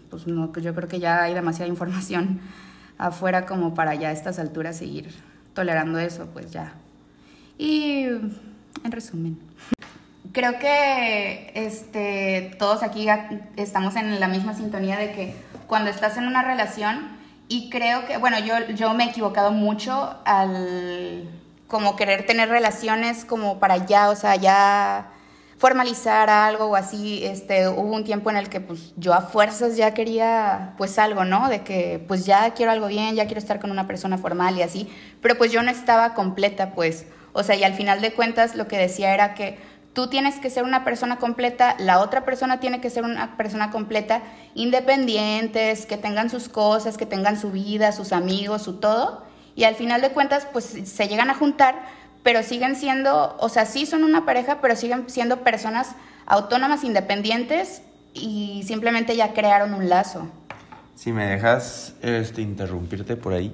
pues 0.10 0.28
no, 0.28 0.52
yo 0.54 0.74
creo 0.74 0.88
que 0.88 1.00
ya 1.00 1.24
hay 1.24 1.34
demasiada 1.34 1.70
información 1.70 2.42
afuera 2.98 3.46
como 3.46 3.74
para 3.74 3.94
ya 3.96 4.10
a 4.10 4.12
estas 4.12 4.40
alturas 4.40 4.78
seguir 4.78 5.14
tolerando 5.54 6.00
eso, 6.00 6.28
pues 6.34 6.52
ya. 6.52 6.74
Y 7.58 8.06
en 8.06 8.92
resumen 8.92 9.40
creo 10.38 10.60
que 10.60 11.50
este, 11.56 12.56
todos 12.60 12.84
aquí 12.84 13.08
estamos 13.56 13.96
en 13.96 14.20
la 14.20 14.28
misma 14.28 14.54
sintonía 14.54 14.96
de 14.96 15.12
que 15.12 15.34
cuando 15.66 15.90
estás 15.90 16.16
en 16.16 16.28
una 16.28 16.44
relación, 16.44 17.18
y 17.48 17.72
creo 17.72 18.06
que, 18.06 18.18
bueno, 18.18 18.38
yo, 18.38 18.54
yo 18.76 18.94
me 18.94 19.06
he 19.06 19.10
equivocado 19.10 19.50
mucho 19.50 20.16
al 20.26 21.28
como 21.66 21.96
querer 21.96 22.28
tener 22.28 22.50
relaciones 22.50 23.26
como 23.26 23.58
para 23.58 23.88
ya, 23.88 24.12
o 24.12 24.16
sea, 24.16 24.36
ya 24.36 25.08
formalizar 25.58 26.30
algo 26.30 26.66
o 26.66 26.76
así, 26.76 27.26
este, 27.26 27.68
hubo 27.68 27.96
un 27.96 28.04
tiempo 28.04 28.30
en 28.30 28.38
el 28.38 28.48
que 28.48 28.60
pues 28.60 28.94
yo 28.96 29.16
a 29.16 29.22
fuerzas 29.22 29.76
ya 29.76 29.96
quería 29.96 30.76
pues 30.78 31.00
algo, 31.00 31.26
¿no? 31.26 31.50
De 31.50 31.62
que 31.62 32.04
pues 32.08 32.28
ya 32.28 32.54
quiero 32.54 32.72
algo 32.72 32.86
bien, 32.86 33.16
ya 33.16 33.26
quiero 33.26 33.40
estar 33.40 33.60
con 33.60 33.72
una 33.72 33.88
persona 33.88 34.20
formal 34.20 34.56
y 34.56 34.62
así, 34.62 34.88
pero 35.20 35.36
pues 35.36 35.52
yo 35.52 35.64
no 35.64 35.72
estaba 35.72 36.14
completa, 36.14 36.76
pues, 36.76 37.08
o 37.34 37.42
sea, 37.42 37.56
y 37.56 37.64
al 37.64 37.74
final 37.74 38.02
de 38.02 38.14
cuentas 38.14 38.56
lo 38.56 38.68
que 38.68 38.78
decía 38.78 39.16
era 39.16 39.34
que 39.34 39.58
Tú 39.98 40.06
tienes 40.06 40.36
que 40.36 40.52
ser 40.52 40.64
una 40.64 40.84
persona 40.84 41.18
completa, 41.18 41.76
la 41.80 42.02
otra 42.02 42.24
persona 42.24 42.60
tiene 42.60 42.82
que 42.82 42.92
ser 42.92 43.04
una 43.04 43.36
persona 43.36 43.72
completa, 43.72 44.22
independientes, 44.54 45.88
que 45.88 45.98
tengan 45.98 46.30
sus 46.30 46.50
cosas, 46.50 47.00
que 47.00 47.08
tengan 47.08 47.36
su 47.36 47.50
vida, 47.50 47.92
sus 47.92 48.14
amigos, 48.14 48.62
su 48.62 48.74
todo. 48.74 49.24
Y 49.56 49.64
al 49.64 49.74
final 49.74 50.02
de 50.02 50.12
cuentas, 50.12 50.48
pues 50.54 50.66
se 50.66 51.08
llegan 51.08 51.32
a 51.32 51.34
juntar, 51.34 51.82
pero 52.22 52.44
siguen 52.44 52.76
siendo, 52.76 53.36
o 53.40 53.50
sea, 53.50 53.66
sí 53.66 53.88
son 53.88 54.04
una 54.04 54.24
pareja, 54.24 54.60
pero 54.62 54.76
siguen 54.76 55.10
siendo 55.10 55.38
personas 55.38 55.96
autónomas, 56.28 56.84
independientes 56.84 57.82
y 58.14 58.62
simplemente 58.68 59.16
ya 59.16 59.34
crearon 59.34 59.74
un 59.74 59.90
lazo. 59.90 60.28
Si 60.94 61.12
me 61.12 61.26
dejas 61.26 61.96
este, 62.04 62.44
interrumpirte 62.44 63.16
por 63.16 63.34
ahí, 63.34 63.52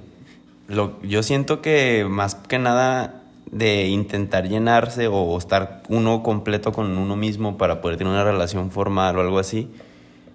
lo, 0.68 1.00
yo 1.00 1.22
siento 1.22 1.62
que 1.62 2.04
más 2.06 2.34
que 2.34 2.58
nada 2.58 3.23
de 3.54 3.86
intentar 3.86 4.48
llenarse 4.48 5.06
o 5.06 5.38
estar 5.38 5.84
uno 5.88 6.24
completo 6.24 6.72
con 6.72 6.98
uno 6.98 7.14
mismo 7.14 7.56
para 7.56 7.80
poder 7.80 7.96
tener 7.96 8.12
una 8.12 8.24
relación 8.24 8.72
formal 8.72 9.16
o 9.16 9.20
algo 9.20 9.38
así, 9.38 9.70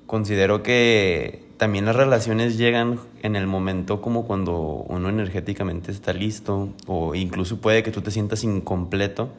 considero 0.07 0.63
que 0.63 1.43
también 1.57 1.83
las 1.83 1.97
relaciones 1.97 2.57
llegan 2.57 2.97
en 3.21 3.35
el 3.35 3.45
momento 3.45 4.01
como 4.01 4.25
cuando 4.25 4.85
uno 4.87 5.09
energéticamente 5.09 5.91
está 5.91 6.13
listo 6.13 6.69
o 6.87 7.13
incluso 7.13 7.59
puede 7.59 7.83
que 7.83 7.91
tú 7.91 8.01
te 8.01 8.09
sientas 8.09 8.45
incompleto 8.45 9.29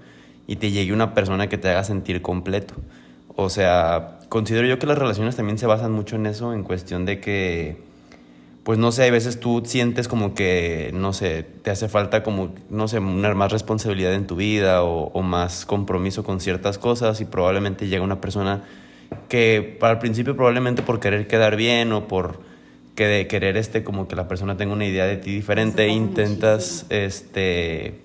y 0.47 0.57
te 0.57 0.71
llegue 0.71 0.93
una 0.93 1.15
persona 1.15 1.49
que 1.49 1.57
te 1.57 1.71
haga 1.71 1.83
sentir 1.83 2.21
completo. 2.21 2.75
O 3.35 3.49
sea, 3.49 4.19
considero 4.29 4.67
yo 4.67 4.79
que 4.79 4.87
las 4.87 4.99
relaciones 4.99 5.37
también 5.37 5.57
se 5.57 5.65
basan 5.65 5.93
mucho 5.93 6.17
en 6.17 6.27
eso, 6.27 6.53
en 6.53 6.65
cuestión 6.65 7.07
de 7.07 7.19
que 7.21 7.79
pues 8.71 8.79
no 8.79 8.93
sé, 8.93 9.03
hay 9.03 9.11
veces 9.11 9.41
tú 9.41 9.63
sientes 9.67 10.07
como 10.07 10.33
que, 10.33 10.93
no 10.95 11.13
sé, 11.13 11.43
te 11.43 11.73
hace 11.73 11.89
falta 11.89 12.23
como, 12.23 12.55
no 12.71 12.87
sé, 12.87 13.01
una 13.01 13.35
más 13.35 13.51
responsabilidad 13.51 14.15
en 14.15 14.29
tu 14.29 14.37
vida 14.37 14.85
o, 14.85 15.23
más 15.23 15.67
compromiso 15.67 16.23
con 16.23 16.39
ciertas 16.39 16.79
cosas 16.79 17.21
y 17.21 17.25
probablemente 17.25 17.89
llega 17.89 18.05
una 18.05 18.21
persona 18.21 18.63
que 19.29 19.77
al 19.81 19.99
principio 19.99 20.37
probablemente 20.37 20.83
por 20.83 21.01
querer 21.01 21.27
quedar 21.27 21.57
bien 21.57 21.93
o 21.93 22.07
por 22.07 22.43
que 22.95 23.09
de 23.09 23.27
querer 23.27 23.57
este 23.57 23.83
como 23.83 24.07
que 24.07 24.15
la 24.15 24.29
persona 24.29 24.57
tenga 24.57 24.73
una 24.73 24.87
idea 24.87 25.05
de 25.05 25.17
ti 25.17 25.35
diferente 25.35 25.89
intentas 25.89 26.87
este 26.91 28.03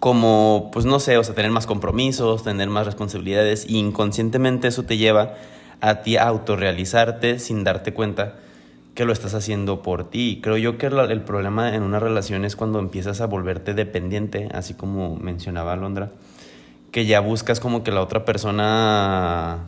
como 0.00 0.70
pues 0.72 0.86
no 0.86 0.98
sé 0.98 1.18
o 1.18 1.24
sea 1.24 1.34
tener 1.34 1.50
más 1.50 1.66
compromisos 1.66 2.42
tener 2.42 2.70
más 2.70 2.86
responsabilidades 2.86 3.66
y 3.68 3.76
inconscientemente 3.76 4.68
eso 4.68 4.84
te 4.84 4.96
lleva 4.96 5.34
a 5.82 5.96
ti 6.00 6.16
a 6.16 6.26
autorrealizarte 6.26 7.38
sin 7.38 7.64
darte 7.64 7.92
cuenta 7.92 8.36
que 8.94 9.04
lo 9.04 9.12
estás 9.12 9.34
haciendo 9.34 9.82
por 9.82 10.08
ti. 10.08 10.40
Creo 10.42 10.56
yo 10.56 10.78
que 10.78 10.86
el 10.86 11.22
problema 11.22 11.74
en 11.74 11.82
una 11.82 11.98
relación 11.98 12.44
es 12.44 12.56
cuando 12.56 12.78
empiezas 12.78 13.20
a 13.20 13.26
volverte 13.26 13.74
dependiente, 13.74 14.48
así 14.52 14.74
como 14.74 15.16
mencionaba 15.16 15.72
Alondra, 15.72 16.12
que 16.92 17.06
ya 17.06 17.20
buscas 17.20 17.58
como 17.58 17.82
que 17.82 17.90
la 17.90 18.00
otra 18.00 18.24
persona, 18.24 19.64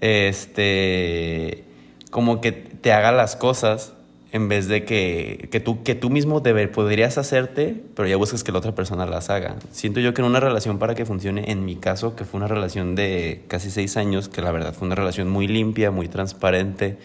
este, 0.00 1.64
como 2.10 2.40
que 2.40 2.52
te 2.52 2.92
haga 2.92 3.12
las 3.12 3.36
cosas 3.36 3.92
en 4.32 4.48
vez 4.48 4.66
de 4.66 4.84
que, 4.84 5.48
que, 5.52 5.60
tú, 5.60 5.84
que 5.84 5.94
tú 5.94 6.10
mismo 6.10 6.40
debe, 6.40 6.66
podrías 6.66 7.18
hacerte, 7.18 7.76
pero 7.94 8.08
ya 8.08 8.16
buscas 8.16 8.42
que 8.42 8.50
la 8.50 8.58
otra 8.58 8.74
persona 8.74 9.06
las 9.06 9.30
haga. 9.30 9.56
Siento 9.70 10.00
yo 10.00 10.12
que 10.12 10.22
en 10.22 10.26
una 10.26 10.40
relación 10.40 10.80
para 10.80 10.96
que 10.96 11.04
funcione, 11.04 11.52
en 11.52 11.64
mi 11.64 11.76
caso, 11.76 12.16
que 12.16 12.24
fue 12.24 12.38
una 12.38 12.48
relación 12.48 12.96
de 12.96 13.44
casi 13.46 13.70
seis 13.70 13.96
años, 13.96 14.28
que 14.28 14.42
la 14.42 14.50
verdad 14.50 14.74
fue 14.74 14.86
una 14.86 14.96
relación 14.96 15.30
muy 15.30 15.46
limpia, 15.46 15.92
muy 15.92 16.08
transparente, 16.08 16.96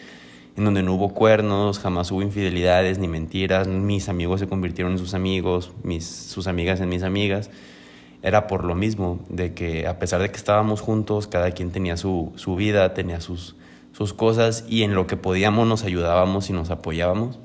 en 0.59 0.65
donde 0.65 0.83
no 0.83 0.93
hubo 0.93 1.13
cuernos, 1.13 1.79
jamás 1.79 2.11
hubo 2.11 2.21
infidelidades 2.21 2.99
ni 2.99 3.07
mentiras, 3.07 3.67
mis 3.67 4.09
amigos 4.09 4.39
se 4.39 4.47
convirtieron 4.47 4.93
en 4.93 4.99
sus 4.99 5.13
amigos, 5.13 5.71
mis, 5.83 6.05
sus 6.05 6.47
amigas 6.47 6.79
en 6.81 6.89
mis 6.89 7.03
amigas. 7.03 7.49
Era 8.21 8.47
por 8.47 8.65
lo 8.65 8.75
mismo, 8.75 9.19
de 9.29 9.53
que 9.53 9.87
a 9.87 9.97
pesar 9.97 10.21
de 10.21 10.29
que 10.29 10.37
estábamos 10.37 10.81
juntos, 10.81 11.27
cada 11.27 11.51
quien 11.51 11.71
tenía 11.71 11.97
su, 11.97 12.33
su 12.35 12.55
vida, 12.55 12.93
tenía 12.93 13.21
sus, 13.21 13.55
sus 13.93 14.13
cosas 14.13 14.65
y 14.67 14.83
en 14.83 14.93
lo 14.93 15.07
que 15.07 15.17
podíamos 15.17 15.67
nos 15.67 15.83
ayudábamos 15.83 16.49
y 16.49 16.53
nos 16.53 16.69
apoyábamos 16.69 17.39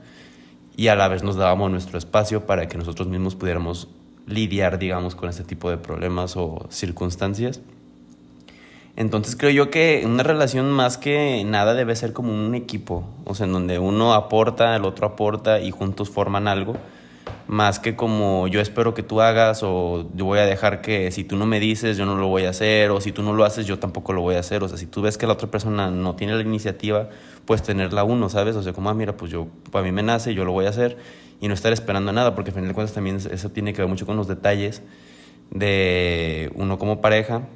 y 0.76 0.88
a 0.88 0.96
la 0.96 1.08
vez 1.08 1.22
nos 1.22 1.36
dábamos 1.36 1.70
nuestro 1.70 1.98
espacio 1.98 2.46
para 2.46 2.68
que 2.68 2.76
nosotros 2.78 3.08
mismos 3.08 3.36
pudiéramos 3.36 3.88
lidiar, 4.26 4.78
digamos, 4.78 5.14
con 5.14 5.28
este 5.28 5.44
tipo 5.44 5.70
de 5.70 5.76
problemas 5.76 6.36
o 6.36 6.66
circunstancias. 6.70 7.60
Entonces 8.96 9.34
creo 9.34 9.50
yo 9.50 9.70
que 9.70 10.04
una 10.06 10.22
relación 10.22 10.70
más 10.70 10.98
que 10.98 11.42
nada 11.44 11.74
debe 11.74 11.96
ser 11.96 12.12
como 12.12 12.32
un 12.32 12.54
equipo, 12.54 13.04
o 13.24 13.34
sea, 13.34 13.46
en 13.46 13.52
donde 13.52 13.80
uno 13.80 14.14
aporta, 14.14 14.76
el 14.76 14.84
otro 14.84 15.08
aporta 15.08 15.60
y 15.60 15.72
juntos 15.72 16.10
forman 16.10 16.46
algo, 16.46 16.76
más 17.48 17.80
que 17.80 17.96
como 17.96 18.46
yo 18.46 18.60
espero 18.60 18.94
que 18.94 19.02
tú 19.02 19.20
hagas 19.20 19.62
o 19.64 20.08
yo 20.14 20.24
voy 20.24 20.38
a 20.38 20.46
dejar 20.46 20.80
que 20.80 21.10
si 21.10 21.24
tú 21.24 21.36
no 21.36 21.44
me 21.44 21.58
dices 21.60 21.96
yo 21.96 22.06
no 22.06 22.16
lo 22.16 22.28
voy 22.28 22.44
a 22.44 22.50
hacer 22.50 22.90
o 22.90 23.00
si 23.00 23.12
tú 23.12 23.22
no 23.22 23.32
lo 23.32 23.44
haces 23.44 23.66
yo 23.66 23.78
tampoco 23.78 24.12
lo 24.12 24.20
voy 24.20 24.36
a 24.36 24.40
hacer, 24.40 24.62
o 24.62 24.68
sea, 24.68 24.78
si 24.78 24.86
tú 24.86 25.02
ves 25.02 25.18
que 25.18 25.26
la 25.26 25.32
otra 25.32 25.50
persona 25.50 25.90
no 25.90 26.14
tiene 26.14 26.34
la 26.34 26.42
iniciativa, 26.42 27.08
pues 27.46 27.64
tenerla 27.64 28.04
uno, 28.04 28.28
¿sabes? 28.28 28.54
O 28.54 28.62
sea, 28.62 28.72
como, 28.72 28.90
ah, 28.90 28.94
mira, 28.94 29.16
pues 29.16 29.32
yo, 29.32 29.48
para 29.72 29.84
mí 29.84 29.90
me 29.90 30.04
nace, 30.04 30.34
yo 30.34 30.44
lo 30.44 30.52
voy 30.52 30.66
a 30.66 30.68
hacer 30.68 30.98
y 31.40 31.48
no 31.48 31.54
estar 31.54 31.72
esperando 31.72 32.12
nada, 32.12 32.36
porque 32.36 32.50
al 32.50 32.54
final 32.54 32.68
de 32.68 32.74
cuentas 32.74 32.94
también 32.94 33.16
eso 33.16 33.50
tiene 33.50 33.72
que 33.72 33.82
ver 33.82 33.88
mucho 33.88 34.06
con 34.06 34.16
los 34.16 34.28
detalles 34.28 34.82
de 35.50 36.52
uno 36.54 36.78
como 36.78 37.00
pareja 37.00 37.48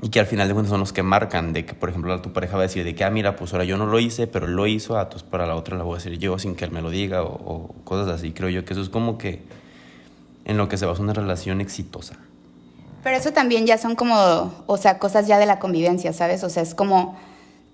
y 0.00 0.10
que 0.10 0.20
al 0.20 0.26
final 0.26 0.46
de 0.48 0.54
cuentas 0.54 0.70
son 0.70 0.80
los 0.80 0.92
que 0.92 1.02
marcan 1.02 1.52
de 1.52 1.64
que, 1.64 1.74
por 1.74 1.88
ejemplo, 1.88 2.20
tu 2.20 2.32
pareja 2.32 2.56
va 2.56 2.62
a 2.62 2.66
decir 2.66 2.84
de 2.84 2.94
que, 2.94 3.04
ah, 3.04 3.10
mira, 3.10 3.36
pues 3.36 3.52
ahora 3.52 3.64
yo 3.64 3.76
no 3.76 3.86
lo 3.86 3.98
hice, 3.98 4.26
pero 4.26 4.46
lo 4.46 4.66
hizo, 4.66 4.98
ah, 4.98 5.08
pues 5.08 5.22
para 5.22 5.46
la 5.46 5.56
otra 5.56 5.76
la 5.76 5.84
voy 5.84 5.94
a 5.94 5.98
hacer 5.98 6.18
yo 6.18 6.38
sin 6.38 6.54
que 6.54 6.64
él 6.64 6.70
me 6.70 6.82
lo 6.82 6.90
diga 6.90 7.22
o, 7.22 7.74
cosas 7.84 8.08
así. 8.08 8.32
Creo 8.32 8.48
yo 8.48 8.64
que 8.64 8.74
eso 8.74 8.82
es 8.82 8.88
como 8.88 9.18
que 9.18 9.42
en 10.44 10.56
lo 10.56 10.68
que 10.68 10.76
se 10.76 10.86
basa 10.86 11.02
una 11.02 11.14
relación 11.14 11.60
exitosa. 11.60 12.16
Pero 13.02 13.16
eso 13.16 13.32
también 13.32 13.66
ya 13.66 13.78
son 13.78 13.96
como, 13.96 14.52
o 14.66 14.76
sea, 14.76 14.98
cosas 14.98 15.26
ya 15.26 15.38
de 15.38 15.46
la 15.46 15.58
convivencia, 15.58 16.12
¿sabes? 16.12 16.44
O 16.44 16.50
sea, 16.50 16.62
es 16.62 16.74
como 16.74 17.18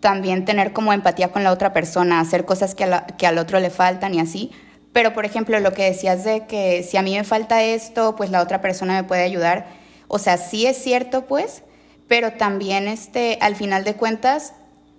también 0.00 0.44
tener 0.44 0.72
como 0.72 0.92
empatía 0.92 1.30
con 1.30 1.44
la 1.44 1.52
otra 1.52 1.72
persona, 1.72 2.20
hacer 2.20 2.44
cosas 2.44 2.74
que, 2.74 2.90
que 3.18 3.26
al 3.26 3.38
otro 3.38 3.60
le 3.60 3.70
faltan 3.70 4.14
y 4.14 4.20
así. 4.20 4.50
Pero, 4.92 5.12
por 5.12 5.24
ejemplo, 5.24 5.58
lo 5.60 5.72
que 5.72 5.84
decías 5.84 6.24
de 6.24 6.46
que 6.46 6.82
si 6.82 6.96
a 6.96 7.02
mí 7.02 7.16
me 7.16 7.24
falta 7.24 7.62
esto, 7.62 8.14
pues 8.16 8.30
la 8.30 8.42
otra 8.42 8.60
persona 8.60 8.94
me 8.94 9.04
puede 9.04 9.22
ayudar. 9.22 9.66
O 10.08 10.18
sea, 10.18 10.36
sí 10.36 10.66
es 10.66 10.76
cierto, 10.76 11.26
pues, 11.26 11.62
pero 12.08 12.32
también 12.34 12.88
este, 12.88 13.38
al 13.40 13.56
final 13.56 13.84
de 13.84 13.94
cuentas, 13.94 14.52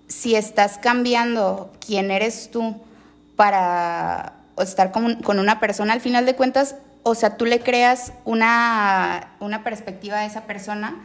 si 0.08 0.34
estás 0.34 0.78
cambiando 0.78 1.72
quién 1.84 2.10
eres 2.10 2.50
tú 2.50 2.76
para 3.36 4.34
estar 4.58 4.92
con, 4.92 5.22
con, 5.22 5.38
una 5.38 5.60
persona, 5.60 5.92
al 5.92 6.00
final 6.00 6.26
de 6.26 6.34
cuentas, 6.34 6.76
o 7.02 7.14
sea, 7.14 7.36
tú 7.36 7.44
le 7.44 7.60
creas 7.60 8.12
una, 8.24 9.36
una 9.40 9.62
perspectiva 9.62 10.18
a 10.18 10.26
esa 10.26 10.42
persona 10.42 10.96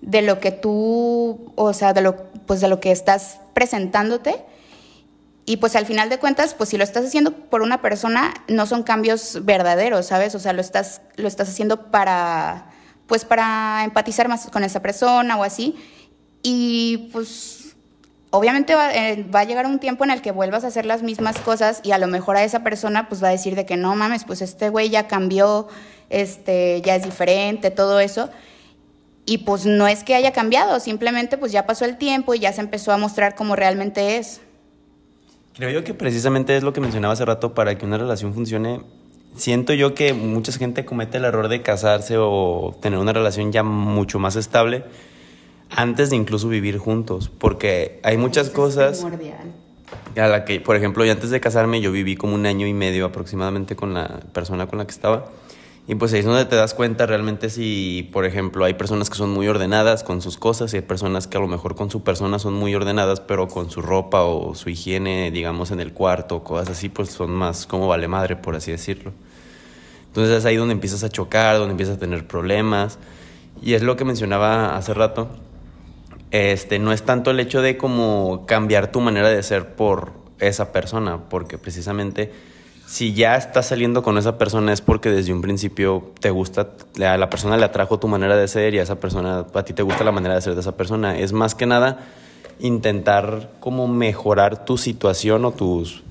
de 0.00 0.22
lo 0.22 0.40
que 0.40 0.52
tú, 0.52 1.52
o 1.56 1.72
sea, 1.72 1.92
de 1.92 2.00
lo, 2.00 2.16
pues 2.46 2.60
de 2.60 2.68
lo 2.68 2.80
que 2.80 2.92
estás 2.92 3.40
presentándote. 3.54 4.36
Y 5.46 5.56
pues 5.56 5.76
al 5.76 5.86
final 5.86 6.10
de 6.10 6.18
cuentas, 6.18 6.54
pues 6.54 6.68
si 6.68 6.76
lo 6.76 6.84
estás 6.84 7.06
haciendo 7.06 7.32
por 7.32 7.62
una 7.62 7.80
persona, 7.80 8.34
no 8.48 8.66
son 8.66 8.82
cambios 8.82 9.44
verdaderos, 9.44 10.06
¿sabes? 10.06 10.34
O 10.34 10.38
sea, 10.38 10.52
lo 10.52 10.60
estás, 10.60 11.00
lo 11.16 11.26
estás 11.26 11.48
haciendo 11.48 11.90
para, 11.90 12.66
pues 13.08 13.24
para 13.24 13.82
empatizar 13.84 14.28
más 14.28 14.48
con 14.50 14.62
esa 14.62 14.80
persona 14.80 15.36
o 15.36 15.42
así. 15.42 15.74
Y 16.42 17.08
pues 17.12 17.74
obviamente 18.30 18.74
eh, 18.74 19.26
va, 19.34 19.40
a 19.40 19.44
llegar 19.44 19.66
un 19.66 19.80
tiempo 19.80 20.04
en 20.04 20.10
el 20.10 20.22
que 20.22 20.30
vuelvas 20.30 20.62
a 20.62 20.68
hacer 20.68 20.86
las 20.86 21.02
mismas 21.02 21.38
cosas 21.40 21.80
y 21.82 21.92
a 21.92 21.98
lo 21.98 22.06
mejor 22.06 22.36
a 22.36 22.44
esa 22.44 22.62
persona 22.62 23.08
pues 23.08 23.22
va 23.22 23.28
a 23.28 23.32
decir 23.32 23.56
de 23.56 23.66
que 23.66 23.76
no 23.76 23.96
mames, 23.96 24.24
pues 24.24 24.42
este 24.42 24.68
güey 24.68 24.90
ya 24.90 25.08
cambió, 25.08 25.66
este 26.10 26.82
ya 26.82 26.94
es 26.94 27.02
diferente, 27.02 27.70
todo 27.70 27.98
eso. 27.98 28.28
Y 29.24 29.38
pues 29.38 29.66
no 29.66 29.88
es 29.88 30.04
que 30.04 30.14
haya 30.14 30.32
cambiado, 30.32 30.78
simplemente 30.80 31.36
pues 31.36 31.50
ya 31.52 31.66
pasó 31.66 31.84
el 31.84 31.98
tiempo 31.98 32.34
y 32.34 32.38
ya 32.38 32.52
se 32.52 32.60
empezó 32.60 32.92
a 32.92 32.98
mostrar 32.98 33.34
como 33.34 33.56
realmente 33.56 34.16
es. 34.18 34.40
Creo 35.54 35.70
yo 35.70 35.82
que 35.82 35.92
precisamente 35.92 36.56
es 36.56 36.62
lo 36.62 36.72
que 36.72 36.80
mencionaba 36.80 37.14
hace 37.14 37.24
rato, 37.24 37.52
para 37.52 37.76
que 37.76 37.84
una 37.84 37.98
relación 37.98 38.32
funcione 38.32 38.80
siento 39.36 39.72
yo 39.72 39.94
que 39.94 40.14
mucha 40.14 40.52
gente 40.52 40.84
comete 40.84 41.18
el 41.18 41.24
error 41.24 41.48
de 41.48 41.62
casarse 41.62 42.16
o 42.18 42.76
tener 42.80 42.98
una 42.98 43.12
relación 43.12 43.52
ya 43.52 43.62
mucho 43.62 44.18
más 44.18 44.36
estable 44.36 44.84
antes 45.70 46.10
de 46.10 46.16
incluso 46.16 46.48
vivir 46.48 46.78
juntos, 46.78 47.28
porque 47.28 48.00
hay 48.02 48.16
muchas 48.16 48.50
cosas 48.50 49.04
a 50.16 50.26
la 50.26 50.44
que, 50.44 50.60
por 50.60 50.76
ejemplo, 50.76 51.04
yo 51.04 51.12
antes 51.12 51.30
de 51.30 51.40
casarme 51.40 51.80
yo 51.80 51.92
viví 51.92 52.16
como 52.16 52.34
un 52.34 52.46
año 52.46 52.66
y 52.66 52.72
medio 52.72 53.06
aproximadamente 53.06 53.76
con 53.76 53.94
la 53.94 54.20
persona 54.32 54.66
con 54.66 54.78
la 54.78 54.86
que 54.86 54.92
estaba. 54.92 55.30
Y 55.90 55.94
pues 55.94 56.12
ahí 56.12 56.20
es 56.20 56.26
donde 56.26 56.44
te 56.44 56.54
das 56.54 56.74
cuenta 56.74 57.06
realmente 57.06 57.48
si, 57.48 58.10
por 58.12 58.26
ejemplo, 58.26 58.66
hay 58.66 58.74
personas 58.74 59.08
que 59.08 59.16
son 59.16 59.30
muy 59.30 59.48
ordenadas 59.48 60.04
con 60.04 60.20
sus 60.20 60.36
cosas 60.36 60.74
y 60.74 60.76
hay 60.76 60.82
personas 60.82 61.26
que 61.26 61.38
a 61.38 61.40
lo 61.40 61.48
mejor 61.48 61.76
con 61.76 61.90
su 61.90 62.02
persona 62.02 62.38
son 62.38 62.52
muy 62.52 62.74
ordenadas, 62.74 63.20
pero 63.20 63.48
con 63.48 63.70
su 63.70 63.80
ropa 63.80 64.22
o 64.22 64.54
su 64.54 64.68
higiene, 64.68 65.30
digamos, 65.30 65.70
en 65.70 65.80
el 65.80 65.94
cuarto, 65.94 66.44
cosas 66.44 66.68
así, 66.68 66.90
pues 66.90 67.08
son 67.08 67.30
más 67.30 67.66
como 67.66 67.88
vale 67.88 68.06
madre, 68.06 68.36
por 68.36 68.54
así 68.54 68.70
decirlo. 68.70 69.12
Entonces 70.08 70.36
es 70.36 70.44
ahí 70.44 70.56
donde 70.56 70.74
empiezas 70.74 71.04
a 71.04 71.08
chocar, 71.08 71.56
donde 71.56 71.70
empiezas 71.70 71.96
a 71.96 71.98
tener 71.98 72.26
problemas. 72.26 72.98
Y 73.62 73.72
es 73.72 73.82
lo 73.82 73.96
que 73.96 74.04
mencionaba 74.04 74.76
hace 74.76 74.92
rato. 74.92 75.30
Este, 76.32 76.78
no 76.78 76.92
es 76.92 77.02
tanto 77.02 77.30
el 77.30 77.40
hecho 77.40 77.62
de 77.62 77.78
como 77.78 78.44
cambiar 78.44 78.92
tu 78.92 79.00
manera 79.00 79.30
de 79.30 79.42
ser 79.42 79.74
por 79.74 80.12
esa 80.38 80.70
persona, 80.70 81.30
porque 81.30 81.56
precisamente 81.56 82.30
si 82.88 83.12
ya 83.12 83.36
estás 83.36 83.66
saliendo 83.66 84.02
con 84.02 84.16
esa 84.16 84.38
persona 84.38 84.72
es 84.72 84.80
porque 84.80 85.10
desde 85.10 85.30
un 85.30 85.42
principio 85.42 86.10
te 86.20 86.30
gusta, 86.30 86.70
a 87.04 87.18
la 87.18 87.28
persona 87.28 87.58
le 87.58 87.66
atrajo 87.66 87.98
tu 87.98 88.08
manera 88.08 88.34
de 88.34 88.48
ser 88.48 88.72
y 88.72 88.78
a 88.78 88.82
esa 88.82 88.98
persona, 88.98 89.44
a 89.52 89.62
ti 89.62 89.74
te 89.74 89.82
gusta 89.82 90.04
la 90.04 90.10
manera 90.10 90.34
de 90.34 90.40
ser 90.40 90.54
de 90.54 90.62
esa 90.62 90.74
persona. 90.74 91.18
Es 91.18 91.34
más 91.34 91.54
que 91.54 91.66
nada 91.66 91.98
intentar 92.60 93.50
como 93.60 93.88
mejorar 93.88 94.64
tu 94.64 94.78
situación 94.78 95.44
o 95.44 95.52
tus 95.52 96.02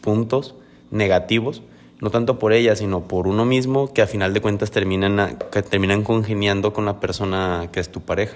puntos 0.00 0.56
negativos, 0.90 1.62
no 2.00 2.10
tanto 2.10 2.40
por 2.40 2.52
ella, 2.52 2.74
sino 2.74 3.02
por 3.02 3.28
uno 3.28 3.44
mismo, 3.44 3.92
que 3.92 4.02
a 4.02 4.08
final 4.08 4.34
de 4.34 4.40
cuentas 4.40 4.72
terminan, 4.72 5.38
que 5.52 5.62
terminan 5.62 6.02
congeniando 6.02 6.72
con 6.72 6.84
la 6.84 6.98
persona 6.98 7.68
que 7.70 7.78
es 7.78 7.92
tu 7.92 8.00
pareja. 8.00 8.34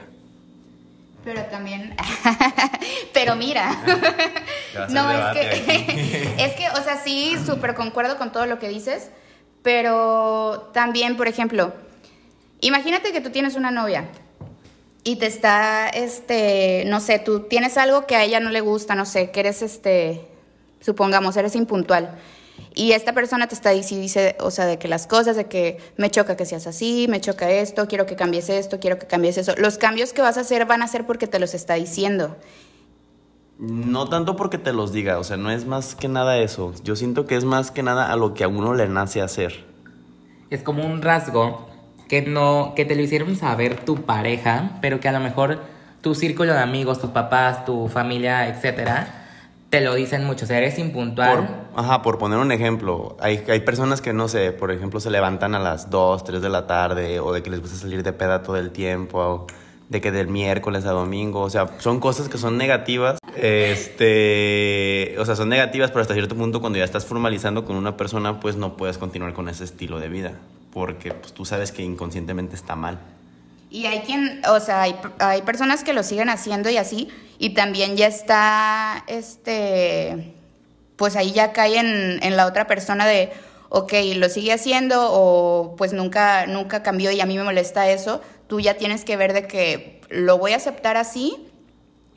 Pero 1.25 1.43
también, 1.51 1.78
pero 3.13 3.37
mira, 3.37 3.77
no, 4.91 5.11
es 5.11 5.25
que, 5.35 6.35
es 6.39 6.53
que, 6.55 6.69
o 6.71 6.83
sea, 6.83 6.97
sí, 7.03 7.37
súper 7.45 7.75
concuerdo 7.75 8.17
con 8.19 8.33
todo 8.33 8.47
lo 8.47 8.59
que 8.59 8.69
dices, 8.69 9.11
pero 9.63 10.71
también, 10.73 11.17
por 11.17 11.29
ejemplo, 11.29 11.73
Imagínate 12.61 13.13
que 13.13 13.21
tú 13.21 13.31
tienes 13.31 13.55
una 13.55 13.71
novia 13.71 14.09
y 15.05 15.17
te 15.17 15.27
está, 15.27 15.89
este, 15.89 16.83
no 16.87 16.99
sé, 17.01 17.21
tú 17.21 17.41
tienes 17.41 17.79
algo 17.79 18.07
que 18.07 18.17
a 18.17 18.25
ella 18.25 18.41
no 18.41 18.51
le 18.51 18.61
gusta, 18.61 18.97
no 18.97 19.07
sé, 19.07 19.31
que 19.31 19.41
eres, 19.41 19.63
este, 19.63 20.27
supongamos, 20.81 21.37
eres 21.37 21.55
impuntual. 21.55 22.19
Y 22.75 22.93
esta 22.93 23.13
persona 23.13 23.49
te 23.49 23.55
está 23.55 23.71
diciendo, 23.71 24.03
dice, 24.03 24.37
o 24.41 24.51
sea, 24.51 24.67
de 24.67 24.79
que 24.79 24.89
las 24.89 25.07
cosas, 25.07 25.37
de 25.37 25.47
que 25.47 25.79
me 25.97 26.11
choca 26.11 26.37
que 26.37 26.45
seas 26.45 26.67
así, 26.67 27.07
me 27.09 27.21
choca 27.21 27.51
esto, 27.51 27.89
quiero 27.89 28.07
que 28.07 28.17
cambies 28.17 28.49
esto, 28.49 28.79
quiero 28.79 28.99
que 28.99 29.07
cambies 29.07 29.39
eso. 29.39 29.55
Los 29.57 29.79
cambios 29.79 30.13
que 30.13 30.23
vas 30.23 30.37
a 30.39 30.43
hacer 30.43 30.67
van 30.67 30.83
a 30.83 30.89
ser 30.89 31.07
porque 31.07 31.27
te 31.27 31.39
los 31.39 31.55
está 31.55 31.75
diciendo. 31.75 32.37
No 33.59 34.09
tanto 34.09 34.37
porque 34.37 34.59
te 34.59 34.73
los 34.73 34.93
diga, 34.93 35.19
o 35.19 35.25
sea, 35.25 35.37
no 35.37 35.51
es 35.51 35.67
más 35.67 35.97
que 35.97 36.07
nada 36.07 36.39
eso. 36.39 36.73
Yo 36.85 36.95
siento 36.95 37.27
que 37.27 37.35
es 37.35 37.45
más 37.45 37.73
que 37.73 37.83
nada 37.83 38.13
a 38.13 38.17
lo 38.17 38.33
que 38.33 38.45
a 38.45 38.49
uno 38.49 38.75
le 38.75 38.89
nace 38.89 39.21
hacer. 39.21 39.65
Es 40.51 40.63
como 40.63 40.87
un 40.87 41.03
rasgo 41.03 41.69
que 42.09 42.23
no, 42.23 42.75
que 42.77 42.85
te 42.85 42.95
lo 42.95 43.03
hicieron 43.03 43.35
saber 43.35 43.85
tu 43.85 44.03
pareja, 44.03 44.79
pero 44.81 45.01
que 45.01 45.09
a 45.09 45.13
lo 45.13 45.21
mejor 45.21 45.61
tu 46.01 46.15
círculo 46.15 46.53
de 46.53 46.61
amigos, 46.61 47.01
tus 47.01 47.11
papás, 47.11 47.65
tu 47.65 47.89
familia, 47.89 48.49
etcétera, 48.49 49.28
te 49.71 49.81
lo 49.81 49.95
dicen 49.95 50.25
mucho. 50.25 50.45
O 50.45 50.49
sea, 50.49 50.59
eres 50.59 50.79
impuntual. 50.79 51.69
ajá, 51.77 52.03
por 52.03 52.19
poner 52.19 52.39
un 52.39 52.53
ejemplo, 52.53 53.17
hay, 53.21 53.45
hay 53.49 53.61
personas 53.61 54.01
que 54.01 54.13
no 54.13 54.29
sé, 54.29 54.53
por 54.53 54.71
ejemplo, 54.71 55.01
se 55.01 55.11
levantan 55.11 55.55
a 55.55 55.59
las 55.59 55.91
2, 55.91 56.25
3 56.25 56.43
de 56.43 56.49
la 56.49 56.67
tarde, 56.67 57.21
o 57.21 57.33
de 57.33 57.43
que 57.43 57.51
les 57.51 57.61
gusta 57.61 57.77
salir 57.77 58.03
de 58.03 58.13
peda 58.13 58.43
todo 58.43 58.57
el 58.57 58.71
tiempo, 58.71 59.19
o 59.19 59.47
de 59.89 60.01
que 60.01 60.11
del 60.11 60.29
miércoles 60.29 60.85
a 60.85 60.91
domingo, 60.91 61.41
o 61.41 61.51
sea, 61.51 61.79
son 61.79 61.99
cosas 61.99 62.29
que 62.29 62.37
son 62.37 62.59
negativas, 62.59 63.19
este, 63.37 65.15
o 65.19 65.25
sea, 65.25 65.35
son 65.35 65.49
negativas, 65.49 65.91
pero 65.91 66.03
hasta 66.03 66.13
cierto 66.15 66.37
punto 66.37 66.61
cuando 66.61 66.79
ya 66.79 66.85
estás 66.85 67.07
formalizando 67.07 67.65
con 67.65 67.77
una 67.77 67.97
persona, 67.97 68.39
pues 68.39 68.57
no 68.57 68.77
puedes 68.77 68.99
continuar 68.99 69.33
con 69.33 69.49
ese 69.49 69.65
estilo 69.65 69.99
de 69.99 70.09
vida, 70.09 70.33
porque 70.73 71.13
pues, 71.13 71.33
tú 71.33 71.47
sabes 71.47 71.73
que 71.73 71.83
inconscientemente 71.83 72.55
está 72.55 72.77
mal. 72.77 72.99
Y 73.71 73.87
hay 73.87 74.01
quien, 74.01 74.43
o 74.49 74.61
sea, 74.61 74.83
hay, 74.83 74.97
hay 75.19 75.43
personas 75.43 75.85
que 75.85 75.93
lo 75.93 76.03
siguen 76.03 76.31
haciendo 76.31 76.71
y 76.71 76.79
así, 76.79 77.09
y 77.39 77.51
también 77.51 77.97
ya 77.97 78.07
está, 78.07 79.05
este, 79.07 80.35
pues 80.97 81.17
ahí 81.17 81.33
ya 81.33 81.53
cae 81.53 81.79
en, 81.79 82.37
la 82.37 82.47
otra 82.47 82.67
persona 82.67 83.07
de, 83.07 83.31
ok, 83.69 83.93
lo 84.17 84.29
sigue 84.29 84.53
haciendo 84.53 85.09
o 85.13 85.77
pues 85.77 85.93
nunca, 85.93 86.47
nunca 86.47 86.83
cambió 86.83 87.11
y 87.13 87.21
a 87.21 87.27
mí 87.27 87.37
me 87.37 87.45
molesta 87.45 87.89
eso, 87.89 88.21
tú 88.49 88.59
ya 88.59 88.75
tienes 88.77 89.05
que 89.05 89.17
ver 89.17 89.33
de 89.33 89.47
que 89.47 90.01
lo 90.09 90.39
voy 90.39 90.53
a 90.53 90.57
aceptar 90.57 90.97
así 90.97 91.37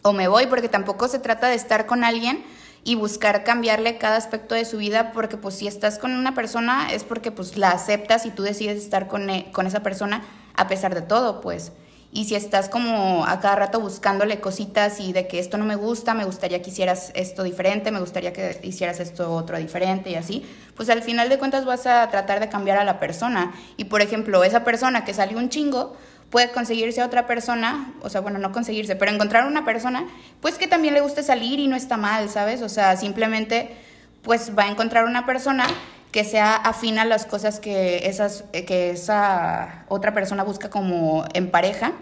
o 0.01 0.13
me 0.13 0.27
voy, 0.27 0.47
porque 0.47 0.69
tampoco 0.69 1.07
se 1.07 1.19
trata 1.19 1.47
de 1.47 1.55
estar 1.55 1.85
con 1.85 2.03
alguien 2.03 2.43
y 2.83 2.95
buscar 2.95 3.43
cambiarle 3.43 3.99
cada 3.99 4.15
aspecto 4.15 4.55
de 4.55 4.65
su 4.65 4.77
vida, 4.77 5.11
porque 5.11 5.37
pues 5.37 5.55
si 5.55 5.67
estás 5.67 5.99
con 5.99 6.13
una 6.13 6.33
persona 6.33 6.91
es 6.91 7.03
porque 7.03 7.29
pues 7.29 7.57
la 7.57 7.69
aceptas 7.69 8.25
y 8.25 8.31
tú 8.31 8.41
decides 8.41 8.81
estar 8.81 9.07
con, 9.07 9.29
e, 9.29 9.51
con 9.51 9.67
esa 9.67 9.83
persona 9.83 10.23
a 10.55 10.67
pesar 10.67 10.95
de 10.95 11.01
todo, 11.01 11.41
pues. 11.41 11.71
Y 12.13 12.25
si 12.25 12.35
estás 12.35 12.67
como 12.67 13.25
a 13.25 13.39
cada 13.39 13.55
rato 13.55 13.79
buscándole 13.79 14.41
cositas 14.41 14.99
y 14.99 15.13
de 15.13 15.27
que 15.27 15.39
esto 15.39 15.57
no 15.57 15.63
me 15.63 15.77
gusta, 15.77 16.13
me 16.13 16.25
gustaría 16.25 16.61
que 16.61 16.69
hicieras 16.69 17.11
esto 17.15 17.41
diferente, 17.43 17.89
me 17.89 18.01
gustaría 18.01 18.33
que 18.33 18.59
hicieras 18.63 18.99
esto 18.99 19.31
otro 19.33 19.57
diferente 19.57 20.09
y 20.09 20.15
así, 20.15 20.45
pues 20.75 20.89
al 20.89 21.03
final 21.03 21.29
de 21.29 21.39
cuentas 21.39 21.63
vas 21.63 21.87
a 21.87 22.09
tratar 22.09 22.41
de 22.41 22.49
cambiar 22.49 22.77
a 22.77 22.83
la 22.83 22.99
persona. 22.99 23.53
Y 23.77 23.85
por 23.85 24.01
ejemplo, 24.01 24.43
esa 24.43 24.65
persona 24.65 25.05
que 25.05 25.13
salió 25.13 25.37
un 25.37 25.47
chingo, 25.47 25.95
puede 26.31 26.51
conseguirse 26.51 27.01
a 27.01 27.05
otra 27.05 27.27
persona, 27.27 27.93
o 28.01 28.09
sea, 28.09 28.21
bueno, 28.21 28.39
no 28.39 28.51
conseguirse, 28.51 28.95
pero 28.95 29.11
encontrar 29.11 29.45
una 29.45 29.63
persona, 29.63 30.05
pues 30.41 30.55
que 30.55 30.65
también 30.65 30.93
le 30.93 31.01
guste 31.01 31.23
salir 31.23 31.59
y 31.59 31.67
no 31.67 31.75
está 31.75 31.97
mal, 31.97 32.29
¿sabes? 32.29 32.61
O 32.61 32.69
sea, 32.69 32.95
simplemente, 32.95 33.75
pues 34.23 34.51
va 34.57 34.63
a 34.63 34.69
encontrar 34.69 35.05
una 35.05 35.25
persona 35.25 35.65
que 36.11 36.23
sea 36.25 36.55
afín 36.55 36.99
a 36.99 37.05
las 37.05 37.25
cosas 37.25 37.59
que, 37.59 38.07
esas, 38.07 38.43
que 38.51 38.91
esa 38.91 39.85
otra 39.87 40.13
persona 40.13 40.43
busca 40.43 40.69
como 40.69 41.25
en 41.33 41.49
pareja. 41.49 41.93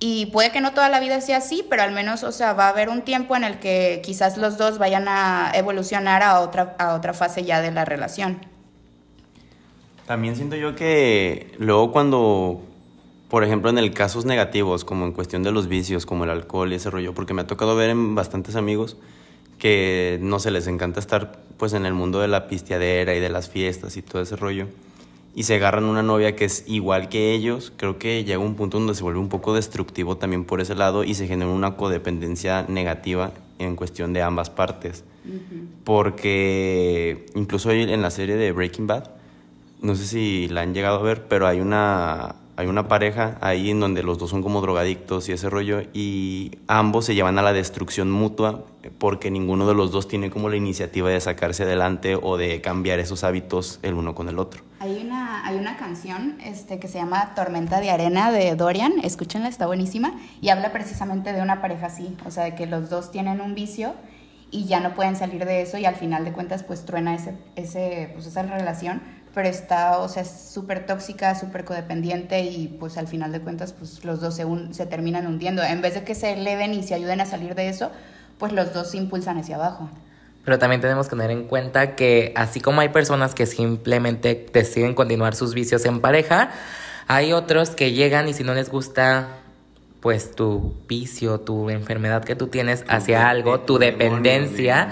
Y 0.00 0.26
puede 0.26 0.50
que 0.50 0.60
no 0.60 0.72
toda 0.72 0.88
la 0.88 0.98
vida 0.98 1.20
sea 1.20 1.36
así, 1.36 1.64
pero 1.68 1.82
al 1.82 1.92
menos, 1.92 2.24
o 2.24 2.32
sea, 2.32 2.54
va 2.54 2.66
a 2.66 2.68
haber 2.70 2.88
un 2.88 3.02
tiempo 3.02 3.36
en 3.36 3.44
el 3.44 3.60
que 3.60 4.02
quizás 4.04 4.36
los 4.36 4.58
dos 4.58 4.78
vayan 4.78 5.06
a 5.06 5.52
evolucionar 5.54 6.22
a 6.22 6.40
otra, 6.40 6.74
a 6.78 6.94
otra 6.94 7.12
fase 7.12 7.44
ya 7.44 7.60
de 7.60 7.70
la 7.70 7.84
relación. 7.84 8.40
También 10.06 10.34
siento 10.34 10.56
yo 10.56 10.74
que 10.74 11.54
luego 11.58 11.92
cuando, 11.92 12.62
por 13.28 13.44
ejemplo, 13.44 13.70
en 13.70 13.78
el 13.78 13.94
casos 13.94 14.24
negativos, 14.24 14.84
como 14.84 15.04
en 15.04 15.12
cuestión 15.12 15.44
de 15.44 15.52
los 15.52 15.68
vicios, 15.68 16.04
como 16.04 16.24
el 16.24 16.30
alcohol 16.30 16.72
y 16.72 16.76
ese 16.76 16.90
rollo, 16.90 17.14
porque 17.14 17.32
me 17.32 17.42
ha 17.42 17.46
tocado 17.46 17.76
ver 17.76 17.90
en 17.90 18.16
bastantes 18.16 18.56
amigos 18.56 18.96
que 19.62 20.18
no 20.20 20.40
se 20.40 20.50
les 20.50 20.66
encanta 20.66 20.98
estar 20.98 21.38
pues 21.56 21.72
en 21.72 21.86
el 21.86 21.94
mundo 21.94 22.18
de 22.18 22.26
la 22.26 22.48
pisteadera 22.48 23.14
y 23.14 23.20
de 23.20 23.28
las 23.28 23.48
fiestas 23.48 23.96
y 23.96 24.02
todo 24.02 24.20
ese 24.20 24.34
rollo. 24.34 24.66
Y 25.36 25.44
se 25.44 25.54
agarran 25.54 25.84
una 25.84 26.02
novia 26.02 26.34
que 26.34 26.46
es 26.46 26.64
igual 26.66 27.08
que 27.08 27.32
ellos, 27.32 27.72
creo 27.76 27.96
que 27.96 28.24
llega 28.24 28.40
un 28.40 28.56
punto 28.56 28.80
donde 28.80 28.96
se 28.96 29.04
vuelve 29.04 29.20
un 29.20 29.28
poco 29.28 29.54
destructivo 29.54 30.16
también 30.16 30.46
por 30.46 30.60
ese 30.60 30.74
lado 30.74 31.04
y 31.04 31.14
se 31.14 31.28
genera 31.28 31.48
una 31.48 31.76
codependencia 31.76 32.64
negativa 32.68 33.30
en 33.60 33.76
cuestión 33.76 34.12
de 34.12 34.22
ambas 34.22 34.50
partes. 34.50 35.04
Porque 35.84 37.26
incluso 37.36 37.70
en 37.70 38.02
la 38.02 38.10
serie 38.10 38.34
de 38.34 38.50
Breaking 38.50 38.88
Bad, 38.88 39.10
no 39.80 39.94
sé 39.94 40.08
si 40.08 40.48
la 40.48 40.62
han 40.62 40.74
llegado 40.74 40.98
a 40.98 41.02
ver, 41.02 41.28
pero 41.28 41.46
hay 41.46 41.60
una 41.60 42.34
hay 42.56 42.66
una 42.66 42.88
pareja 42.88 43.38
ahí 43.40 43.70
en 43.70 43.80
donde 43.80 44.02
los 44.02 44.18
dos 44.18 44.30
son 44.30 44.42
como 44.42 44.60
drogadictos 44.60 45.28
y 45.28 45.32
ese 45.32 45.48
rollo 45.48 45.82
y 45.92 46.58
ambos 46.66 47.06
se 47.06 47.14
llevan 47.14 47.38
a 47.38 47.42
la 47.42 47.52
destrucción 47.52 48.10
mutua 48.10 48.64
porque 48.98 49.30
ninguno 49.30 49.66
de 49.66 49.74
los 49.74 49.92
dos 49.92 50.08
tiene 50.08 50.30
como 50.30 50.48
la 50.48 50.56
iniciativa 50.56 51.08
de 51.08 51.20
sacarse 51.20 51.62
adelante 51.62 52.16
o 52.20 52.36
de 52.36 52.60
cambiar 52.60 52.98
esos 52.98 53.24
hábitos 53.24 53.78
el 53.82 53.94
uno 53.94 54.14
con 54.14 54.28
el 54.28 54.38
otro. 54.38 54.62
Hay 54.80 55.00
una, 55.04 55.46
hay 55.46 55.56
una 55.56 55.76
canción 55.76 56.38
este, 56.44 56.78
que 56.78 56.88
se 56.88 56.98
llama 56.98 57.34
Tormenta 57.34 57.80
de 57.80 57.90
Arena 57.90 58.32
de 58.32 58.54
Dorian, 58.56 58.94
escúchenla, 59.02 59.48
está 59.48 59.66
buenísima, 59.66 60.14
y 60.40 60.48
habla 60.48 60.72
precisamente 60.72 61.32
de 61.32 61.40
una 61.40 61.60
pareja 61.60 61.86
así, 61.86 62.16
o 62.26 62.30
sea, 62.30 62.44
de 62.44 62.54
que 62.54 62.66
los 62.66 62.90
dos 62.90 63.12
tienen 63.12 63.40
un 63.40 63.54
vicio 63.54 63.94
y 64.50 64.66
ya 64.66 64.80
no 64.80 64.94
pueden 64.94 65.16
salir 65.16 65.44
de 65.46 65.62
eso 65.62 65.78
y 65.78 65.86
al 65.86 65.94
final 65.96 66.24
de 66.24 66.32
cuentas 66.32 66.62
pues 66.62 66.84
truena 66.84 67.14
ese, 67.14 67.34
ese, 67.56 68.10
pues, 68.12 68.26
esa 68.26 68.42
relación 68.42 69.00
pero 69.34 69.48
está, 69.48 69.98
o 69.98 70.08
sea, 70.08 70.22
es 70.22 70.50
súper 70.52 70.86
tóxica, 70.86 71.34
súper 71.34 71.64
codependiente 71.64 72.40
y 72.42 72.68
pues 72.68 72.98
al 72.98 73.08
final 73.08 73.32
de 73.32 73.40
cuentas 73.40 73.72
pues 73.72 74.04
los 74.04 74.20
dos 74.20 74.36
se, 74.36 74.44
se 74.72 74.86
terminan 74.86 75.26
hundiendo. 75.26 75.62
En 75.62 75.80
vez 75.80 75.94
de 75.94 76.04
que 76.04 76.14
se 76.14 76.32
eleven 76.32 76.74
y 76.74 76.82
se 76.82 76.94
ayuden 76.94 77.20
a 77.20 77.26
salir 77.26 77.54
de 77.54 77.68
eso, 77.68 77.90
pues 78.38 78.52
los 78.52 78.74
dos 78.74 78.90
se 78.90 78.98
impulsan 78.98 79.38
hacia 79.38 79.56
abajo. 79.56 79.88
Pero 80.44 80.58
también 80.58 80.80
tenemos 80.80 81.06
que 81.06 81.16
tener 81.16 81.30
en 81.30 81.44
cuenta 81.44 81.94
que 81.94 82.32
así 82.36 82.60
como 82.60 82.80
hay 82.80 82.88
personas 82.88 83.34
que 83.34 83.46
simplemente 83.46 84.46
deciden 84.52 84.94
continuar 84.94 85.34
sus 85.34 85.54
vicios 85.54 85.84
en 85.86 86.00
pareja, 86.00 86.50
hay 87.06 87.32
otros 87.32 87.70
que 87.70 87.92
llegan 87.92 88.28
y 88.28 88.34
si 88.34 88.42
no 88.44 88.52
les 88.52 88.68
gusta 88.68 89.28
pues 90.00 90.32
tu 90.32 90.74
vicio, 90.88 91.38
tu 91.40 91.70
enfermedad 91.70 92.24
que 92.24 92.34
tú 92.34 92.48
tienes 92.48 92.84
hacia 92.88 93.30
algo, 93.30 93.60
tu 93.60 93.78
dependencia, 93.78 94.88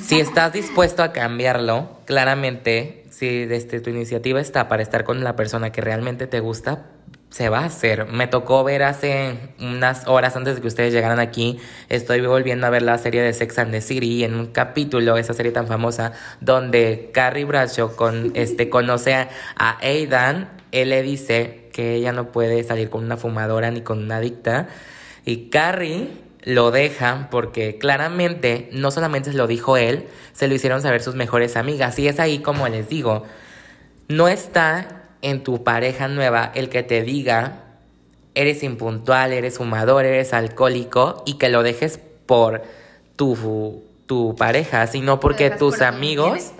si 0.00 0.20
estás 0.20 0.52
dispuesto 0.52 1.02
a 1.02 1.12
cambiarlo, 1.12 1.90
claramente 2.04 3.05
si 3.16 3.46
desde 3.46 3.80
tu 3.80 3.88
iniciativa 3.88 4.42
está 4.42 4.68
para 4.68 4.82
estar 4.82 5.04
con 5.04 5.24
la 5.24 5.36
persona 5.36 5.72
que 5.72 5.80
realmente 5.80 6.26
te 6.26 6.40
gusta, 6.40 6.84
se 7.30 7.48
va 7.48 7.60
a 7.60 7.64
hacer. 7.64 8.04
Me 8.12 8.26
tocó 8.26 8.62
ver 8.62 8.82
hace 8.82 9.54
unas 9.58 10.06
horas 10.06 10.36
antes 10.36 10.56
de 10.56 10.60
que 10.60 10.66
ustedes 10.68 10.92
llegaran 10.92 11.18
aquí, 11.18 11.58
estoy 11.88 12.20
volviendo 12.20 12.66
a 12.66 12.70
ver 12.70 12.82
la 12.82 12.98
serie 12.98 13.22
de 13.22 13.32
Sex 13.32 13.58
and 13.58 13.70
the 13.70 13.80
City 13.80 14.22
en 14.22 14.34
un 14.34 14.48
capítulo, 14.48 15.16
esa 15.16 15.32
serie 15.32 15.50
tan 15.50 15.66
famosa, 15.66 16.12
donde 16.42 17.10
Carrie 17.14 17.46
Bradshaw 17.46 17.96
con, 17.96 18.32
este, 18.34 18.68
conoce 18.68 19.14
a, 19.14 19.30
a 19.56 19.78
Aidan, 19.78 20.50
él 20.70 20.90
le 20.90 21.00
dice 21.00 21.70
que 21.72 21.94
ella 21.94 22.12
no 22.12 22.32
puede 22.32 22.64
salir 22.64 22.90
con 22.90 23.02
una 23.02 23.16
fumadora 23.16 23.70
ni 23.70 23.80
con 23.80 23.98
una 24.04 24.18
adicta, 24.18 24.68
y 25.24 25.48
Carrie 25.48 26.25
lo 26.46 26.70
deja 26.70 27.26
porque 27.30 27.76
claramente 27.76 28.68
no 28.70 28.92
solamente 28.92 29.32
se 29.32 29.36
lo 29.36 29.48
dijo 29.48 29.76
él, 29.76 30.06
se 30.32 30.46
lo 30.46 30.54
hicieron 30.54 30.80
saber 30.80 31.02
sus 31.02 31.16
mejores 31.16 31.56
amigas. 31.56 31.98
Y 31.98 32.06
es 32.06 32.20
ahí 32.20 32.38
como 32.38 32.68
les 32.68 32.88
digo, 32.88 33.24
no 34.08 34.28
está 34.28 35.02
en 35.22 35.42
tu 35.42 35.64
pareja 35.64 36.06
nueva 36.06 36.52
el 36.54 36.68
que 36.68 36.84
te 36.84 37.02
diga, 37.02 37.64
eres 38.36 38.62
impuntual, 38.62 39.32
eres 39.32 39.58
fumador, 39.58 40.04
eres 40.04 40.32
alcohólico 40.32 41.24
y 41.26 41.34
que 41.34 41.48
lo 41.48 41.64
dejes 41.64 41.98
por 42.26 42.62
tu, 43.16 43.82
tu 44.06 44.36
pareja, 44.36 44.86
sino 44.86 45.18
porque 45.18 45.50
tus 45.50 45.82
amigos... 45.82 46.52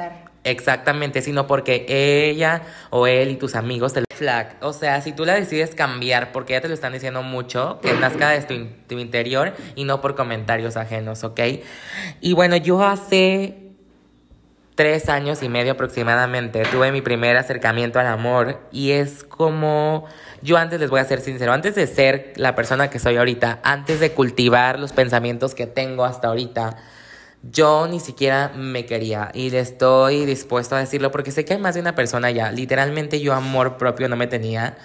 Exactamente, 0.46 1.22
sino 1.22 1.48
porque 1.48 1.86
ella 1.88 2.62
o 2.90 3.08
él 3.08 3.30
y 3.30 3.36
tus 3.36 3.56
amigos 3.56 3.92
te 3.92 4.04
flag. 4.14 4.56
O 4.60 4.72
sea, 4.72 5.02
si 5.02 5.12
tú 5.12 5.24
la 5.24 5.34
decides 5.34 5.74
cambiar 5.74 6.30
porque 6.30 6.52
ya 6.52 6.60
te 6.60 6.68
lo 6.68 6.74
están 6.74 6.92
diciendo 6.92 7.24
mucho, 7.24 7.80
que 7.82 7.92
nazca 7.94 8.30
de 8.30 8.40
tu, 8.42 8.68
tu 8.86 8.98
interior 9.00 9.54
y 9.74 9.82
no 9.82 10.00
por 10.00 10.14
comentarios 10.14 10.76
ajenos, 10.76 11.24
¿ok? 11.24 11.40
Y 12.20 12.32
bueno, 12.32 12.56
yo 12.56 12.80
hace 12.84 13.66
tres 14.76 15.08
años 15.08 15.42
y 15.42 15.48
medio 15.48 15.72
aproximadamente 15.72 16.62
tuve 16.70 16.92
mi 16.92 17.00
primer 17.00 17.36
acercamiento 17.36 17.98
al 17.98 18.06
amor 18.06 18.60
y 18.70 18.92
es 18.92 19.24
como 19.24 20.06
yo 20.42 20.58
antes 20.58 20.78
les 20.78 20.90
voy 20.90 21.00
a 21.00 21.04
ser 21.04 21.22
sincero, 21.22 21.52
antes 21.52 21.74
de 21.74 21.88
ser 21.88 22.34
la 22.36 22.54
persona 22.54 22.88
que 22.88 23.00
soy 23.00 23.16
ahorita, 23.16 23.58
antes 23.64 23.98
de 23.98 24.12
cultivar 24.12 24.78
los 24.78 24.92
pensamientos 24.92 25.54
que 25.54 25.66
tengo 25.66 26.04
hasta 26.04 26.28
ahorita, 26.28 26.76
yo 27.50 27.86
ni 27.88 28.00
siquiera 28.00 28.52
me 28.56 28.86
quería 28.86 29.30
y 29.34 29.54
estoy 29.54 30.24
dispuesto 30.24 30.76
a 30.76 30.80
decirlo 30.80 31.10
porque 31.10 31.32
sé 31.32 31.44
que 31.44 31.54
hay 31.54 31.60
más 31.60 31.74
de 31.74 31.80
una 31.80 31.94
persona 31.94 32.30
ya. 32.30 32.50
Literalmente 32.50 33.20
yo 33.20 33.34
amor 33.34 33.76
propio 33.76 34.08
no 34.08 34.16
me 34.16 34.26
tenía. 34.26 34.78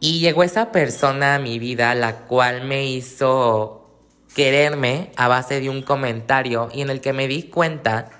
Y 0.00 0.20
llegó 0.20 0.44
esa 0.44 0.70
persona 0.72 1.36
a 1.36 1.38
mi 1.38 1.58
vida 1.58 1.94
la 1.94 2.20
cual 2.26 2.64
me 2.64 2.86
hizo 2.86 3.88
quererme 4.34 5.10
a 5.16 5.28
base 5.28 5.60
de 5.60 5.68
un 5.68 5.82
comentario 5.82 6.68
y 6.72 6.82
en 6.82 6.90
el 6.90 7.00
que 7.00 7.12
me 7.12 7.26
di 7.26 7.44
cuenta 7.44 8.10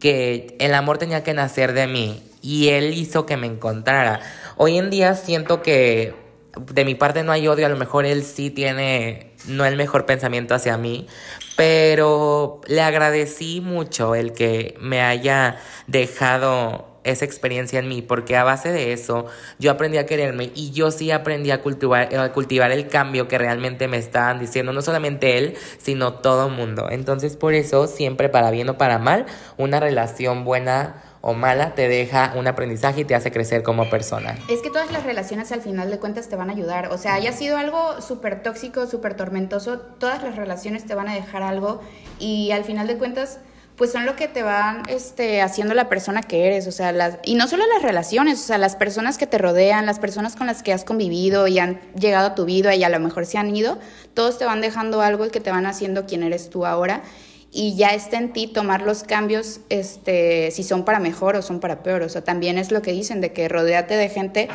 que 0.00 0.56
el 0.58 0.74
amor 0.74 0.98
tenía 0.98 1.22
que 1.22 1.34
nacer 1.34 1.72
de 1.72 1.86
mí 1.86 2.22
y 2.42 2.68
él 2.68 2.92
hizo 2.94 3.26
que 3.26 3.36
me 3.36 3.46
encontrara. 3.46 4.20
Hoy 4.56 4.78
en 4.78 4.90
día 4.90 5.14
siento 5.14 5.62
que 5.62 6.14
de 6.72 6.84
mi 6.84 6.94
parte 6.94 7.22
no 7.22 7.32
hay 7.32 7.48
odio, 7.48 7.66
a 7.66 7.68
lo 7.68 7.76
mejor 7.76 8.06
él 8.06 8.22
sí 8.22 8.50
tiene 8.50 9.34
no 9.46 9.64
el 9.64 9.76
mejor 9.76 10.06
pensamiento 10.06 10.54
hacia 10.54 10.76
mí, 10.76 11.06
pero 11.56 12.60
le 12.66 12.82
agradecí 12.82 13.60
mucho 13.60 14.14
el 14.14 14.32
que 14.32 14.76
me 14.80 15.02
haya 15.02 15.58
dejado 15.86 16.96
esa 17.06 17.24
experiencia 17.24 17.78
en 17.78 17.88
mí, 17.88 18.02
porque 18.02 18.36
a 18.36 18.44
base 18.44 18.72
de 18.72 18.92
eso 18.92 19.26
yo 19.58 19.70
aprendí 19.70 19.96
a 19.98 20.06
quererme 20.06 20.50
y 20.54 20.72
yo 20.72 20.90
sí 20.90 21.10
aprendí 21.10 21.52
a 21.52 21.62
cultivar, 21.62 22.32
cultivar 22.32 22.72
el 22.72 22.88
cambio 22.88 23.28
que 23.28 23.38
realmente 23.38 23.88
me 23.88 23.96
estaban 23.96 24.40
diciendo, 24.40 24.72
no 24.72 24.82
solamente 24.82 25.38
él, 25.38 25.54
sino 25.78 26.14
todo 26.14 26.48
el 26.48 26.52
mundo. 26.52 26.88
Entonces 26.90 27.36
por 27.36 27.54
eso 27.54 27.86
siempre 27.86 28.28
para 28.28 28.50
bien 28.50 28.68
o 28.68 28.76
para 28.76 28.98
mal, 28.98 29.26
una 29.56 29.78
relación 29.78 30.44
buena 30.44 31.02
o 31.28 31.34
mala 31.34 31.74
te 31.74 31.88
deja 31.88 32.34
un 32.36 32.46
aprendizaje 32.46 33.00
y 33.00 33.04
te 33.04 33.16
hace 33.16 33.32
crecer 33.32 33.64
como 33.64 33.90
persona. 33.90 34.38
Es 34.48 34.62
que 34.62 34.70
todas 34.70 34.92
las 34.92 35.02
relaciones 35.02 35.50
al 35.50 35.60
final 35.60 35.90
de 35.90 35.98
cuentas 35.98 36.28
te 36.28 36.36
van 36.36 36.50
a 36.50 36.52
ayudar. 36.52 36.92
O 36.92 36.98
sea, 36.98 37.14
haya 37.14 37.32
sido 37.32 37.58
algo 37.58 38.00
súper 38.00 38.44
tóxico, 38.44 38.86
súper 38.86 39.14
tormentoso, 39.14 39.80
todas 39.80 40.22
las 40.22 40.36
relaciones 40.36 40.86
te 40.86 40.94
van 40.94 41.08
a 41.08 41.14
dejar 41.14 41.42
algo 41.42 41.80
y 42.20 42.52
al 42.52 42.62
final 42.62 42.86
de 42.86 42.96
cuentas 42.96 43.40
pues 43.74 43.90
son 43.90 44.06
lo 44.06 44.14
que 44.14 44.28
te 44.28 44.44
van 44.44 44.84
este, 44.88 45.42
haciendo 45.42 45.74
la 45.74 45.88
persona 45.88 46.22
que 46.22 46.46
eres, 46.46 46.68
o 46.68 46.72
sea, 46.72 46.92
las, 46.92 47.18
y 47.24 47.34
no 47.34 47.48
solo 47.48 47.64
las 47.74 47.82
relaciones, 47.82 48.40
o 48.40 48.44
sea, 48.44 48.56
las 48.56 48.76
personas 48.76 49.18
que 49.18 49.26
te 49.26 49.36
rodean, 49.36 49.84
las 49.84 49.98
personas 49.98 50.36
con 50.36 50.46
las 50.46 50.62
que 50.62 50.72
has 50.72 50.84
convivido 50.84 51.48
y 51.48 51.58
han 51.58 51.80
llegado 51.98 52.28
a 52.28 52.34
tu 52.36 52.44
vida 52.44 52.74
y 52.76 52.84
a 52.84 52.88
lo 52.88 53.00
mejor 53.00 53.26
se 53.26 53.36
han 53.36 53.54
ido, 53.54 53.78
todos 54.14 54.38
te 54.38 54.44
van 54.44 54.60
dejando 54.60 55.02
algo 55.02 55.28
que 55.28 55.40
te 55.40 55.50
van 55.50 55.66
haciendo 55.66 56.06
quien 56.06 56.22
eres 56.22 56.48
tú 56.50 56.64
ahora 56.64 57.02
y 57.52 57.76
ya 57.76 57.88
está 57.88 58.18
en 58.18 58.32
ti 58.32 58.46
tomar 58.46 58.82
los 58.82 59.02
cambios, 59.02 59.60
este, 59.68 60.50
si 60.50 60.62
son 60.62 60.84
para 60.84 60.98
mejor 61.00 61.36
o 61.36 61.42
son 61.42 61.60
para 61.60 61.82
peor, 61.82 62.02
o 62.02 62.08
sea, 62.08 62.22
también 62.22 62.58
es 62.58 62.70
lo 62.70 62.82
que 62.82 62.92
dicen 62.92 63.20
de 63.20 63.32
que 63.32 63.48
rodeate 63.48 63.96
de 63.96 64.08
gente 64.08 64.48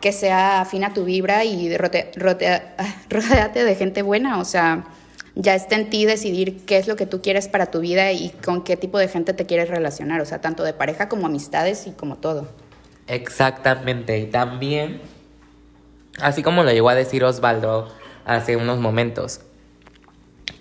que 0.00 0.12
sea 0.12 0.60
afina 0.60 0.88
a 0.88 0.94
tu 0.94 1.04
vibra 1.04 1.44
y 1.44 1.76
rote, 1.76 2.10
rodeate 3.10 3.64
de 3.64 3.74
gente 3.74 4.02
buena, 4.02 4.38
o 4.38 4.44
sea, 4.44 4.86
ya 5.34 5.54
está 5.54 5.76
en 5.76 5.90
ti 5.90 6.04
decidir 6.04 6.64
qué 6.66 6.78
es 6.78 6.88
lo 6.88 6.96
que 6.96 7.06
tú 7.06 7.22
quieres 7.22 7.48
para 7.48 7.66
tu 7.70 7.80
vida 7.80 8.10
y 8.12 8.30
con 8.30 8.64
qué 8.64 8.76
tipo 8.76 8.98
de 8.98 9.08
gente 9.08 9.34
te 9.34 9.46
quieres 9.46 9.68
relacionar, 9.68 10.20
o 10.20 10.24
sea, 10.24 10.40
tanto 10.40 10.64
de 10.64 10.72
pareja 10.72 11.08
como 11.08 11.26
amistades 11.26 11.86
y 11.86 11.92
como 11.92 12.16
todo. 12.16 12.48
Exactamente, 13.06 14.18
y 14.18 14.26
también, 14.26 15.00
así 16.20 16.42
como 16.42 16.64
lo 16.64 16.72
llegó 16.72 16.88
a 16.88 16.94
decir 16.94 17.24
Osvaldo 17.24 17.88
hace 18.24 18.56
unos 18.56 18.78
momentos, 18.78 19.40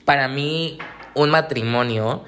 para 0.06 0.28
mí 0.28 0.78
un 1.17 1.30
matrimonio 1.30 2.23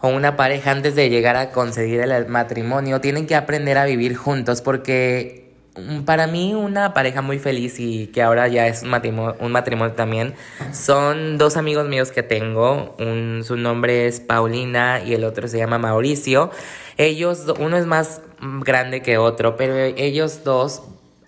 o 0.00 0.08
una 0.08 0.36
pareja 0.36 0.70
antes 0.70 0.94
de 0.94 1.08
llegar 1.08 1.36
a 1.36 1.50
conseguir 1.50 2.00
el 2.00 2.26
matrimonio 2.26 3.00
tienen 3.00 3.26
que 3.26 3.34
aprender 3.34 3.78
a 3.78 3.84
vivir 3.84 4.14
juntos 4.14 4.60
porque 4.62 5.46
Mm, 5.76 6.04
para 6.04 6.26
mí 6.26 6.54
una 6.54 6.94
pareja 6.94 7.20
muy 7.20 7.38
feliz 7.38 7.78
y 7.78 8.06
que 8.08 8.22
ahora 8.22 8.48
ya 8.48 8.66
es 8.66 8.82
un 8.82 8.88
matrimonio, 8.88 9.36
un 9.40 9.52
matrimonio 9.52 9.94
también 9.94 10.34
son 10.72 11.36
dos 11.38 11.56
amigos 11.56 11.86
míos 11.86 12.10
que 12.10 12.22
tengo. 12.22 12.94
Un, 12.98 13.42
su 13.44 13.56
nombre 13.56 14.06
es 14.06 14.20
Paulina 14.20 15.02
y 15.04 15.14
el 15.14 15.24
otro 15.24 15.48
se 15.48 15.58
llama 15.58 15.78
Mauricio. 15.78 16.50
Ellos, 16.96 17.44
uno 17.58 17.76
es 17.76 17.86
más 17.86 18.22
grande 18.40 19.02
que 19.02 19.18
otro, 19.18 19.56
pero 19.56 19.76
ellos 19.76 20.44
dos 20.44 20.82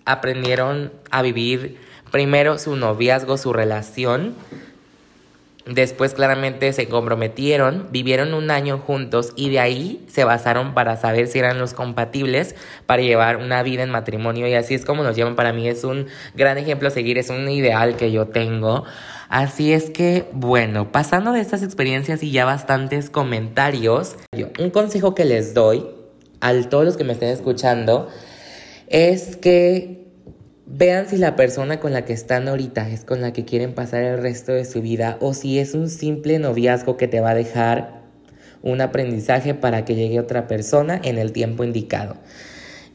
aprendieron 0.05 0.91
a 1.11 1.21
vivir 1.21 1.77
primero 2.11 2.57
su 2.57 2.75
noviazgo, 2.75 3.37
su 3.37 3.53
relación 3.53 4.33
Después 5.69 6.15
claramente 6.15 6.73
se 6.73 6.87
comprometieron, 6.87 7.89
vivieron 7.91 8.33
un 8.33 8.49
año 8.49 8.79
juntos 8.79 9.33
y 9.35 9.51
de 9.51 9.59
ahí 9.59 10.03
se 10.07 10.23
basaron 10.23 10.73
para 10.73 10.97
saber 10.97 11.27
si 11.27 11.37
eran 11.37 11.59
los 11.59 11.75
compatibles 11.75 12.55
para 12.87 13.03
llevar 13.03 13.37
una 13.37 13.61
vida 13.61 13.83
en 13.83 13.91
matrimonio 13.91 14.47
y 14.47 14.55
así 14.55 14.73
es 14.73 14.83
como 14.83 15.03
nos 15.03 15.15
llevan 15.15 15.35
para 15.35 15.53
mí. 15.53 15.67
Es 15.67 15.83
un 15.83 16.07
gran 16.33 16.57
ejemplo 16.57 16.87
a 16.87 16.91
seguir, 16.91 17.19
es 17.19 17.29
un 17.29 17.47
ideal 17.47 17.97
que 17.97 18.11
yo 18.11 18.27
tengo. 18.27 18.83
Así 19.29 19.71
es 19.71 19.91
que, 19.91 20.25
bueno, 20.31 20.91
pasando 20.91 21.33
de 21.33 21.41
estas 21.41 21.61
experiencias 21.61 22.23
y 22.23 22.31
ya 22.31 22.45
bastantes 22.45 23.11
comentarios, 23.11 24.15
un 24.57 24.71
consejo 24.71 25.13
que 25.13 25.25
les 25.25 25.53
doy 25.53 25.85
a 26.41 26.53
todos 26.63 26.83
los 26.83 26.97
que 26.97 27.03
me 27.03 27.13
estén 27.13 27.29
escuchando 27.29 28.09
es 28.87 29.37
que 29.37 29.98
Vean 30.71 31.09
si 31.09 31.17
la 31.17 31.35
persona 31.35 31.79
con 31.79 31.93
la 31.93 32.05
que 32.05 32.13
están 32.13 32.47
ahorita 32.47 32.89
es 32.89 33.03
con 33.03 33.21
la 33.21 33.33
que 33.33 33.43
quieren 33.43 33.73
pasar 33.73 34.03
el 34.03 34.21
resto 34.21 34.51
de 34.51 34.65
su 34.65 34.83
vida 34.83 35.17
o 35.19 35.33
si 35.33 35.57
es 35.57 35.73
un 35.73 35.89
simple 35.89 36.37
noviazgo 36.37 36.95
que 36.95 37.07
te 37.07 37.21
va 37.21 37.31
a 37.31 37.35
dejar 37.35 38.03
un 38.61 38.79
aprendizaje 38.79 39.55
para 39.55 39.83
que 39.83 39.95
llegue 39.95 40.19
otra 40.19 40.45
persona 40.45 41.01
en 41.03 41.17
el 41.17 41.31
tiempo 41.31 41.63
indicado. 41.63 42.17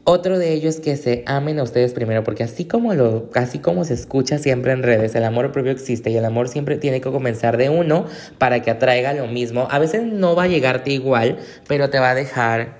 Otro 0.05 0.39
de 0.39 0.53
ellos 0.53 0.75
es 0.75 0.81
que 0.81 0.95
se 0.95 1.23
amen 1.27 1.59
a 1.59 1.63
ustedes 1.63 1.91
primero, 1.91 2.23
porque 2.23 2.43
así 2.43 2.63
como, 2.63 2.93
lo, 2.93 3.29
así 3.33 3.59
como 3.59 3.83
se 3.83 3.95
escucha 3.95 4.37
siempre 4.37 4.71
en 4.71 4.81
redes, 4.81 5.13
el 5.13 5.25
amor 5.25 5.51
propio 5.51 5.73
existe 5.73 6.11
y 6.11 6.15
el 6.15 6.23
amor 6.23 6.47
siempre 6.47 6.77
tiene 6.77 7.01
que 7.01 7.11
comenzar 7.11 7.57
de 7.57 7.69
uno 7.69 8.05
para 8.37 8.61
que 8.61 8.71
atraiga 8.71 9.13
lo 9.13 9.27
mismo. 9.27 9.67
A 9.69 9.79
veces 9.79 10.03
no 10.03 10.33
va 10.33 10.43
a 10.43 10.47
llegarte 10.47 10.91
igual, 10.91 11.39
pero 11.67 11.89
te 11.89 11.99
va 11.99 12.11
a 12.11 12.15
dejar 12.15 12.77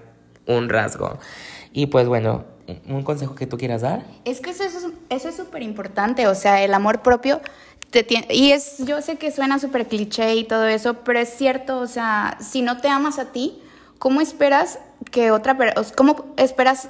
un 0.47 0.69
rasgo. 0.69 1.19
Y 1.73 1.87
pues 1.87 2.07
bueno, 2.07 2.54
un 2.87 3.03
consejo 3.03 3.35
que 3.35 3.47
tú 3.47 3.57
quieras 3.57 3.81
dar? 3.81 4.03
Es 4.25 4.41
que 4.41 4.49
eso 4.51 4.63
es 5.09 5.35
súper 5.35 5.63
importante, 5.63 6.27
o 6.27 6.35
sea, 6.35 6.63
el 6.63 6.73
amor 6.73 7.01
propio 7.01 7.41
te 7.91 8.03
tiene, 8.03 8.27
y 8.29 8.51
es, 8.51 8.79
yo 8.79 9.01
sé 9.01 9.17
que 9.17 9.31
suena 9.31 9.59
súper 9.59 9.87
cliché 9.87 10.35
y 10.35 10.43
todo 10.43 10.65
eso, 10.65 10.95
pero 11.05 11.19
es 11.19 11.29
cierto, 11.29 11.79
o 11.79 11.87
sea, 11.87 12.37
si 12.41 12.61
no 12.61 12.77
te 12.77 12.89
amas 12.89 13.19
a 13.19 13.31
ti, 13.31 13.61
¿cómo 13.99 14.21
esperas 14.21 14.79
que 15.11 15.31
otra 15.31 15.57
cómo 15.95 16.25
esperas 16.37 16.89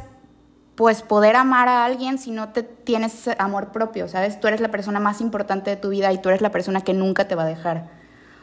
pues 0.76 1.02
poder 1.02 1.36
amar 1.36 1.70
a 1.70 1.86
alguien 1.86 2.18
si 2.18 2.32
no 2.32 2.50
te 2.50 2.64
tienes 2.64 3.30
amor 3.38 3.72
propio, 3.72 4.08
¿sabes? 4.10 4.40
Tú 4.40 4.48
eres 4.48 4.60
la 4.60 4.70
persona 4.70 5.00
más 5.00 5.22
importante 5.22 5.70
de 5.70 5.78
tu 5.78 5.90
vida 5.90 6.12
y 6.12 6.18
tú 6.18 6.30
eres 6.30 6.42
la 6.42 6.52
persona 6.52 6.82
que 6.82 6.94
nunca 6.94 7.28
te 7.28 7.36
va 7.36 7.44
a 7.44 7.48
dejar. 7.48 7.90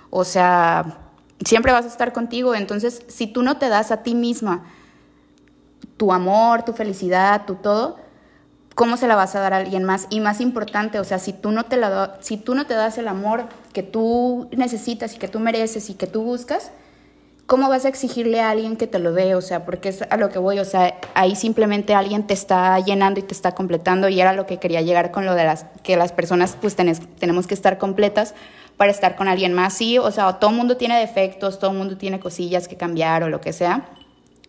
O 0.08 0.24
sea, 0.24 0.98
siempre 1.44 1.72
vas 1.72 1.84
a 1.84 1.88
estar 1.88 2.12
contigo, 2.12 2.54
entonces 2.54 3.02
si 3.08 3.26
tú 3.26 3.42
no 3.42 3.58
te 3.58 3.68
das 3.68 3.90
a 3.90 4.02
ti 4.02 4.14
misma, 4.14 4.64
tu 6.02 6.10
amor, 6.10 6.64
tu 6.64 6.72
felicidad, 6.72 7.46
tu 7.46 7.54
todo, 7.54 7.96
¿cómo 8.74 8.96
se 8.96 9.06
la 9.06 9.14
vas 9.14 9.36
a 9.36 9.38
dar 9.38 9.54
a 9.54 9.58
alguien 9.58 9.84
más? 9.84 10.08
Y 10.10 10.18
más 10.18 10.40
importante, 10.40 10.98
o 10.98 11.04
sea, 11.04 11.20
si 11.20 11.32
tú 11.32 11.52
no 11.52 11.62
te, 11.62 11.76
la 11.76 12.16
si 12.18 12.36
tú 12.38 12.56
no 12.56 12.66
te 12.66 12.74
das 12.74 12.98
el 12.98 13.06
amor 13.06 13.44
que 13.72 13.84
tú 13.84 14.48
necesitas 14.50 15.14
y 15.14 15.18
que 15.18 15.28
tú 15.28 15.38
mereces 15.38 15.90
y 15.90 15.94
que 15.94 16.08
tú 16.08 16.24
buscas, 16.24 16.72
¿cómo 17.46 17.68
vas 17.68 17.84
a 17.84 17.88
exigirle 17.88 18.40
a 18.40 18.50
alguien 18.50 18.76
que 18.76 18.88
te 18.88 18.98
lo 18.98 19.12
dé? 19.12 19.36
O 19.36 19.40
sea, 19.40 19.64
porque 19.64 19.90
es 19.90 20.02
a 20.02 20.16
lo 20.16 20.28
que 20.28 20.40
voy, 20.40 20.58
o 20.58 20.64
sea, 20.64 20.98
ahí 21.14 21.36
simplemente 21.36 21.94
alguien 21.94 22.26
te 22.26 22.34
está 22.34 22.80
llenando 22.80 23.20
y 23.20 23.22
te 23.22 23.34
está 23.34 23.52
completando 23.52 24.08
y 24.08 24.20
era 24.20 24.32
lo 24.32 24.44
que 24.44 24.58
quería 24.58 24.80
llegar 24.80 25.12
con 25.12 25.24
lo 25.24 25.36
de 25.36 25.44
las 25.44 25.66
que 25.84 25.96
las 25.96 26.10
personas 26.10 26.56
pues 26.60 26.74
tenemos 26.74 27.46
que 27.46 27.54
estar 27.54 27.78
completas 27.78 28.34
para 28.76 28.90
estar 28.90 29.14
con 29.14 29.28
alguien 29.28 29.52
más. 29.52 29.74
Sí, 29.74 29.98
o 29.98 30.10
sea, 30.10 30.40
todo 30.40 30.50
el 30.50 30.56
mundo 30.56 30.76
tiene 30.76 30.98
defectos, 30.98 31.60
todo 31.60 31.70
el 31.70 31.76
mundo 31.76 31.96
tiene 31.96 32.18
cosillas 32.18 32.66
que 32.66 32.76
cambiar 32.76 33.22
o 33.22 33.28
lo 33.28 33.40
que 33.40 33.52
sea 33.52 33.86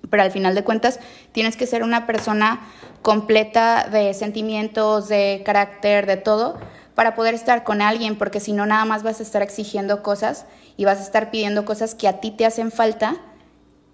pero 0.10 0.24
al 0.24 0.32
final 0.32 0.56
de 0.56 0.63
cuentas 0.63 1.00
tienes 1.32 1.58
que 1.58 1.68
ser 1.68 1.84
una 1.84 2.06
persona 2.06 2.62
completa 3.02 3.88
de 3.89 4.13
sentimientos, 4.13 5.08
de 5.08 5.42
carácter, 5.46 6.06
de 6.06 6.18
todo, 6.18 6.58
para 6.96 7.16
poder 7.16 7.34
estar 7.34 7.63
con 7.63 7.82
alguien, 7.82 8.18
porque 8.18 8.39
si 8.39 8.54
no 8.54 8.66
nada 8.66 8.86
más 8.86 9.04
vas 9.04 9.20
a 9.20 9.24
estar 9.24 9.42
exigiendo 9.42 10.04
cosas 10.04 10.46
y 10.78 10.86
vas 10.86 11.00
a 11.00 11.04
estar 11.04 11.32
pidiendo 11.32 11.66
cosas 11.66 11.96
que 11.96 12.08
a 12.08 12.20
ti 12.20 12.32
te 12.32 12.46
hacen 12.46 12.72
falta 12.72 13.18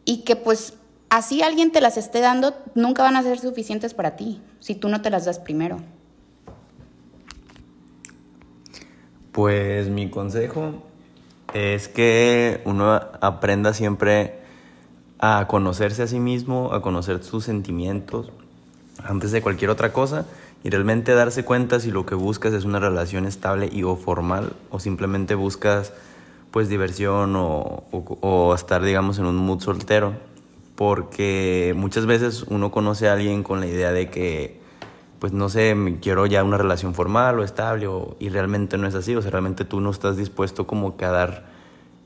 y 0.06 0.24
que 0.24 0.36
pues 0.36 0.74
así 1.10 1.42
alguien 1.42 1.72
te 1.72 1.82
las 1.82 1.98
esté 1.98 2.20
dando, 2.20 2.56
nunca 2.76 3.04
van 3.04 3.16
a 3.16 3.24
ser 3.24 3.40
suficientes 3.40 3.94
para 3.94 4.16
ti, 4.16 4.42
si 4.60 4.76
tú 4.76 4.90
no 4.90 5.02
te 5.02 5.10
las 5.10 5.26
das 5.26 5.40
primero. 5.40 5.80
Pues 9.32 9.90
mi 9.90 10.10
consejo 10.10 10.84
es 11.54 11.88
que 11.88 12.62
uno 12.66 13.00
aprenda 13.22 13.74
siempre 13.74 14.39
a 15.20 15.46
conocerse 15.48 16.04
a 16.04 16.08
sí 16.08 16.20
mismo, 16.20 16.74
a 16.74 16.82
conocer 16.82 17.24
sus 17.24 17.44
sentimientos 17.44 18.32
antes 19.04 19.32
de 19.32 19.42
cualquier 19.42 19.70
otra 19.70 19.94
cosa 19.94 20.26
y 20.64 20.70
realmente 20.70 21.14
darse 21.14 21.46
cuenta 21.46 21.80
si 21.80 21.92
lo 21.92 22.06
que 22.06 22.16
buscas 22.16 22.54
es 22.54 22.66
una 22.66 22.80
relación 22.80 23.26
estable 23.26 23.70
y 23.72 23.84
o 23.84 23.96
formal 23.96 24.54
o 24.72 24.80
simplemente 24.80 25.36
buscas 25.36 25.94
pues 26.52 26.68
diversión 26.68 27.36
o, 27.36 27.84
o, 27.92 28.56
estar 28.56 28.84
digamos 28.84 29.20
en 29.20 29.26
un 29.26 29.36
mood 29.38 29.62
soltero. 29.62 30.14
Porque 30.76 31.74
muchas 31.76 32.06
veces 32.06 32.44
uno 32.44 32.72
conoce 32.72 33.10
a 33.10 33.14
alguien 33.14 33.44
con 33.44 33.60
la 33.60 33.68
idea 33.68 33.92
de 33.92 34.10
que 34.10 34.60
pues 35.20 35.34
no 35.34 35.50
sé, 35.50 35.76
quiero 36.02 36.26
ya 36.26 36.46
una 36.46 36.58
relación 36.58 36.94
formal 36.94 37.40
o 37.40 37.44
estable 37.44 37.90
y 38.20 38.30
realmente 38.30 38.78
no 38.78 38.88
es 38.88 38.96
así, 38.96 39.14
o 39.18 39.22
sea, 39.22 39.32
realmente 39.32 39.66
tú 39.66 39.82
no 39.82 39.92
estás 39.92 40.16
dispuesto 40.16 40.66
como 40.66 40.96
que 40.96 41.04
a 41.04 41.12
dar 41.12 41.59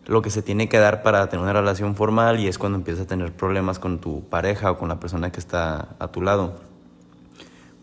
lo 0.05 0.21
que 0.21 0.29
se 0.29 0.41
tiene 0.41 0.67
que 0.69 0.77
dar 0.79 1.01
para 1.03 1.27
tener 1.29 1.43
una 1.43 1.53
relación 1.53 1.95
formal 1.95 2.39
y 2.39 2.47
es 2.47 2.57
cuando 2.57 2.77
empiezas 2.77 3.05
a 3.05 3.07
tener 3.07 3.31
problemas 3.31 3.79
con 3.79 3.99
tu 3.99 4.23
pareja 4.27 4.71
o 4.71 4.77
con 4.77 4.89
la 4.89 4.99
persona 4.99 5.31
que 5.31 5.39
está 5.39 5.95
a 5.99 6.07
tu 6.09 6.21
lado. 6.21 6.59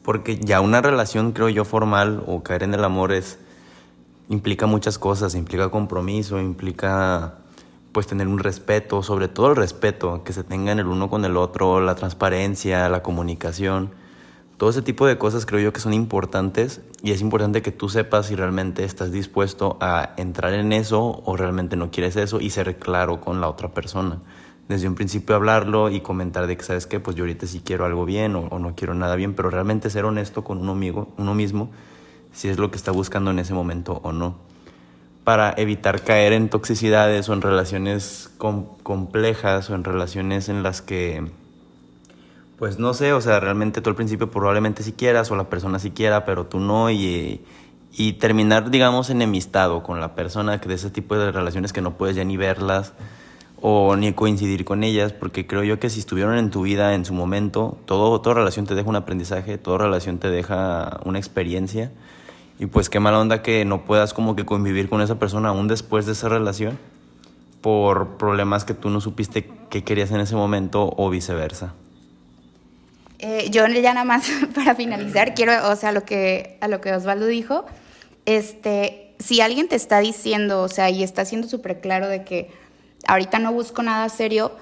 Porque 0.03 0.39
ya 0.39 0.61
una 0.61 0.81
relación, 0.83 1.33
creo 1.33 1.49
yo, 1.49 1.65
formal 1.65 2.23
o 2.27 2.43
caer 2.43 2.63
en 2.63 2.75
el 2.75 2.85
amor 2.85 3.13
es 3.13 3.39
implica 4.29 4.67
muchas 4.67 4.99
cosas, 4.99 5.35
implica 5.35 5.71
compromiso, 5.71 6.41
implica 6.41 7.35
pues 7.93 8.07
tener 8.07 8.29
un 8.29 8.39
respeto, 8.39 9.03
sobre 9.03 9.29
todo 9.29 9.51
el 9.51 9.57
respeto 9.57 10.23
que 10.23 10.33
se 10.33 10.45
tengan 10.45 10.79
el 10.79 10.87
uno 10.87 11.11
con 11.11 11.25
el 11.25 11.37
otro, 11.37 11.81
la 11.81 11.97
transparencia, 11.97 12.89
la 12.89 13.03
comunicación. 13.03 13.91
Todo 14.61 14.69
ese 14.69 14.83
tipo 14.83 15.07
de 15.07 15.17
cosas 15.17 15.47
creo 15.47 15.59
yo 15.59 15.73
que 15.73 15.81
son 15.81 15.95
importantes 15.95 16.83
y 17.03 17.13
es 17.13 17.23
importante 17.23 17.63
que 17.63 17.73
tú 17.73 17.89
sepas 17.89 18.27
si 18.27 18.37
realmente 18.37 18.85
estás 18.85 19.11
dispuesto 19.11 19.79
a 19.81 20.13
entrar 20.19 20.53
en 20.53 20.75
eso 20.75 21.23
o 21.25 21.35
realmente 21.35 21.77
no 21.77 21.91
quieres 21.91 22.15
eso 22.17 22.43
y 22.43 22.51
ser 22.51 22.79
claro 22.79 23.23
con 23.23 23.41
la 23.41 23.49
otra 23.49 23.71
persona. 23.73 24.19
Desde 24.69 24.87
un 24.87 24.97
principio 24.97 25.35
hablarlo 25.35 25.89
y 25.89 26.03
comentar 26.03 26.47
de 26.47 26.59
que, 26.59 26.63
¿sabes 26.63 26.87
qué? 26.87 27.01
Pues 27.01 27.17
yo 27.17 27.23
ahorita 27.23 27.47
sí 27.47 27.63
quiero 27.65 27.87
algo 27.87 28.05
bien 28.05 28.37
o, 28.37 28.59
no 28.59 28.75
quiero 28.77 28.93
nada 28.93 29.17
bien, 29.17 29.33
pero 29.33 29.49
realmente 29.49 29.89
ser 29.89 30.05
honesto 30.05 30.45
con 30.45 30.59
uno 30.59 30.75
mismo 31.35 31.71
si 32.31 32.49
es 32.49 32.59
lo 32.59 32.71
que 32.71 32.77
está 32.77 32.91
buscando 32.93 33.31
en 33.31 33.39
ese 33.39 33.55
momento 33.55 34.03
o 34.05 34.13
no. 34.13 34.37
Para 35.25 35.55
evitar 35.57 36.03
caer 36.03 36.35
en 36.35 36.51
toxicidades 36.51 37.31
o 37.31 37.33
en 37.33 37.41
relaciones 37.41 38.31
complejas 38.37 39.71
o 39.71 39.75
en 39.75 39.85
relaciones 39.85 40.51
en 40.51 40.63
las 40.63 40.83
que 40.83 41.31
pues 42.61 42.79
no 42.79 42.93
sé, 42.93 43.15
o 43.15 43.23
sea, 43.23 43.41
realmente 43.41 43.81
tú 43.81 43.89
al 43.89 43.97
principio 43.97 44.31
probablemente 44.31 44.83
si 44.83 44.93
quieras 44.93 45.31
o 45.31 45.35
la 45.35 45.49
persona 45.49 45.79
si 45.79 45.93
quiera, 45.93 46.27
pero 46.27 46.45
tú 46.45 46.61
no 46.61 46.91
y, 46.91 47.41
y 47.91 48.13
terminar, 48.13 48.71
digamos, 48.71 49.09
enemistado 49.09 49.83
con 49.83 49.99
la 49.99 50.15
persona 50.15 50.61
que 50.61 50.69
de 50.69 50.75
ese 50.75 50.91
tipo 50.91 51.17
de 51.17 51.33
relaciones 51.33 51.73
que 51.73 51.81
no 51.81 51.97
puedes 51.97 52.17
ya 52.17 52.25
ni 52.25 52.37
verlas 52.37 52.93
o 53.63 53.97
ni 53.97 54.13
coincidir 54.13 54.67
con 54.67 54.85
ellas, 54.85 55.15
porque 55.15 55.47
creo 55.47 55.65
yo 55.65 55.81
que 55.81 55.89
si 55.89 56.01
estuvieron 56.01 56.37
en 56.37 56.51
tu 56.51 56.61
vida 56.61 56.95
en 56.95 57.07
su 57.07 57.15
momento, 57.15 57.79
todo, 57.87 58.21
toda 58.21 58.35
relación 58.35 58.67
te 58.67 58.75
deja 58.75 58.91
un 58.91 58.97
aprendizaje, 58.97 59.57
toda 59.57 59.79
relación 59.79 60.19
te 60.19 60.29
deja 60.29 61.01
una 61.07 61.19
experiencia 61.19 61.91
y 62.59 62.67
pues 62.67 62.91
qué 62.91 63.01
mala 63.01 63.21
onda 63.21 63.41
que 63.41 63.65
no 63.65 63.87
puedas 63.87 64.13
como 64.13 64.37
que 64.37 64.45
convivir 64.45 64.91
con 64.91 65.01
esa 65.01 65.19
persona 65.19 65.49
aún 65.49 65.67
después 65.67 66.05
de 66.05 66.13
esa 66.13 66.29
relación 66.29 66.79
por 67.63 68.19
problemas 68.19 68.67
que 68.67 68.75
tú 68.75 68.91
no 68.91 69.01
supiste 69.01 69.51
que 69.71 69.83
querías 69.83 70.11
en 70.11 70.21
ese 70.21 70.37
momento 70.37 70.93
o 70.99 71.09
viceversa. 71.09 71.73
Eh, 73.23 73.51
yo 73.51 73.67
ya 73.67 73.93
nada 73.93 74.05
más 74.05 74.31
para 74.55 74.75
finalizar, 74.75 75.35
quiero, 75.35 75.69
o 75.69 75.77
sea, 75.77 75.93
lo 75.93 76.05
que, 76.05 76.57
a 76.61 76.69
lo 76.69 76.81
que 76.81 76.93
Osvaldo 76.93 77.27
dijo, 77.27 77.67
este, 78.25 79.15
si 79.19 79.43
alguien 79.43 79.69
te 79.69 79.77
está 79.77 80.01
diciendo, 80.01 80.63
o 80.63 80.69
sea, 80.69 80.89
y 80.89 81.03
está 81.03 81.27
siendo 81.27 81.47
súper 81.47 81.81
claro 81.81 82.09
de 82.09 82.25
que 82.25 82.51
ahorita 83.07 83.39
no 83.39 83.53
busco 83.53 83.83
nada 83.83 84.09
serio, 84.09 84.53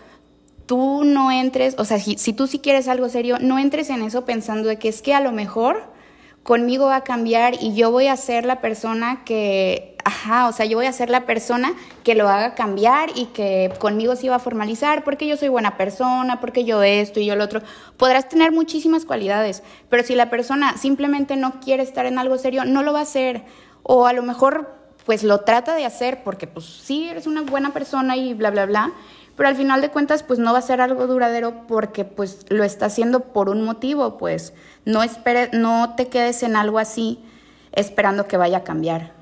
tú 0.67 1.05
no 1.05 1.31
entres, 1.31 1.77
o 1.79 1.85
sea, 1.85 2.01
si, 2.01 2.19
si 2.19 2.33
tú 2.33 2.49
sí 2.49 2.59
quieres 2.59 2.89
algo 2.89 3.09
serio, 3.09 3.39
no 3.41 3.61
entres 3.61 3.91
en 3.91 4.03
eso 4.03 4.25
pensando 4.25 4.69
de 4.69 4.77
que 4.77 4.89
es 4.89 5.03
que 5.03 5.15
a 5.15 5.21
lo 5.21 5.31
mejor 5.31 5.93
conmigo 6.49 6.87
va 6.87 6.97
a 6.97 7.05
cambiar 7.05 7.63
y 7.63 7.75
yo 7.75 7.91
voy 7.91 8.07
a 8.07 8.17
ser 8.17 8.47
la 8.47 8.63
persona 8.63 9.23
que, 9.27 9.99
ajá, 10.03 10.49
o 10.49 10.53
sea, 10.53 10.65
yo 10.65 10.79
voy 10.79 10.87
a 10.87 10.93
ser 10.95 11.11
la 11.11 11.27
persona 11.27 11.75
que 12.05 12.15
lo 12.15 12.27
haga 12.27 12.55
cambiar 12.55 13.11
y 13.15 13.27
que 13.27 13.71
conmigo 13.79 14.17
se 14.17 14.31
va 14.31 14.37
a 14.37 14.39
formalizar 14.39 15.05
porque 15.05 15.27
yo 15.27 15.37
soy 15.37 15.49
buena 15.49 15.77
persona, 15.77 16.41
porque 16.41 16.65
yo 16.65 16.83
esto 16.83 17.21
y 17.21 17.27
yo 17.27 17.37
lo 17.37 17.45
otro. 17.45 17.61
Podrás 17.99 18.31
tener 18.31 18.51
muchísimas 18.51 19.05
cualidades, 19.05 19.63
pero 19.91 20.03
si 20.03 20.15
la 20.15 20.31
persona 20.31 20.79
simplemente 20.79 21.37
no 21.37 21.61
quiere 21.61 21.83
estar 21.83 22.07
en 22.07 22.19
algo 22.19 22.39
serio, 22.39 22.65
no 22.65 22.83
lo 22.83 22.95
va 22.95 23.01
a 23.01 23.03
hacer. 23.03 23.45
O 23.83 24.07
a 24.07 24.15
lo 24.15 24.23
mejor 24.23 24.75
pues 25.05 25.25
lo 25.25 25.41
trata 25.41 25.75
de 25.75 25.85
hacer 25.85 26.23
porque 26.25 26.47
pues 26.47 26.65
sí, 26.65 27.11
eres 27.11 27.27
una 27.27 27.43
buena 27.43 27.75
persona 27.75 28.17
y 28.17 28.33
bla, 28.33 28.51
bla, 28.51 28.65
bla, 28.65 28.93
pero 29.37 29.51
al 29.51 29.55
final 29.55 29.83
de 29.83 29.91
cuentas 29.91 30.23
pues 30.23 30.39
no 30.39 30.55
va 30.55 30.61
a 30.61 30.63
ser 30.63 30.81
algo 30.81 31.07
duradero 31.07 31.67
porque 31.67 32.07
pues 32.07 32.47
lo 32.49 32.65
está 32.65 32.87
haciendo 32.87 33.21
por 33.21 33.51
un 33.51 33.67
motivo, 33.67 34.17
pues 34.17 34.55
no, 34.89 35.03
espere, 35.03 35.51
no 35.53 35.95
te 35.97 36.09
quedes 36.09 36.43
en 36.43 36.57
algo 36.57 36.79
así 36.79 37.21
esperando 37.73 38.27
que 38.27 38.39
vaya 38.39 38.59
a 38.59 38.65
cambiar. 38.65 39.13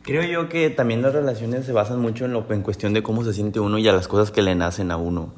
Creo 0.00 0.22
yo 0.22 0.48
que 0.48 0.70
también 0.70 1.02
las 1.02 1.12
relaciones 1.12 1.66
se 1.66 1.72
basan 1.72 2.00
mucho 2.00 2.24
en, 2.24 2.32
lo, 2.32 2.46
cuestión 2.62 2.94
de 2.94 3.02
cómo 3.02 3.22
se 3.22 3.34
siente 3.34 3.60
uno 3.60 3.76
y 3.76 3.86
a 3.86 3.92
las 3.92 4.08
cosas 4.08 4.30
que 4.30 4.40
le 4.40 4.54
nacen 4.54 4.90
a 4.90 4.96
uno. 4.96 5.34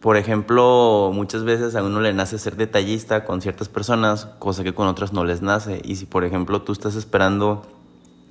Por 0.00 0.16
ejemplo, 0.16 1.10
muchas 1.12 1.44
veces 1.44 1.76
a 1.76 1.82
uno 1.82 2.00
le 2.00 2.14
nace 2.14 2.38
ser 2.38 2.56
detallista 2.56 3.24
con 3.24 3.42
ciertas 3.42 3.68
personas, 3.68 4.24
cosa 4.38 4.64
que 4.64 4.72
con 4.72 4.88
otras 4.88 5.12
no 5.12 5.24
les 5.24 5.42
nace. 5.42 5.82
Y 5.84 5.96
si, 5.96 6.06
por 6.06 6.24
ejemplo, 6.24 6.62
tú 6.62 6.72
estás 6.72 6.94
esperando 6.96 7.66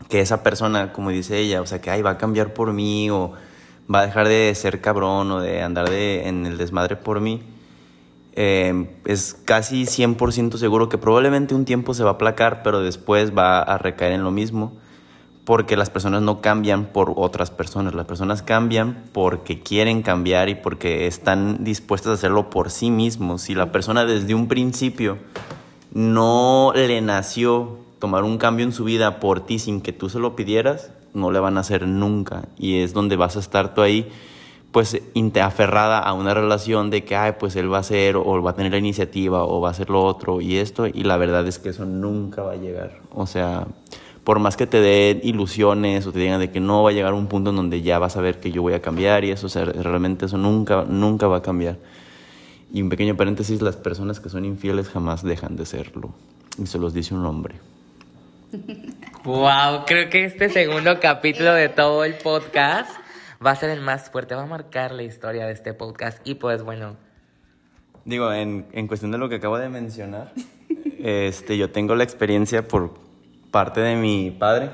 que 0.09 0.21
esa 0.21 0.41
persona, 0.41 0.91
como 0.91 1.11
dice 1.11 1.37
ella, 1.37 1.61
o 1.61 1.67
sea, 1.67 1.81
que 1.81 1.91
Ay, 1.91 2.01
va 2.01 2.11
a 2.11 2.17
cambiar 2.17 2.53
por 2.53 2.73
mí 2.73 3.11
o 3.11 3.33
va 3.93 3.99
a 3.99 4.05
dejar 4.07 4.27
de 4.27 4.55
ser 4.55 4.81
cabrón 4.81 5.31
o 5.31 5.39
de 5.39 5.61
andar 5.61 5.87
de, 5.87 6.27
en 6.27 6.47
el 6.47 6.57
desmadre 6.57 6.95
por 6.95 7.19
mí, 7.21 7.43
eh, 8.35 8.89
es 9.05 9.33
casi 9.45 9.83
100% 9.83 10.57
seguro 10.57 10.89
que 10.89 10.97
probablemente 10.97 11.55
un 11.55 11.65
tiempo 11.65 11.93
se 11.93 12.03
va 12.03 12.11
a 12.11 12.13
aplacar, 12.13 12.63
pero 12.63 12.81
después 12.81 13.35
va 13.35 13.59
a 13.61 13.77
recaer 13.77 14.11
en 14.11 14.23
lo 14.23 14.31
mismo, 14.31 14.73
porque 15.45 15.77
las 15.77 15.89
personas 15.89 16.21
no 16.21 16.41
cambian 16.41 16.85
por 16.85 17.13
otras 17.15 17.51
personas, 17.51 17.93
las 17.93 18.05
personas 18.05 18.41
cambian 18.41 19.05
porque 19.13 19.61
quieren 19.61 20.01
cambiar 20.01 20.49
y 20.49 20.55
porque 20.55 21.07
están 21.07 21.63
dispuestas 21.63 22.11
a 22.11 22.13
hacerlo 22.15 22.49
por 22.49 22.71
sí 22.71 22.91
mismos. 22.91 23.43
Si 23.43 23.55
la 23.55 23.71
persona 23.71 24.05
desde 24.05 24.35
un 24.35 24.47
principio 24.47 25.17
no 25.93 26.73
le 26.75 26.99
nació 27.01 27.77
tomar 27.99 28.23
un 28.23 28.37
cambio 28.37 28.65
en 28.65 28.73
su 28.73 28.83
vida 28.83 29.19
por 29.19 29.45
ti 29.45 29.59
sin 29.59 29.81
que 29.81 29.93
tú 29.93 30.09
se 30.09 30.19
lo 30.19 30.35
pidieras, 30.35 30.91
no 31.13 31.31
le 31.31 31.39
van 31.39 31.57
a 31.57 31.61
hacer 31.61 31.87
nunca. 31.87 32.49
Y 32.57 32.79
es 32.79 32.93
donde 32.93 33.15
vas 33.15 33.37
a 33.37 33.39
estar 33.39 33.73
tú 33.73 33.81
ahí, 33.81 34.09
pues 34.75 35.01
aferrada 35.41 35.99
a 35.99 36.11
una 36.11 36.33
relación 36.33 36.89
de 36.89 37.05
que, 37.05 37.15
ay, 37.15 37.35
pues 37.39 37.55
él 37.55 37.71
va 37.71 37.77
a 37.77 37.79
hacer 37.79 38.17
o 38.17 38.43
va 38.43 38.51
a 38.51 38.55
tener 38.55 38.73
la 38.73 38.77
iniciativa 38.77 39.45
o 39.45 39.61
va 39.61 39.69
a 39.69 39.71
hacer 39.71 39.89
lo 39.89 40.03
otro 40.03 40.41
y 40.41 40.57
esto. 40.57 40.85
Y 40.85 41.03
la 41.03 41.15
verdad 41.15 41.47
es 41.47 41.59
que 41.59 41.69
eso 41.69 41.85
nunca 41.85 42.41
va 42.41 42.51
a 42.51 42.55
llegar. 42.57 42.99
O 43.13 43.25
sea, 43.25 43.67
por 44.25 44.39
más 44.39 44.57
que 44.57 44.67
te 44.67 44.81
den 44.81 45.21
ilusiones 45.23 46.05
o 46.05 46.11
te 46.11 46.19
digan 46.19 46.41
de 46.41 46.51
que 46.51 46.59
no 46.59 46.83
va 46.83 46.89
a 46.89 46.93
llegar 46.93 47.13
un 47.13 47.27
punto 47.27 47.51
en 47.51 47.55
donde 47.55 47.83
ya 47.83 47.99
vas 47.99 48.17
a 48.17 48.21
ver 48.21 48.41
que 48.41 48.51
yo 48.51 48.63
voy 48.63 48.73
a 48.73 48.81
cambiar 48.81 49.23
y 49.23 49.31
eso, 49.31 49.45
o 49.45 49.49
sea, 49.49 49.63
realmente 49.63 50.25
eso 50.25 50.37
nunca, 50.37 50.83
nunca 50.83 51.27
va 51.27 51.37
a 51.37 51.41
cambiar. 51.41 51.77
Y 52.73 52.81
un 52.81 52.89
pequeño 52.89 53.15
paréntesis, 53.15 53.61
las 53.61 53.77
personas 53.77 54.19
que 54.19 54.27
son 54.27 54.43
infieles 54.43 54.89
jamás 54.89 55.23
dejan 55.23 55.55
de 55.55 55.65
serlo. 55.65 56.13
Y 56.61 56.65
se 56.65 56.79
los 56.79 56.93
dice 56.93 57.13
un 57.13 57.25
hombre. 57.25 57.55
Wow, 59.23 59.85
creo 59.87 60.09
que 60.09 60.25
este 60.25 60.49
segundo 60.49 60.99
capítulo 60.99 61.53
de 61.53 61.69
todo 61.69 62.03
el 62.03 62.15
podcast 62.15 63.04
va 63.43 63.51
a 63.51 63.55
ser 63.55 63.69
el 63.69 63.81
más 63.81 64.09
fuerte, 64.09 64.35
va 64.35 64.43
a 64.43 64.47
marcar 64.47 64.91
la 64.91 65.03
historia 65.03 65.45
de 65.45 65.53
este 65.53 65.73
podcast. 65.73 66.25
Y 66.27 66.35
pues 66.35 66.63
bueno. 66.63 66.95
Digo, 68.05 68.31
en, 68.31 68.67
en 68.71 68.87
cuestión 68.87 69.11
de 69.11 69.17
lo 69.17 69.29
que 69.29 69.35
acabo 69.35 69.57
de 69.57 69.69
mencionar, 69.69 70.31
este, 70.99 71.57
yo 71.57 71.71
tengo 71.71 71.95
la 71.95 72.03
experiencia 72.03 72.67
por 72.67 72.93
parte 73.51 73.81
de 73.81 73.95
mi 73.95 74.31
padre, 74.31 74.71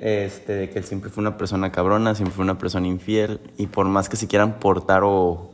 este, 0.00 0.54
de 0.54 0.70
que 0.70 0.78
él 0.78 0.84
siempre 0.84 1.10
fue 1.10 1.20
una 1.20 1.36
persona 1.36 1.70
cabrona, 1.70 2.14
siempre 2.14 2.34
fue 2.34 2.44
una 2.44 2.58
persona 2.58 2.86
infiel, 2.86 3.40
y 3.58 3.68
por 3.68 3.86
más 3.86 4.08
que 4.08 4.16
se 4.16 4.26
quieran 4.26 4.58
portar 4.58 5.02
o, 5.04 5.52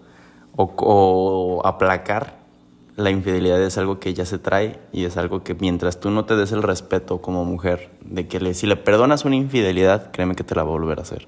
o, 0.56 0.74
o 0.76 1.66
aplacar, 1.66 2.40
la 2.96 3.10
infidelidad 3.10 3.62
es 3.62 3.78
algo 3.78 3.98
que 3.98 4.12
ya 4.14 4.26
se 4.26 4.38
trae 4.38 4.78
y 4.92 5.04
es 5.04 5.16
algo 5.16 5.42
que 5.42 5.54
mientras 5.54 6.00
tú 6.00 6.10
no 6.10 6.26
te 6.26 6.36
des 6.36 6.52
el 6.52 6.62
respeto 6.62 7.20
como 7.20 7.44
mujer, 7.44 7.90
de 8.02 8.28
que 8.28 8.54
si 8.54 8.66
le 8.66 8.76
perdonas 8.76 9.24
una 9.24 9.36
infidelidad, 9.36 10.10
créeme 10.12 10.34
que 10.34 10.44
te 10.44 10.54
la 10.54 10.64
va 10.64 10.70
a 10.70 10.72
volver 10.72 10.98
a 10.98 11.02
hacer. 11.02 11.26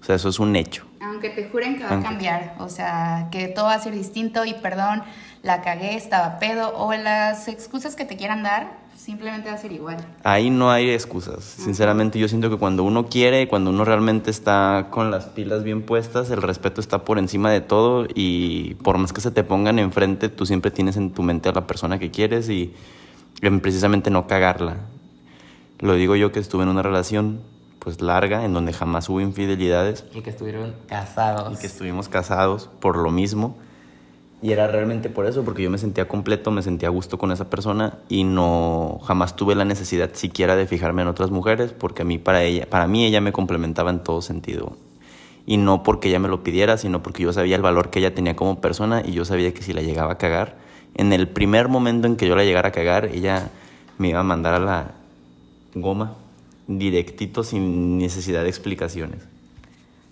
O 0.00 0.04
sea, 0.04 0.14
eso 0.16 0.28
es 0.28 0.38
un 0.38 0.54
hecho. 0.56 0.84
Aunque 1.00 1.30
te 1.30 1.48
juren 1.48 1.76
que 1.76 1.84
va 1.84 1.98
a 1.98 2.02
cambiar, 2.02 2.54
o 2.58 2.68
sea, 2.68 3.28
que 3.30 3.48
todo 3.48 3.66
va 3.66 3.74
a 3.74 3.78
ser 3.78 3.92
distinto 3.92 4.44
y 4.44 4.54
perdón, 4.54 5.02
la 5.42 5.62
cagué, 5.62 5.96
estaba 5.96 6.38
pedo, 6.38 6.76
o 6.76 6.92
las 6.92 7.48
excusas 7.48 7.96
que 7.96 8.04
te 8.04 8.16
quieran 8.16 8.42
dar, 8.42 8.78
simplemente 8.96 9.48
va 9.48 9.54
a 9.54 9.58
ser 9.58 9.72
igual. 9.72 9.96
Ahí 10.24 10.50
no 10.50 10.70
hay 10.70 10.90
excusas. 10.90 11.44
Sinceramente, 11.44 12.18
yo 12.18 12.28
siento 12.28 12.50
que 12.50 12.56
cuando 12.56 12.84
uno 12.84 13.06
quiere, 13.06 13.48
cuando 13.48 13.70
uno 13.70 13.84
realmente 13.84 14.30
está 14.30 14.88
con 14.90 15.10
las 15.10 15.26
pilas 15.26 15.62
bien 15.62 15.82
puestas, 15.82 16.30
el 16.30 16.42
respeto 16.42 16.80
está 16.80 17.04
por 17.04 17.18
encima 17.18 17.50
de 17.50 17.60
todo 17.60 18.06
y 18.12 18.74
por 18.82 18.98
más 18.98 19.12
que 19.12 19.20
se 19.20 19.30
te 19.30 19.44
pongan 19.44 19.78
enfrente, 19.78 20.28
tú 20.28 20.46
siempre 20.46 20.70
tienes 20.70 20.96
en 20.96 21.12
tu 21.12 21.22
mente 21.22 21.48
a 21.48 21.52
la 21.52 21.66
persona 21.66 21.98
que 21.98 22.10
quieres 22.10 22.48
y 22.48 22.74
precisamente 23.62 24.10
no 24.10 24.26
cagarla. 24.26 24.78
Lo 25.78 25.94
digo 25.94 26.16
yo 26.16 26.32
que 26.32 26.40
estuve 26.40 26.64
en 26.64 26.70
una 26.70 26.82
relación 26.82 27.40
pues 27.88 28.02
larga 28.02 28.44
en 28.44 28.52
donde 28.52 28.74
jamás 28.74 29.08
hubo 29.08 29.22
infidelidades. 29.22 30.04
Y 30.14 30.20
que 30.20 30.28
estuvieron 30.28 30.74
casados. 30.88 31.56
Y 31.56 31.58
que 31.58 31.66
estuvimos 31.66 32.10
casados 32.10 32.68
por 32.80 32.98
lo 32.98 33.10
mismo. 33.10 33.56
Y 34.42 34.52
era 34.52 34.66
realmente 34.66 35.08
por 35.08 35.24
eso, 35.24 35.42
porque 35.42 35.62
yo 35.62 35.70
me 35.70 35.78
sentía 35.78 36.06
completo, 36.06 36.50
me 36.50 36.60
sentía 36.60 36.88
a 36.88 36.90
gusto 36.90 37.16
con 37.16 37.32
esa 37.32 37.48
persona 37.48 37.96
y 38.10 38.24
no 38.24 39.00
jamás 39.04 39.36
tuve 39.36 39.54
la 39.54 39.64
necesidad 39.64 40.10
siquiera 40.12 40.54
de 40.54 40.66
fijarme 40.66 41.00
en 41.00 41.08
otras 41.08 41.30
mujeres, 41.30 41.72
porque 41.72 42.02
a 42.02 42.04
mí 42.04 42.18
para 42.18 42.42
ella, 42.42 42.66
para 42.68 42.86
mí 42.86 43.06
ella 43.06 43.22
me 43.22 43.32
complementaba 43.32 43.88
en 43.88 44.00
todo 44.00 44.20
sentido. 44.20 44.76
Y 45.46 45.56
no 45.56 45.82
porque 45.82 46.10
ella 46.10 46.18
me 46.18 46.28
lo 46.28 46.44
pidiera, 46.44 46.76
sino 46.76 47.02
porque 47.02 47.22
yo 47.22 47.32
sabía 47.32 47.56
el 47.56 47.62
valor 47.62 47.88
que 47.88 48.00
ella 48.00 48.14
tenía 48.14 48.36
como 48.36 48.60
persona 48.60 49.02
y 49.02 49.12
yo 49.12 49.24
sabía 49.24 49.54
que 49.54 49.62
si 49.62 49.72
la 49.72 49.80
llegaba 49.80 50.12
a 50.12 50.18
cagar, 50.18 50.58
en 50.94 51.14
el 51.14 51.26
primer 51.26 51.68
momento 51.68 52.06
en 52.06 52.16
que 52.16 52.28
yo 52.28 52.36
la 52.36 52.44
llegara 52.44 52.68
a 52.68 52.72
cagar, 52.72 53.06
ella 53.06 53.48
me 53.96 54.10
iba 54.10 54.20
a 54.20 54.24
mandar 54.24 54.52
a 54.52 54.58
la 54.58 54.90
goma 55.74 56.27
directito 56.68 57.42
sin 57.42 57.98
necesidad 57.98 58.42
de 58.42 58.50
explicaciones. 58.50 59.18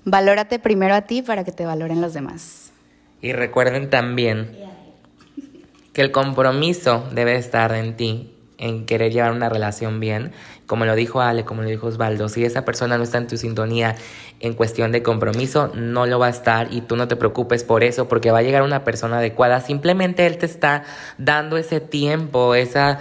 valórate 0.05 0.59
primero 0.59 0.95
a 0.95 1.03
ti 1.03 1.23
para 1.23 1.45
que 1.45 1.53
te 1.53 1.67
valoren 1.67 2.01
los 2.01 2.15
demás. 2.15 2.73
Y 3.21 3.33
recuerden 3.33 3.91
también 3.91 4.57
que 5.93 6.03
el 6.03 6.13
compromiso 6.13 7.09
debe 7.13 7.37
estar 7.37 7.75
en 7.75 7.97
ti, 7.97 8.33
en 8.59 8.87
querer 8.87 9.13
llevar 9.13 9.33
una 9.33 9.49
relación 9.49 9.99
bien. 9.99 10.33
Como 10.67 10.85
lo 10.85 10.95
dijo 10.95 11.21
Ale, 11.21 11.45
como 11.45 11.63
lo 11.63 11.69
dijo 11.69 11.87
Osvaldo, 11.87 12.29
si 12.29 12.45
esa 12.45 12.65
persona 12.65 12.99
no 12.99 13.05
está 13.05 13.19
en 13.19 13.27
tu 13.27 13.37
sintonía 13.37 13.97
en 14.41 14.55
cuestión 14.55 14.93
de 14.93 15.03
compromiso, 15.03 15.73
no 15.75 16.07
lo 16.07 16.19
va 16.19 16.27
a 16.27 16.31
estar 16.31 16.73
y 16.73 16.83
tú 16.83 16.97
no 16.97 17.09
te 17.09 17.17
preocupes 17.17 17.65
por 17.65 17.83
eso, 17.83 18.09
porque 18.09 18.31
va 18.31 18.39
a 18.39 18.43
llegar 18.43 18.63
una 18.63 18.85
persona 18.85 19.19
adecuada. 19.19 19.61
Simplemente 19.61 20.27
él 20.27 20.39
te 20.39 20.47
está 20.47 20.85
dando 21.19 21.57
ese 21.57 21.81
tiempo, 21.81 22.55
esa, 22.55 22.99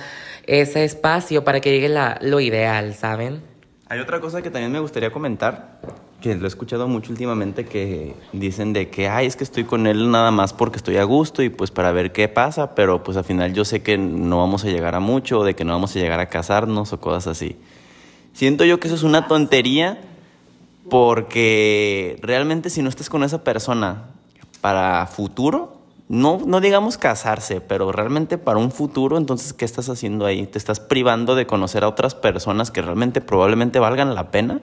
ese 0.47 0.83
espacio 0.83 1.43
para 1.43 1.59
que 1.61 1.71
llegue 1.71 1.89
la, 1.89 2.17
lo 2.21 2.39
ideal, 2.39 2.93
¿saben? 2.93 3.41
Hay 3.87 3.99
otra 3.99 4.19
cosa 4.19 4.41
que 4.41 4.49
también 4.49 4.71
me 4.71 4.79
gustaría 4.79 5.11
comentar 5.11 5.79
que 6.21 6.33
lo 6.33 6.45
he 6.45 6.47
escuchado 6.47 6.87
mucho 6.87 7.11
últimamente 7.11 7.65
que 7.65 8.15
dicen 8.33 8.73
de 8.73 8.89
que, 8.89 9.07
ay, 9.07 9.27
es 9.27 9.35
que 9.35 9.43
estoy 9.43 9.63
con 9.63 9.85
él 9.85 10.09
nada 10.09 10.31
más 10.31 10.53
porque 10.53 10.77
estoy 10.77 10.97
a 10.97 11.03
gusto 11.03 11.43
y 11.43 11.49
pues 11.49 11.69
para 11.69 11.91
ver 11.91 12.11
qué 12.13 12.27
pasa, 12.27 12.73
pero 12.73 13.03
pues 13.03 13.15
al 13.15 13.25
final 13.25 13.53
yo 13.53 13.63
sé 13.63 13.83
que 13.83 13.99
no 13.99 14.39
vamos 14.39 14.63
a 14.63 14.69
llegar 14.69 14.95
a 14.95 14.99
mucho, 14.99 15.43
de 15.43 15.55
que 15.55 15.65
no 15.65 15.73
vamos 15.73 15.95
a 15.95 15.99
llegar 15.99 16.19
a 16.19 16.25
casarnos 16.27 16.93
o 16.93 16.99
cosas 16.99 17.27
así. 17.27 17.57
Siento 18.33 18.65
yo 18.65 18.79
que 18.79 18.87
eso 18.87 18.95
es 18.95 19.03
una 19.03 19.27
tontería 19.27 19.99
porque 20.89 22.17
realmente 22.21 22.71
si 22.71 22.81
no 22.81 22.89
estás 22.89 23.09
con 23.09 23.23
esa 23.23 23.43
persona 23.43 24.05
para 24.61 25.05
futuro, 25.05 25.74
no, 26.07 26.39
no 26.45 26.61
digamos 26.61 26.97
casarse, 26.97 27.61
pero 27.61 27.91
realmente 27.91 28.37
para 28.37 28.59
un 28.59 28.71
futuro, 28.71 29.17
entonces, 29.17 29.53
¿qué 29.53 29.65
estás 29.65 29.89
haciendo 29.89 30.25
ahí? 30.25 30.45
¿Te 30.45 30.57
estás 30.57 30.79
privando 30.79 31.35
de 31.35 31.47
conocer 31.47 31.83
a 31.83 31.89
otras 31.89 32.15
personas 32.15 32.71
que 32.71 32.81
realmente 32.81 33.21
probablemente 33.21 33.79
valgan 33.79 34.15
la 34.15 34.31
pena? 34.31 34.61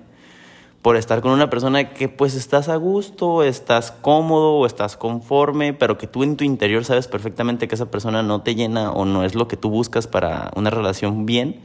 por 0.82 0.97
estar 0.97 1.20
con 1.20 1.30
una 1.30 1.49
persona 1.49 1.90
que 1.90 2.09
pues 2.09 2.34
estás 2.34 2.68
a 2.68 2.74
gusto, 2.74 3.45
estás 3.45 3.93
cómodo 3.93 4.55
o 4.57 4.66
estás 4.66 4.97
conforme, 4.97 5.72
pero 5.72 5.97
que 5.97 6.09
tú 6.09 6.24
en 6.24 6.36
tu 6.36 6.43
interior 6.43 6.84
sabes 6.84 7.07
perfectamente 7.07 7.68
que 7.68 7.76
esa 7.76 7.90
persona 7.90 8.24
no 8.24 8.43
te 8.43 8.57
llena 8.57 8.90
o 8.90 9.05
no 9.05 9.24
es 9.24 9.36
lo 9.36 9.47
que 9.47 9.57
tú 9.57 9.70
buscas 9.70 10.09
para 10.09 10.51
una 10.57 10.70
relación 10.70 11.24
bien. 11.24 11.61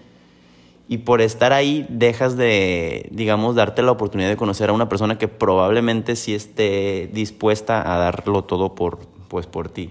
Y 0.87 0.99
por 0.99 1.19
estar 1.19 1.51
ahí 1.51 1.85
dejas 1.89 2.37
de, 2.37 3.09
digamos, 3.11 3.55
darte 3.55 3.81
la 3.81 3.91
oportunidad 3.91 4.29
de 4.29 4.37
conocer 4.37 4.69
a 4.69 4.73
una 4.73 4.87
persona 4.87 5.17
que 5.17 5.27
probablemente 5.27 6.15
sí 6.15 6.33
esté 6.33 7.09
dispuesta 7.11 7.93
a 7.93 7.97
darlo 7.97 8.43
todo 8.43 8.75
por, 8.75 8.99
pues, 9.27 9.47
por 9.47 9.69
ti. 9.69 9.89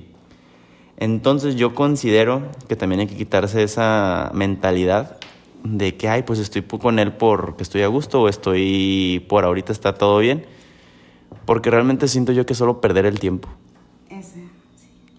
Entonces 0.99 1.57
yo 1.57 1.75
considero 1.75 2.43
que 2.69 2.77
también 2.77 3.01
hay 3.01 3.07
que 3.07 3.17
quitarse 3.17 3.63
esa 3.63 4.31
mentalidad 4.35 5.19
de 5.63 5.97
que, 5.97 6.09
ay, 6.09 6.23
pues 6.23 6.39
estoy 6.39 6.63
con 6.63 6.99
él 6.99 7.13
porque 7.13 7.63
estoy 7.63 7.83
a 7.83 7.89
gusto 7.89 8.23
o 8.23 8.29
estoy 8.29 9.25
por 9.29 9.45
ahorita 9.45 9.73
está 9.73 9.95
todo 9.95 10.19
bien. 10.19 10.47
Porque 11.45 11.71
realmente 11.71 12.09
siento 12.09 12.33
yo 12.33 12.47
que 12.47 12.55
solo 12.55 12.81
perder 12.81 13.07
el 13.07 13.19
tiempo. 13.19 13.49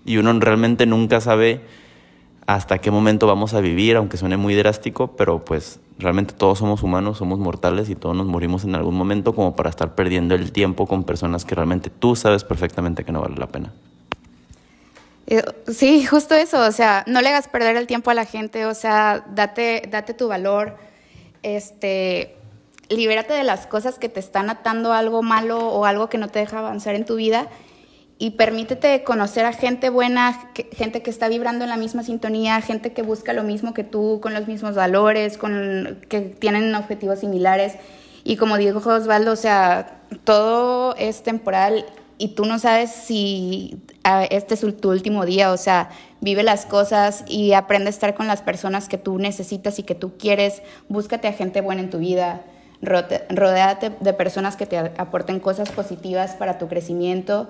Y 0.05 0.17
uno 0.17 0.31
realmente 0.39 0.85
nunca 0.85 1.19
sabe 1.19 1.61
hasta 2.47 2.79
qué 2.79 2.91
momento 2.91 3.27
vamos 3.27 3.53
a 3.53 3.59
vivir, 3.59 3.97
aunque 3.97 4.15
suene 4.15 4.37
muy 4.37 4.55
drástico, 4.55 5.15
pero 5.17 5.43
pues 5.43 5.81
realmente 5.99 6.33
todos 6.33 6.59
somos 6.59 6.81
humanos, 6.81 7.17
somos 7.17 7.39
mortales 7.39 7.89
y 7.89 7.95
todos 7.95 8.15
nos 8.15 8.25
morimos 8.25 8.63
en 8.63 8.75
algún 8.75 8.95
momento 8.95 9.35
como 9.35 9.55
para 9.55 9.69
estar 9.69 9.95
perdiendo 9.95 10.33
el 10.33 10.53
tiempo 10.53 10.87
con 10.87 11.03
personas 11.03 11.43
que 11.43 11.55
realmente 11.55 11.89
tú 11.89 12.15
sabes 12.15 12.45
perfectamente 12.45 13.03
que 13.03 13.11
no 13.11 13.19
vale 13.19 13.35
la 13.35 13.47
pena. 13.47 13.73
Eh, 15.27 15.43
sí, 15.67 16.05
justo 16.05 16.35
eso, 16.35 16.65
o 16.65 16.71
sea, 16.71 17.03
no 17.05 17.21
le 17.21 17.29
hagas 17.29 17.47
perder 17.47 17.75
el 17.75 17.85
tiempo 17.85 18.09
a 18.09 18.13
la 18.13 18.25
gente, 18.25 18.65
o 18.65 18.73
sea, 18.73 19.25
date, 19.35 19.83
date 19.91 20.13
tu 20.13 20.29
valor, 20.29 20.77
este, 21.43 22.35
libérate 22.89 23.33
de 23.33 23.43
las 23.43 23.67
cosas 23.67 23.99
que 23.99 24.07
te 24.07 24.21
están 24.21 24.49
atando 24.49 24.93
algo 24.93 25.21
malo 25.21 25.59
o 25.67 25.85
algo 25.85 26.07
que 26.07 26.17
no 26.17 26.29
te 26.29 26.39
deja 26.39 26.59
avanzar 26.59 26.95
en 26.95 27.05
tu 27.05 27.17
vida 27.17 27.49
y 28.19 28.31
permítete 28.31 29.03
conocer 29.03 29.45
a 29.45 29.53
gente 29.53 29.89
buena, 29.89 30.49
gente 30.71 31.03
que 31.03 31.09
está 31.09 31.27
vibrando 31.27 31.65
en 31.65 31.69
la 31.69 31.77
misma 31.77 32.03
sintonía, 32.03 32.61
gente 32.61 32.93
que 32.93 33.03
busca 33.03 33.33
lo 33.33 33.43
mismo 33.43 33.73
que 33.73 33.83
tú, 33.83 34.19
con 34.21 34.33
los 34.33 34.47
mismos 34.47 34.75
valores, 34.75 35.37
con, 35.37 35.99
que 36.09 36.21
tienen 36.21 36.73
objetivos 36.73 37.19
similares. 37.19 37.75
Y 38.23 38.37
como 38.37 38.57
dijo 38.57 38.79
Osvaldo, 38.89 39.33
o 39.33 39.35
sea, 39.35 40.01
todo 40.23 40.95
es 40.95 41.21
temporal 41.21 41.85
y 42.17 42.29
tú 42.29 42.45
no 42.45 42.59
sabes 42.59 42.91
si 42.91 43.77
este 44.29 44.53
es 44.53 44.77
tu 44.77 44.89
último 44.89 45.25
día, 45.25 45.51
o 45.51 45.57
sea, 45.57 45.89
vive 46.21 46.43
las 46.43 46.65
cosas 46.65 47.23
y 47.27 47.53
aprende 47.53 47.87
a 47.87 47.89
estar 47.89 48.15
con 48.15 48.27
las 48.27 48.41
personas 48.41 48.87
que 48.87 48.97
tú 48.97 49.19
necesitas 49.19 49.79
y 49.79 49.83
que 49.83 49.95
tú 49.95 50.17
quieres, 50.17 50.61
búscate 50.89 51.27
a 51.27 51.33
gente 51.33 51.61
buena 51.61 51.81
en 51.81 51.89
tu 51.89 51.99
vida, 51.99 52.41
rodéate 52.81 53.91
de 53.99 54.13
personas 54.13 54.55
que 54.55 54.65
te 54.65 54.77
aporten 54.77 55.39
cosas 55.39 55.71
positivas 55.71 56.35
para 56.35 56.57
tu 56.57 56.67
crecimiento. 56.67 57.49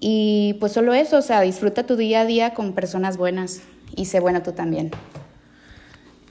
Y 0.00 0.54
pues 0.58 0.72
solo 0.72 0.94
eso, 0.94 1.18
o 1.18 1.22
sea, 1.22 1.40
disfruta 1.42 1.84
tu 1.84 1.96
día 1.96 2.22
a 2.22 2.26
día 2.26 2.54
con 2.54 2.72
personas 2.72 3.16
buenas 3.16 3.60
y 3.94 4.06
sé 4.06 4.18
buena 4.18 4.42
tú 4.42 4.52
también. 4.52 4.90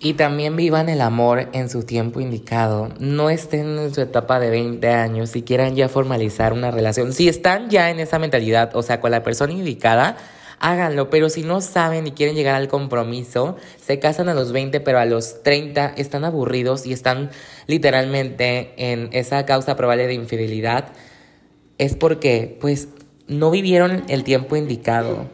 Y 0.04 0.16
también 0.16 0.56
vivan 0.56 0.89
el 0.89 0.99
amor 0.99 1.49
en 1.54 1.70
su 1.70 1.84
tiempo 1.84 2.20
indicado. 2.20 2.89
No 2.97 3.30
estén 3.30 3.78
en 3.78 3.93
su 3.93 4.02
etapa 4.02 4.39
de 4.39 4.49
20 4.49 4.88
años 4.89 5.30
si 5.30 5.43
quieran 5.43 5.76
ya 5.76 5.89
formalizar 5.89 6.54
una 6.54 6.72
relación. 6.72 7.14
Si 7.14 7.30
están 7.30 7.70
ya 7.70 7.91
en 7.91 7.99
esa 7.99 8.18
mentalidad, 8.18 8.76
o 8.76 8.82
sea, 8.82 8.99
con 8.99 9.12
la 9.12 9.22
persona 9.22 9.54
indicada, 9.54 10.18
háganlo. 10.60 11.12
Pero 11.12 11.30
si 11.30 11.43
no 11.43 11.62
saben 11.62 12.08
y 12.08 12.14
quieren 12.14 12.36
llegar 12.36 12.56
al 12.56 12.68
compromiso, 12.68 13.58
se 13.80 13.99
casan 13.99 14.28
a 14.28 14.34
los 14.34 14.52
20, 14.52 14.80
pero 14.80 14.97
a 14.97 15.06
los 15.06 15.43
30 15.43 15.93
están 15.95 16.26
aburridos 16.26 16.88
y 16.88 16.93
están 16.93 17.30
literalmente 17.68 18.74
en 18.78 19.10
esa 19.12 19.45
causa 19.45 19.76
probable 19.76 20.08
de 20.08 20.16
infidelidad, 20.16 20.93
es 21.78 21.95
porque, 21.95 22.58
pues, 22.60 22.88
no 23.28 23.52
vivieron 23.52 24.04
el 24.08 24.24
tiempo 24.24 24.56
indicado. 24.56 25.30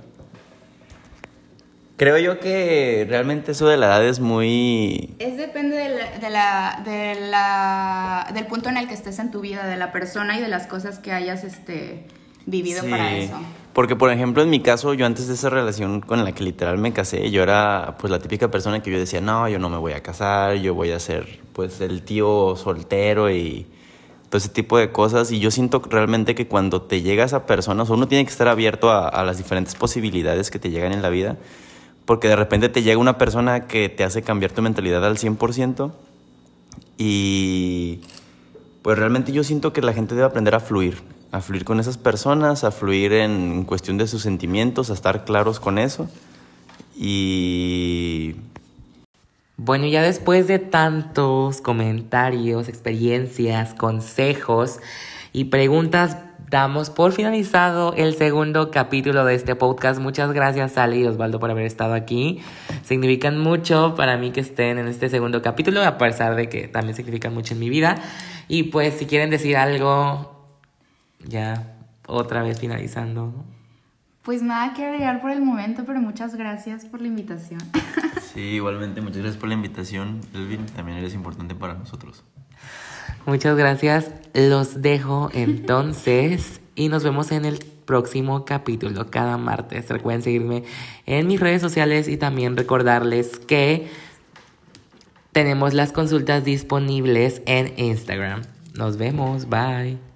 Creo 1.97 2.19
yo 2.19 2.39
que 2.39 3.07
realmente 3.09 3.53
eso 3.53 3.67
de 3.67 3.75
la 3.75 3.87
edad 3.87 4.05
es 4.05 4.19
muy... 4.19 5.15
Es 5.17 5.35
depende 5.35 5.75
de 5.75 6.29
la, 6.29 6.83
de 6.85 7.15
la, 7.27 8.29
del 8.35 8.45
punto 8.45 8.69
en 8.69 8.77
el 8.77 8.87
que 8.87 8.93
estés 8.93 9.17
en 9.17 9.31
tu 9.31 9.41
vida, 9.41 9.65
de 9.65 9.77
la 9.77 9.91
persona 9.91 10.37
y 10.37 10.41
de 10.41 10.47
las 10.47 10.67
cosas 10.67 10.99
que 10.99 11.11
hayas 11.11 11.43
este, 11.43 12.05
vivido 12.45 12.83
para 12.87 13.17
eso. 13.17 13.39
Porque, 13.73 13.95
por 13.95 14.11
ejemplo, 14.11 14.43
en 14.43 14.51
mi 14.51 14.59
caso, 14.59 14.93
yo 14.93 15.07
antes 15.07 15.27
de 15.27 15.33
esa 15.33 15.49
relación 15.49 16.01
con 16.01 16.23
la 16.23 16.33
que 16.33 16.43
literal 16.43 16.77
me 16.77 16.93
casé, 16.93 17.31
yo 17.31 17.41
era 17.41 17.95
pues 17.97 18.11
la 18.11 18.19
típica 18.19 18.51
persona 18.51 18.83
que 18.83 18.91
yo 18.91 18.99
decía, 18.99 19.19
no, 19.19 19.49
yo 19.49 19.57
no 19.57 19.67
me 19.67 19.77
voy 19.77 19.93
a 19.93 20.03
casar, 20.03 20.53
yo 20.57 20.75
voy 20.75 20.91
a 20.91 20.99
ser 20.99 21.39
pues 21.53 21.81
el 21.81 22.03
tío 22.03 22.55
soltero 22.57 23.31
y 23.31 23.65
todo 24.29 24.37
ese 24.37 24.49
tipo 24.49 24.77
de 24.77 24.91
cosas. 24.91 25.31
Y 25.31 25.39
yo 25.39 25.49
siento 25.49 25.81
realmente 25.89 26.35
que 26.35 26.47
cuando 26.47 26.83
te 26.83 27.01
llega 27.01 27.23
esa 27.23 27.47
persona, 27.47 27.81
o 27.81 27.91
uno 27.91 28.07
tiene 28.07 28.23
que 28.23 28.31
estar 28.31 28.47
abierto 28.47 28.91
a, 28.91 29.09
a 29.09 29.23
las 29.23 29.37
diferentes 29.37 29.73
posibilidades 29.73 30.51
que 30.51 30.59
te 30.59 30.69
llegan 30.69 30.91
en 30.93 31.01
la 31.01 31.09
vida 31.09 31.37
porque 32.07 32.29
de 32.29 32.37
repente 32.37 32.69
te 32.69 32.83
llega 32.83 32.97
una 32.97 33.17
persona 33.17 33.67
que 33.67 33.89
te 33.89 34.05
hace 34.05 34.21
cambiar 34.21 34.53
tu 34.53 34.61
mentalidad 34.61 35.05
al 35.05 35.17
100% 35.17 35.91
y 36.97 37.99
pues 38.81 38.97
realmente 38.97 39.33
yo 39.33 39.43
siento 39.43 39.73
que 39.73 39.81
la 39.81 39.91
gente 39.91 40.15
debe 40.15 40.25
aprender 40.25 40.55
a 40.55 40.61
fluir, 40.61 41.01
a 41.33 41.41
fluir 41.41 41.65
con 41.65 41.81
esas 41.81 41.97
personas, 41.97 42.63
a 42.63 42.71
fluir 42.71 43.11
en 43.11 43.65
cuestión 43.65 43.97
de 43.97 44.07
sus 44.07 44.21
sentimientos, 44.21 44.89
a 44.89 44.93
estar 44.93 45.25
claros 45.25 45.59
con 45.59 45.77
eso 45.77 46.09
y... 46.95 48.37
Bueno, 49.57 49.87
ya 49.87 50.01
después 50.01 50.47
de 50.47 50.59
tantos 50.59 51.59
comentarios, 51.61 52.69
experiencias, 52.69 53.73
consejos 53.73 54.79
y 55.33 55.45
preguntas 55.45 56.15
damos 56.49 56.89
por 56.89 57.11
finalizado 57.11 57.93
el 57.93 58.15
segundo 58.15 58.71
capítulo 58.71 59.25
de 59.25 59.35
este 59.35 59.55
podcast. 59.55 59.99
Muchas 59.99 60.31
gracias, 60.31 60.77
Ali 60.77 61.01
y 61.01 61.05
Osvaldo, 61.05 61.39
por 61.39 61.51
haber 61.51 61.65
estado 61.65 61.93
aquí. 61.93 62.39
Significan 62.83 63.37
mucho 63.37 63.95
para 63.95 64.17
mí 64.17 64.31
que 64.31 64.39
estén 64.39 64.77
en 64.77 64.87
este 64.87 65.09
segundo 65.09 65.41
capítulo, 65.41 65.83
a 65.83 65.97
pesar 65.97 66.35
de 66.35 66.47
que 66.49 66.67
también 66.67 66.95
significan 66.95 67.33
mucho 67.33 67.53
en 67.53 67.59
mi 67.59 67.69
vida. 67.69 67.95
Y 68.47 68.63
pues, 68.63 68.95
si 68.95 69.05
quieren 69.05 69.29
decir 69.29 69.57
algo, 69.57 70.47
ya 71.25 71.75
otra 72.07 72.43
vez 72.43 72.59
finalizando. 72.59 73.33
Pues 74.23 74.41
nada 74.41 74.73
que 74.73 74.85
agregar 74.85 75.21
por 75.21 75.31
el 75.31 75.41
momento, 75.41 75.83
pero 75.85 76.01
muchas 76.01 76.35
gracias 76.35 76.85
por 76.85 77.01
la 77.01 77.07
invitación. 77.07 77.61
Sí, 78.33 78.41
igualmente, 78.41 79.01
muchas 79.01 79.17
gracias 79.19 79.37
por 79.37 79.49
la 79.49 79.55
invitación, 79.55 80.21
Elvin. 80.33 80.65
También 80.67 80.97
eres 80.97 81.13
importante 81.13 81.55
para 81.55 81.73
nosotros. 81.73 82.23
Muchas 83.27 83.57
gracias. 83.57 84.09
Los 84.33 84.81
dejo 84.81 85.29
entonces 85.33 86.61
y 86.75 86.87
nos 86.87 87.03
vemos 87.03 87.33
en 87.33 87.43
el 87.43 87.59
próximo 87.83 88.45
capítulo 88.45 89.11
cada 89.11 89.37
martes. 89.37 89.89
Recuerden 89.89 90.23
seguirme 90.23 90.63
en 91.05 91.27
mis 91.27 91.41
redes 91.41 91.61
sociales 91.61 92.07
y 92.07 92.15
también 92.15 92.55
recordarles 92.55 93.37
que 93.37 93.89
tenemos 95.33 95.73
las 95.73 95.91
consultas 95.91 96.45
disponibles 96.45 97.41
en 97.45 97.77
Instagram. 97.77 98.43
Nos 98.75 98.95
vemos. 98.95 99.49
Bye. 99.49 100.06